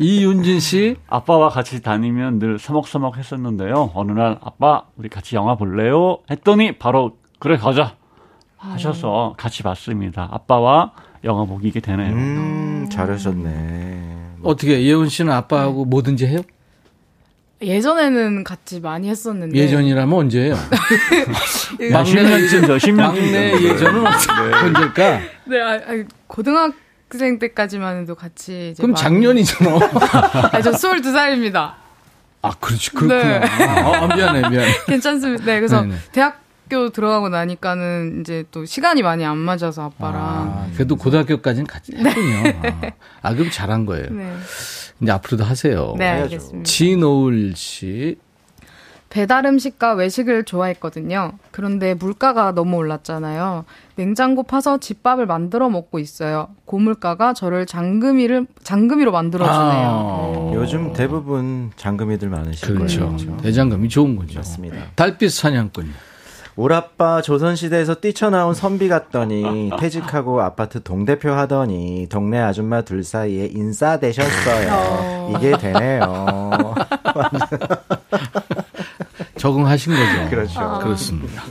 이윤진 0.00 0.60
씨, 0.60 0.96
아빠와 1.08 1.48
같이 1.48 1.82
다니면 1.82 2.38
늘 2.38 2.58
서먹서먹 2.58 3.16
했었는데요. 3.16 3.90
어느 3.94 4.12
날 4.12 4.38
아빠 4.42 4.84
우리 4.96 5.08
같이 5.08 5.36
영화 5.36 5.56
볼래요? 5.56 6.18
했더니 6.30 6.78
바로 6.78 7.18
그래 7.38 7.56
가자 7.56 7.96
하셔서 8.56 9.34
같이 9.36 9.62
봤습니다. 9.62 10.28
아빠와 10.30 10.92
영화 11.24 11.44
보기게 11.44 11.80
되네요. 11.80 12.12
음, 12.12 12.88
잘하셨네. 12.90 14.16
어떻게 14.42 14.82
예원 14.84 15.08
씨는 15.08 15.32
아빠하고 15.32 15.84
뭐든지 15.84 16.26
해요? 16.26 16.40
예전에는 17.66 18.44
같이 18.44 18.80
많이 18.80 19.08
했었는데. 19.08 19.58
예전이라면 19.58 20.16
언제예요? 20.16 20.54
한 20.54 22.04
10년쯤 22.04 22.66
더, 22.66 22.76
10년 22.76 22.94
막내 22.94 23.52
예전은 23.60 24.04
언제일까? 24.06 25.20
네, 25.46 25.60
아, 25.60 25.72
아, 25.74 26.04
고등학생 26.28 27.38
때까지만 27.40 28.02
해도 28.02 28.14
같이. 28.14 28.70
이제 28.72 28.80
그럼 28.82 28.92
많이- 28.92 29.02
작년이잖아. 29.02 29.70
아, 30.52 30.62
저 30.62 30.70
22살입니다. 30.70 31.72
아, 32.42 32.50
그렇지, 32.60 32.90
그렇구나. 32.92 33.40
네. 33.40 33.46
아, 33.46 34.14
미안해, 34.14 34.48
미안해. 34.48 34.72
괜찮습니다. 34.86 35.44
네, 35.44 35.56
그래서 35.58 35.82
네네. 35.82 35.94
대학 36.12 36.40
교 36.68 36.90
들어가고 36.90 37.28
나니까는 37.28 38.20
이제 38.20 38.44
또 38.50 38.64
시간이 38.64 39.02
많이 39.02 39.24
안 39.24 39.36
맞아서 39.38 39.84
아빠랑. 39.84 40.20
아, 40.22 40.66
그래도 40.74 40.96
고등학교까지는 40.96 41.66
같이 41.66 41.92
했군요. 41.96 42.52
아, 43.22 43.28
아, 43.30 43.34
그럼 43.34 43.50
잘한 43.50 43.86
거예요. 43.86 44.06
네. 44.10 44.34
이제 45.00 45.12
앞으로도 45.12 45.44
하세요. 45.44 45.94
네, 45.96 46.08
알겠습니다. 46.08 46.64
진오을 46.64 47.52
씨. 47.54 48.18
배달 49.08 49.46
음식과 49.46 49.94
외식을 49.94 50.44
좋아했거든요. 50.44 51.32
그런데 51.52 51.94
물가가 51.94 52.52
너무 52.52 52.76
올랐잖아요. 52.76 53.64
냉장고 53.94 54.42
파서 54.42 54.78
집밥을 54.78 55.26
만들어 55.26 55.70
먹고 55.70 56.00
있어요. 56.00 56.48
고물가가 56.64 57.32
저를 57.32 57.64
장금이를 57.66 58.46
장금이로 58.62 59.12
만들어 59.12 59.46
주네요. 59.46 60.50
아, 60.50 60.50
요즘 60.54 60.92
대부분 60.92 61.70
장금이들 61.76 62.28
많으실 62.28 62.74
그렇죠. 62.74 63.16
거예요. 63.16 63.36
대장금이 63.38 63.88
좋은 63.88 64.16
거죠. 64.16 64.40
맞습니다. 64.40 64.76
달빛 64.96 65.30
사냥꾼. 65.30 65.94
우라빠 66.56 67.20
조선시대에서 67.20 67.96
뛰쳐나온 67.96 68.54
선비 68.54 68.88
같더니 68.88 69.70
퇴직하고 69.78 70.40
아파트 70.40 70.82
동대표 70.82 71.30
하더니 71.32 72.06
동네 72.10 72.40
아줌마 72.40 72.80
둘 72.82 73.04
사이에 73.04 73.46
인싸되셨어요. 73.46 75.34
이게 75.36 75.56
되네요. 75.58 76.26
적응하신 79.36 79.92
거죠. 79.94 80.30
그렇죠. 80.30 80.78
그렇습니다. 80.82 81.42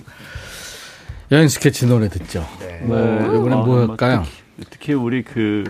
여행 1.31 1.47
스케치 1.47 1.85
노래 1.85 2.09
듣죠. 2.09 2.45
네. 2.59 2.81
이번엔 2.83 3.53
아, 3.53 3.55
뭐할까요? 3.57 4.23
특히, 4.57 4.69
특히 4.71 4.93
우리 4.93 5.23
그 5.23 5.63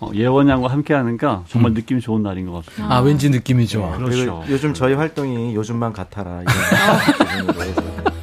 어, 0.00 0.10
예원 0.14 0.48
양과 0.48 0.68
함께 0.68 0.92
하니까 0.92 1.44
정말 1.48 1.72
느낌이 1.72 2.00
좋은 2.00 2.22
날인 2.22 2.46
것 2.46 2.64
같습니다. 2.66 2.94
아, 2.94 3.00
왠지 3.00 3.30
느낌이 3.30 3.66
좋아. 3.66 3.96
그렇죠. 3.96 4.16
그리고 4.16 4.44
요즘 4.50 4.74
저희 4.74 4.94
활동이 4.94 5.54
요즘만 5.54 5.92
같아라. 5.92 6.42
이런 6.42 7.60
해서 7.60 8.13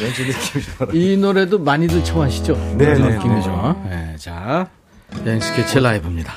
왠지 0.00 0.24
느낌이. 0.26 0.64
이 1.12 1.16
노래도 1.16 1.58
많이들 1.58 2.02
좋아하시죠? 2.04 2.54
네, 2.78 2.94
네, 2.94 3.16
느낌이 3.16 3.34
네. 3.34 3.42
좋아. 3.42 3.76
네, 3.88 4.16
자, 4.18 4.68
여행 5.24 5.40
스케치 5.40 5.78
라이브입니다. 5.78 6.34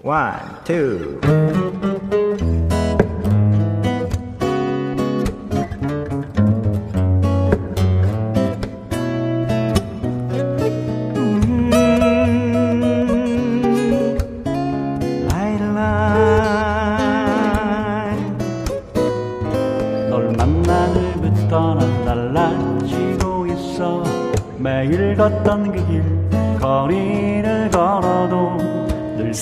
원, 0.00 0.34
투. 0.64 1.67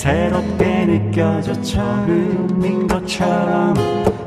새롭게 0.07 0.87
느껴져 0.87 1.53
처음인 1.63 2.87
것처럼 2.87 3.75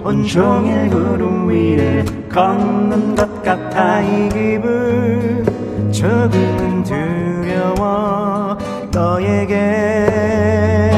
온종일 0.03 0.89
구름 0.89 1.49
위를 1.49 2.03
걷는 2.27 3.15
것 3.15 3.41
같아 3.43 4.01
이 4.01 4.27
기분. 4.27 5.45
조금은 5.89 6.83
두려워 6.83 8.57
너에게 8.91 10.91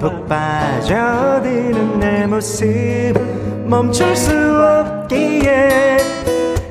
푹 0.00 0.26
빠져드는 0.26 2.00
내 2.00 2.26
모습 2.26 3.12
멈출 3.66 4.16
수 4.16 4.32
없기에. 4.34 5.98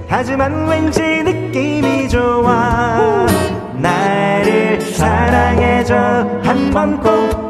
하지만 0.08 0.68
왠지 0.68 1.00
느낌이 1.24 2.10
좋아 2.10 3.28
나를 3.76 4.82
사랑해줘. 4.82 5.96
한 6.44 6.72
번 6.72 7.00
꼭 7.02 7.41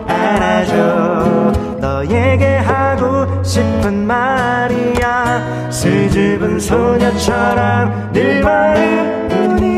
안아줘. 0.41 1.53
너에게 1.79 2.57
하고 2.57 3.43
싶은 3.43 4.07
말이야. 4.07 5.69
수줍은 5.69 6.59
소녀처럼 6.59 8.11
늘 8.11 8.41
마음뿐이지만 8.41 9.69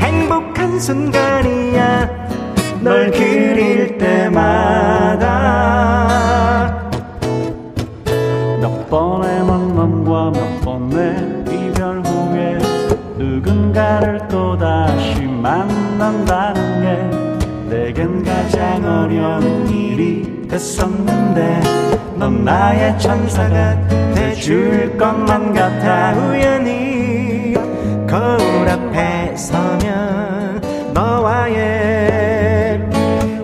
행복한 0.00 0.80
순간이야. 0.80 2.10
널 2.80 3.12
그릴 3.12 3.96
때마다. 3.98 5.30
몇 8.60 8.90
번의 8.90 9.44
만남과 9.44 10.32
몇 10.32 10.60
번의 10.64 11.44
이별 11.48 12.02
후에 12.04 12.58
누군가를 13.16 14.26
또다시 14.28 15.22
만난다는 15.22 16.82
게 16.82 17.41
내겐 17.72 18.22
가장 18.22 18.84
어려운 18.84 19.66
일이 19.66 20.46
됐었는데 20.46 21.62
넌 22.18 22.44
나의 22.44 22.98
천사가 22.98 24.12
돼줄 24.14 24.94
것만 24.98 25.54
같아. 25.54 26.12
우연히 26.12 27.54
거울 28.06 28.68
앞에 28.68 29.34
서면 29.34 30.60
너와의 30.92 32.78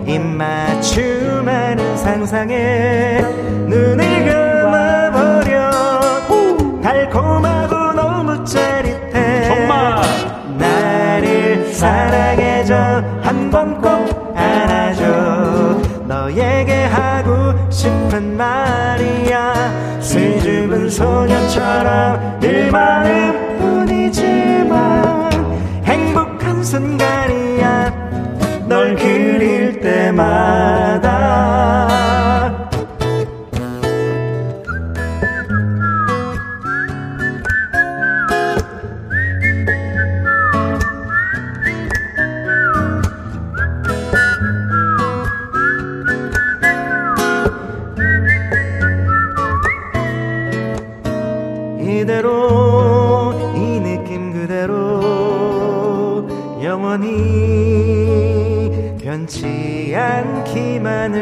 입맞춤하는 0.05 1.97
상상에 1.97 3.23
소녀처럼 21.79 22.39
늘 22.39 22.71
마음뿐이지만 22.71 23.29
행복한 25.85 26.63
순간이야. 26.63 28.09
널 28.67 28.95
그릴 28.95 29.79
때마다 29.79 31.08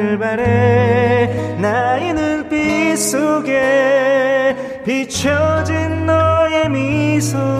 않기만을 0.07 0.17
바래 0.19 1.55
나의 1.59 2.13
눈빛 2.13 2.95
속에 2.97 4.55
비춰진 4.85 6.05
너의 6.05 6.69
미소처럼. 6.69 7.57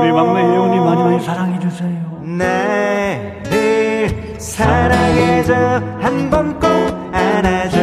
우리 0.00 0.12
막내 0.12 0.40
예원이 0.42 0.78
많이 0.80 1.02
많이 1.02 1.20
사랑해 1.24 1.58
주세요. 1.60 1.90
나를 2.22 4.08
사랑해줘. 4.38 5.54
한 6.00 6.30
번 6.30 6.58
꼭 6.58 6.66
안아줘. 7.12 7.78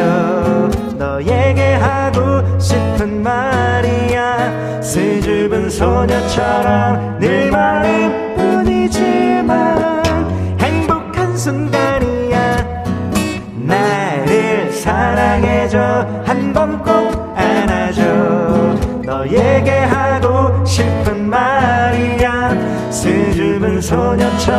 너에게 0.98 1.74
하고 1.74 2.42
싶은 2.60 3.22
말이야. 3.22 4.82
수줍은 4.82 5.70
소녀처럼 5.70 6.97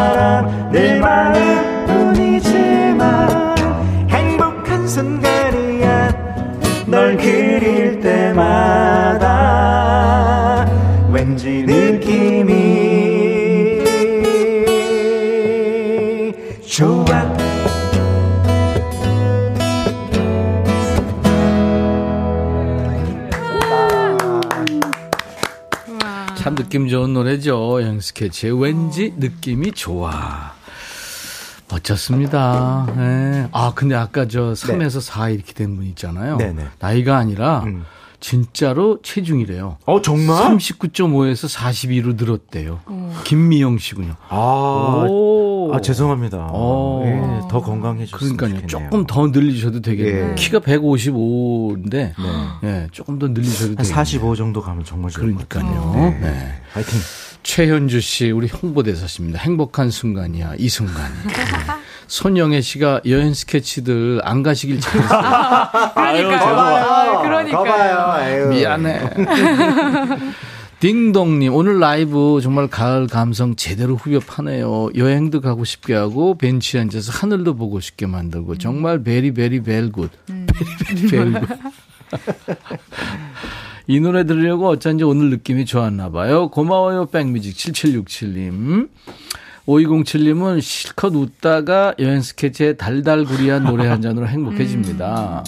소녀처럼 0.10 0.72
늘 0.72 1.00
마음뿐이지만 1.00 1.56
행복한 4.10 4.88
순간이야 4.88 6.10
널 6.88 7.16
그릴 7.18 8.00
때마다 8.00 9.28
왠지 11.12 11.64
느낌 11.66 12.49
노래죠. 27.30 27.84
영스케치의 27.84 28.60
왠지 28.62 29.14
느낌이 29.16 29.72
좋아. 29.74 30.54
멋졌습니다. 31.72 32.88
예. 32.98 33.48
아, 33.52 33.72
근데 33.76 33.94
아까 33.94 34.28
저 34.28 34.54
3에서 34.54 35.00
4 35.02 35.30
이렇게 35.30 35.54
된 35.54 35.76
분 35.76 35.86
있잖아요. 35.86 36.38
네네. 36.38 36.66
나이가 36.80 37.18
아니라 37.18 37.60
음. 37.66 37.86
진짜로 38.20 39.00
체중이래요. 39.02 39.78
어 39.86 40.02
정말? 40.02 40.58
39.5에서 40.58 41.54
42로 41.56 42.16
늘었대요. 42.18 42.80
김미영 43.24 43.78
씨군요. 43.78 44.16
아, 44.30 45.06
오. 45.10 45.72
아 45.74 45.80
죄송합니다. 45.82 46.48
오. 46.52 47.04
예, 47.06 47.22
더 47.50 47.62
건강해졌으면 47.62 48.38
그러니까요. 48.38 48.68
좋겠네요. 48.68 48.90
조금 48.90 49.06
더 49.08 49.28
늘리셔도 49.28 49.82
되겠네요. 49.82 50.32
예. 50.32 50.36
키가 50.36 50.60
155인데, 50.60 52.14
예, 52.64 52.88
조금 52.92 53.20
더 53.20 53.28
늘리셔도 53.28 53.70
한 53.70 53.76
되겠네요. 53.78 53.94
45 53.96 54.36
정도 54.36 54.62
가면 54.62 54.84
정말 54.84 55.12
좋을 55.12 55.34
것 55.36 55.48
같아요. 55.48 55.72
그러니까요. 55.94 56.20
네. 56.22 56.54
파이팅. 56.74 57.00
최현주 57.42 58.02
씨, 58.02 58.32
우리 58.32 58.48
홍보대사십니다. 58.48 59.40
행복한 59.40 59.90
순간이야, 59.90 60.56
이 60.58 60.68
순간. 60.70 61.10
네. 61.26 61.34
손영애 62.10 62.60
씨가 62.62 63.02
여행 63.06 63.34
스케치들 63.34 64.20
안 64.24 64.42
가시길 64.44 64.82
잘했어요. 64.82 65.70
그러니까요. 65.96 67.22
그러니까요. 67.22 68.50
미안해. 68.50 69.00
딩동님, 70.80 71.54
오늘 71.54 71.80
라이브 71.80 72.40
정말 72.42 72.68
가을 72.68 73.08
감성 73.08 73.56
제대로 73.56 73.96
후벼 73.96 74.22
파네요. 74.22 74.90
여행도 74.96 75.42
가고 75.42 75.66
싶게 75.66 75.94
하고, 75.94 76.38
벤치에 76.38 76.82
앉아서 76.82 77.12
하늘도 77.12 77.56
보고 77.56 77.80
싶게 77.82 78.08
만들고, 78.08 78.58
정말 78.58 79.04
very, 79.04 79.34
very, 79.34 79.62
very 79.62 79.83
good. 79.83 80.10
very, 80.26 81.08
very, 81.10 81.32
very 81.32 81.40
good. 81.40 81.50
이 83.88 84.00
노래 84.00 84.24
들으려고 84.24 84.70
어쩐지 84.70 85.04
오늘 85.04 85.30
느낌이 85.32 85.66
좋았나 85.66 86.12
봐요. 86.12 86.48
고마워요, 86.50 87.08
백뮤직 87.08 87.56
7767님. 87.58 88.88
5207님은 89.68 90.62
실컷 90.62 91.16
웃다가 91.16 91.94
여행 92.00 92.22
스케치에 92.22 92.74
달달구리한 92.74 93.64
노래 93.64 93.88
한 93.88 94.02
잔으로 94.02 94.28
행복해집니다. 94.28 95.44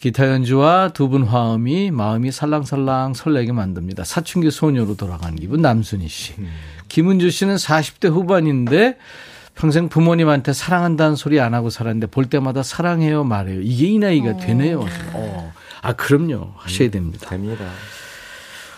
기타 0.00 0.28
연주와 0.28 0.90
두 0.94 1.08
분 1.08 1.24
화음이 1.24 1.90
마음이 1.90 2.30
살랑살랑 2.30 3.14
설레게 3.14 3.52
만듭니다. 3.52 4.04
사춘기 4.04 4.50
소녀로 4.50 4.96
돌아가는 4.96 5.34
기분 5.36 5.60
남순희 5.60 6.08
씨. 6.08 6.34
김은주 6.88 7.30
씨는 7.30 7.56
40대 7.56 8.08
후반인데 8.08 8.96
평생 9.56 9.88
부모님한테 9.88 10.52
사랑한다는 10.52 11.16
소리 11.16 11.40
안 11.40 11.52
하고 11.52 11.68
살았는데 11.68 12.06
볼 12.06 12.26
때마다 12.26 12.62
사랑해요 12.62 13.24
말해요. 13.24 13.60
이게 13.60 13.86
이 13.88 13.98
나이가 13.98 14.36
되네요. 14.36 14.86
어. 15.14 15.52
아 15.82 15.92
그럼요 15.94 16.52
하셔야 16.56 16.90
됩니다. 16.90 17.28
됩니다. 17.28 17.64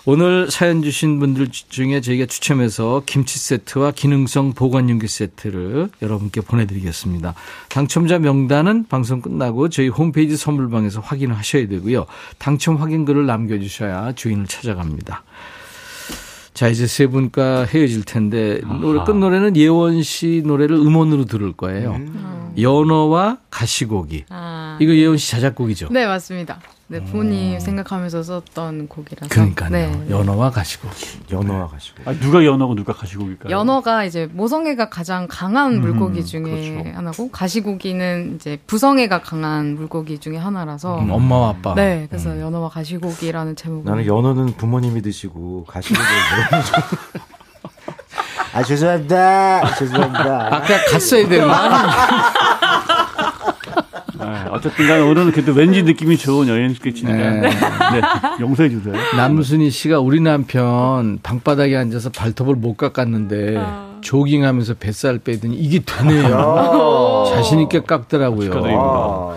오늘 0.06 0.50
사연 0.50 0.82
주신 0.82 1.18
분들 1.20 1.48
중에 1.50 2.00
저희가 2.00 2.24
추첨해서 2.26 3.02
김치 3.04 3.38
세트와 3.38 3.90
기능성 3.90 4.54
보관용기 4.54 5.06
세트를 5.06 5.90
여러분께 6.00 6.40
보내드리겠습니다. 6.40 7.34
당첨자 7.68 8.18
명단은 8.18 8.86
방송 8.88 9.20
끝나고 9.20 9.68
저희 9.68 9.88
홈페이지 9.88 10.36
선물방에서 10.36 11.00
확인을 11.00 11.36
하셔야 11.36 11.68
되고요. 11.68 12.06
당첨 12.38 12.76
확인글을 12.76 13.26
남겨주셔야 13.26 14.12
주인을 14.14 14.46
찾아갑니다. 14.46 15.22
자, 16.54 16.68
이제 16.68 16.86
세 16.86 17.06
분과 17.06 17.64
헤어질 17.64 18.04
텐데, 18.04 18.60
노래, 18.80 19.02
끝 19.04 19.12
노래는 19.12 19.56
예원 19.56 20.02
씨 20.02 20.42
노래를 20.44 20.76
음원으로 20.76 21.24
들을 21.26 21.52
거예요. 21.52 21.98
연어와 22.58 23.38
가시고기. 23.50 24.24
아, 24.28 24.76
이거 24.80 24.94
예원 24.94 25.16
씨 25.16 25.30
자작곡이죠? 25.30 25.88
네 25.90 26.06
맞습니다. 26.06 26.60
네 26.90 26.98
부모님 27.04 27.60
생각하면서 27.60 28.24
썼던 28.24 28.88
곡이라서. 28.88 29.28
그러니까요. 29.32 29.70
네. 29.70 30.06
연어와 30.10 30.50
가시고기. 30.50 31.20
연어와 31.30 31.68
가시고. 31.68 32.02
아, 32.04 32.12
누가 32.14 32.44
연어고 32.44 32.74
누가 32.74 32.92
가시고기일까요? 32.92 33.52
연어가 33.56 34.04
이제 34.04 34.28
모성애가 34.32 34.90
가장 34.90 35.28
강한 35.30 35.80
물고기 35.80 36.26
중에 36.26 36.42
그렇죠. 36.42 36.90
하나고 36.96 37.30
가시고기는 37.30 38.34
이제 38.34 38.58
부성애가 38.66 39.22
강한 39.22 39.76
물고기 39.76 40.18
중에 40.18 40.36
하나라서 40.36 40.98
음, 40.98 41.12
엄마와 41.12 41.50
아빠. 41.50 41.74
네 41.76 42.08
그래서 42.10 42.40
연어와 42.40 42.68
가시고기라는 42.70 43.54
제목을 43.54 43.88
나는 43.88 44.04
연어는 44.06 44.56
부모님이 44.56 45.00
드시고 45.02 45.66
줄. 45.80 45.96
아 48.52 48.64
죄송합니다. 48.64 49.74
죄송합니다. 49.76 50.46
아까 50.56 50.84
갔어야 50.90 51.28
되는 51.28 51.46
네, 54.20 54.26
어쨌든 54.50 54.86
간에 54.86 55.00
오늘은 55.00 55.32
그래도 55.32 55.52
왠지 55.52 55.82
느낌이 55.82 56.16
좋은 56.16 56.48
여행 56.48 56.72
스케치니까 56.74 57.16
네. 57.16 57.40
네. 57.40 57.50
용서해 58.40 58.68
주세요. 58.68 58.94
남순희 59.16 59.70
씨가 59.70 60.00
우리 60.00 60.20
남편 60.20 61.18
방바닥에 61.22 61.76
앉아서 61.76 62.10
발톱을 62.10 62.56
못 62.56 62.76
깎았는데 62.76 63.60
조깅하면서 64.02 64.74
뱃살 64.74 65.18
빼더니 65.18 65.56
이게 65.56 65.80
되네요. 65.84 67.24
자신 67.34 67.60
있게 67.60 67.82
깎더라고요. 67.82 68.52
아, 68.78 69.34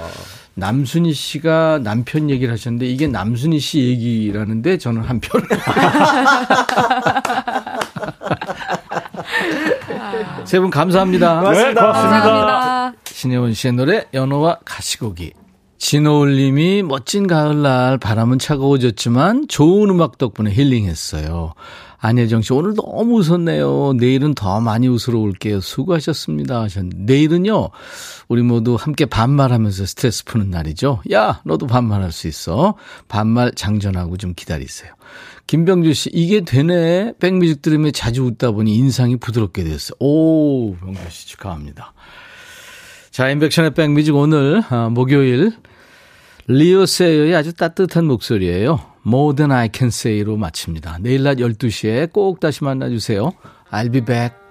남순희 0.55 1.13
씨가 1.13 1.79
남편 1.83 2.29
얘기를 2.29 2.53
하셨는데 2.53 2.85
이게 2.85 3.07
남순희 3.07 3.59
씨 3.59 3.79
얘기라는데 3.79 4.77
저는 4.77 5.01
한 5.01 5.19
편. 5.19 5.41
세분 10.45 10.69
감사합니다. 10.69 11.35
네, 11.35 11.39
고맙습니다. 11.41 11.81
감사합니다. 11.81 12.93
신혜원 13.13 13.53
씨의 13.53 13.73
노래 13.73 14.05
연어와 14.13 14.59
가시고기. 14.65 15.33
진호울님이 15.77 16.81
멋진 16.81 17.27
가을날 17.27 17.99
바람은 17.99 18.39
차가워졌지만 18.39 19.47
좋은 19.47 19.89
음악 19.91 20.17
덕분에 20.17 20.51
힐링했어요. 20.51 21.53
안혜정 21.99 22.41
씨 22.41 22.53
오늘 22.53 22.73
너무 22.73 23.19
웃었네요. 23.19 23.93
내일은 23.93 24.33
더 24.33 24.59
많이 24.59 24.87
웃으러 24.87 25.19
올게요. 25.19 25.61
수고하셨습니다. 25.61 26.61
하셨는데 26.61 27.13
내일은요 27.13 27.69
우리 28.29 28.41
모두 28.41 28.75
함께 28.75 29.05
반말하면서 29.05 29.85
스트레스 29.85 30.25
푸는 30.25 30.49
날이죠. 30.49 31.03
야 31.11 31.39
너도 31.45 31.67
반말할 31.67 32.11
수 32.11 32.27
있어. 32.27 32.75
반말 33.07 33.51
장전하고 33.53 34.17
좀 34.17 34.33
기다리세요. 34.35 34.91
김병주 35.45 35.93
씨 35.93 36.09
이게 36.11 36.41
되네. 36.41 37.13
백뮤직 37.19 37.61
들으며 37.61 37.91
자주 37.91 38.23
웃다 38.23 38.51
보니 38.51 38.75
인상이 38.75 39.17
부드럽게 39.17 39.63
됐어요. 39.63 39.95
오 39.99 40.75
병주 40.77 40.99
씨 41.09 41.27
축하합니다. 41.27 41.93
자, 43.13 43.29
인백션의 43.29 43.75
백뮤직 43.75 44.15
오늘 44.15 44.63
아, 44.69 44.89
목요일 44.89 45.51
리오 46.47 46.87
세이어의 46.87 47.35
아주 47.35 47.53
따뜻한 47.53 48.05
목소리예요. 48.05 48.79
More 49.05 49.35
than 49.35 49.51
I 49.51 49.69
can 49.71 49.89
say로 49.89 50.35
마칩니다. 50.35 50.97
내일 50.99 51.21
낮 51.21 51.35
12시에 51.35 52.11
꼭 52.11 52.39
다시 52.39 52.63
만나주세요. 52.63 53.31
I'll 53.69 53.91
be 53.91 54.01
back. 54.01 54.42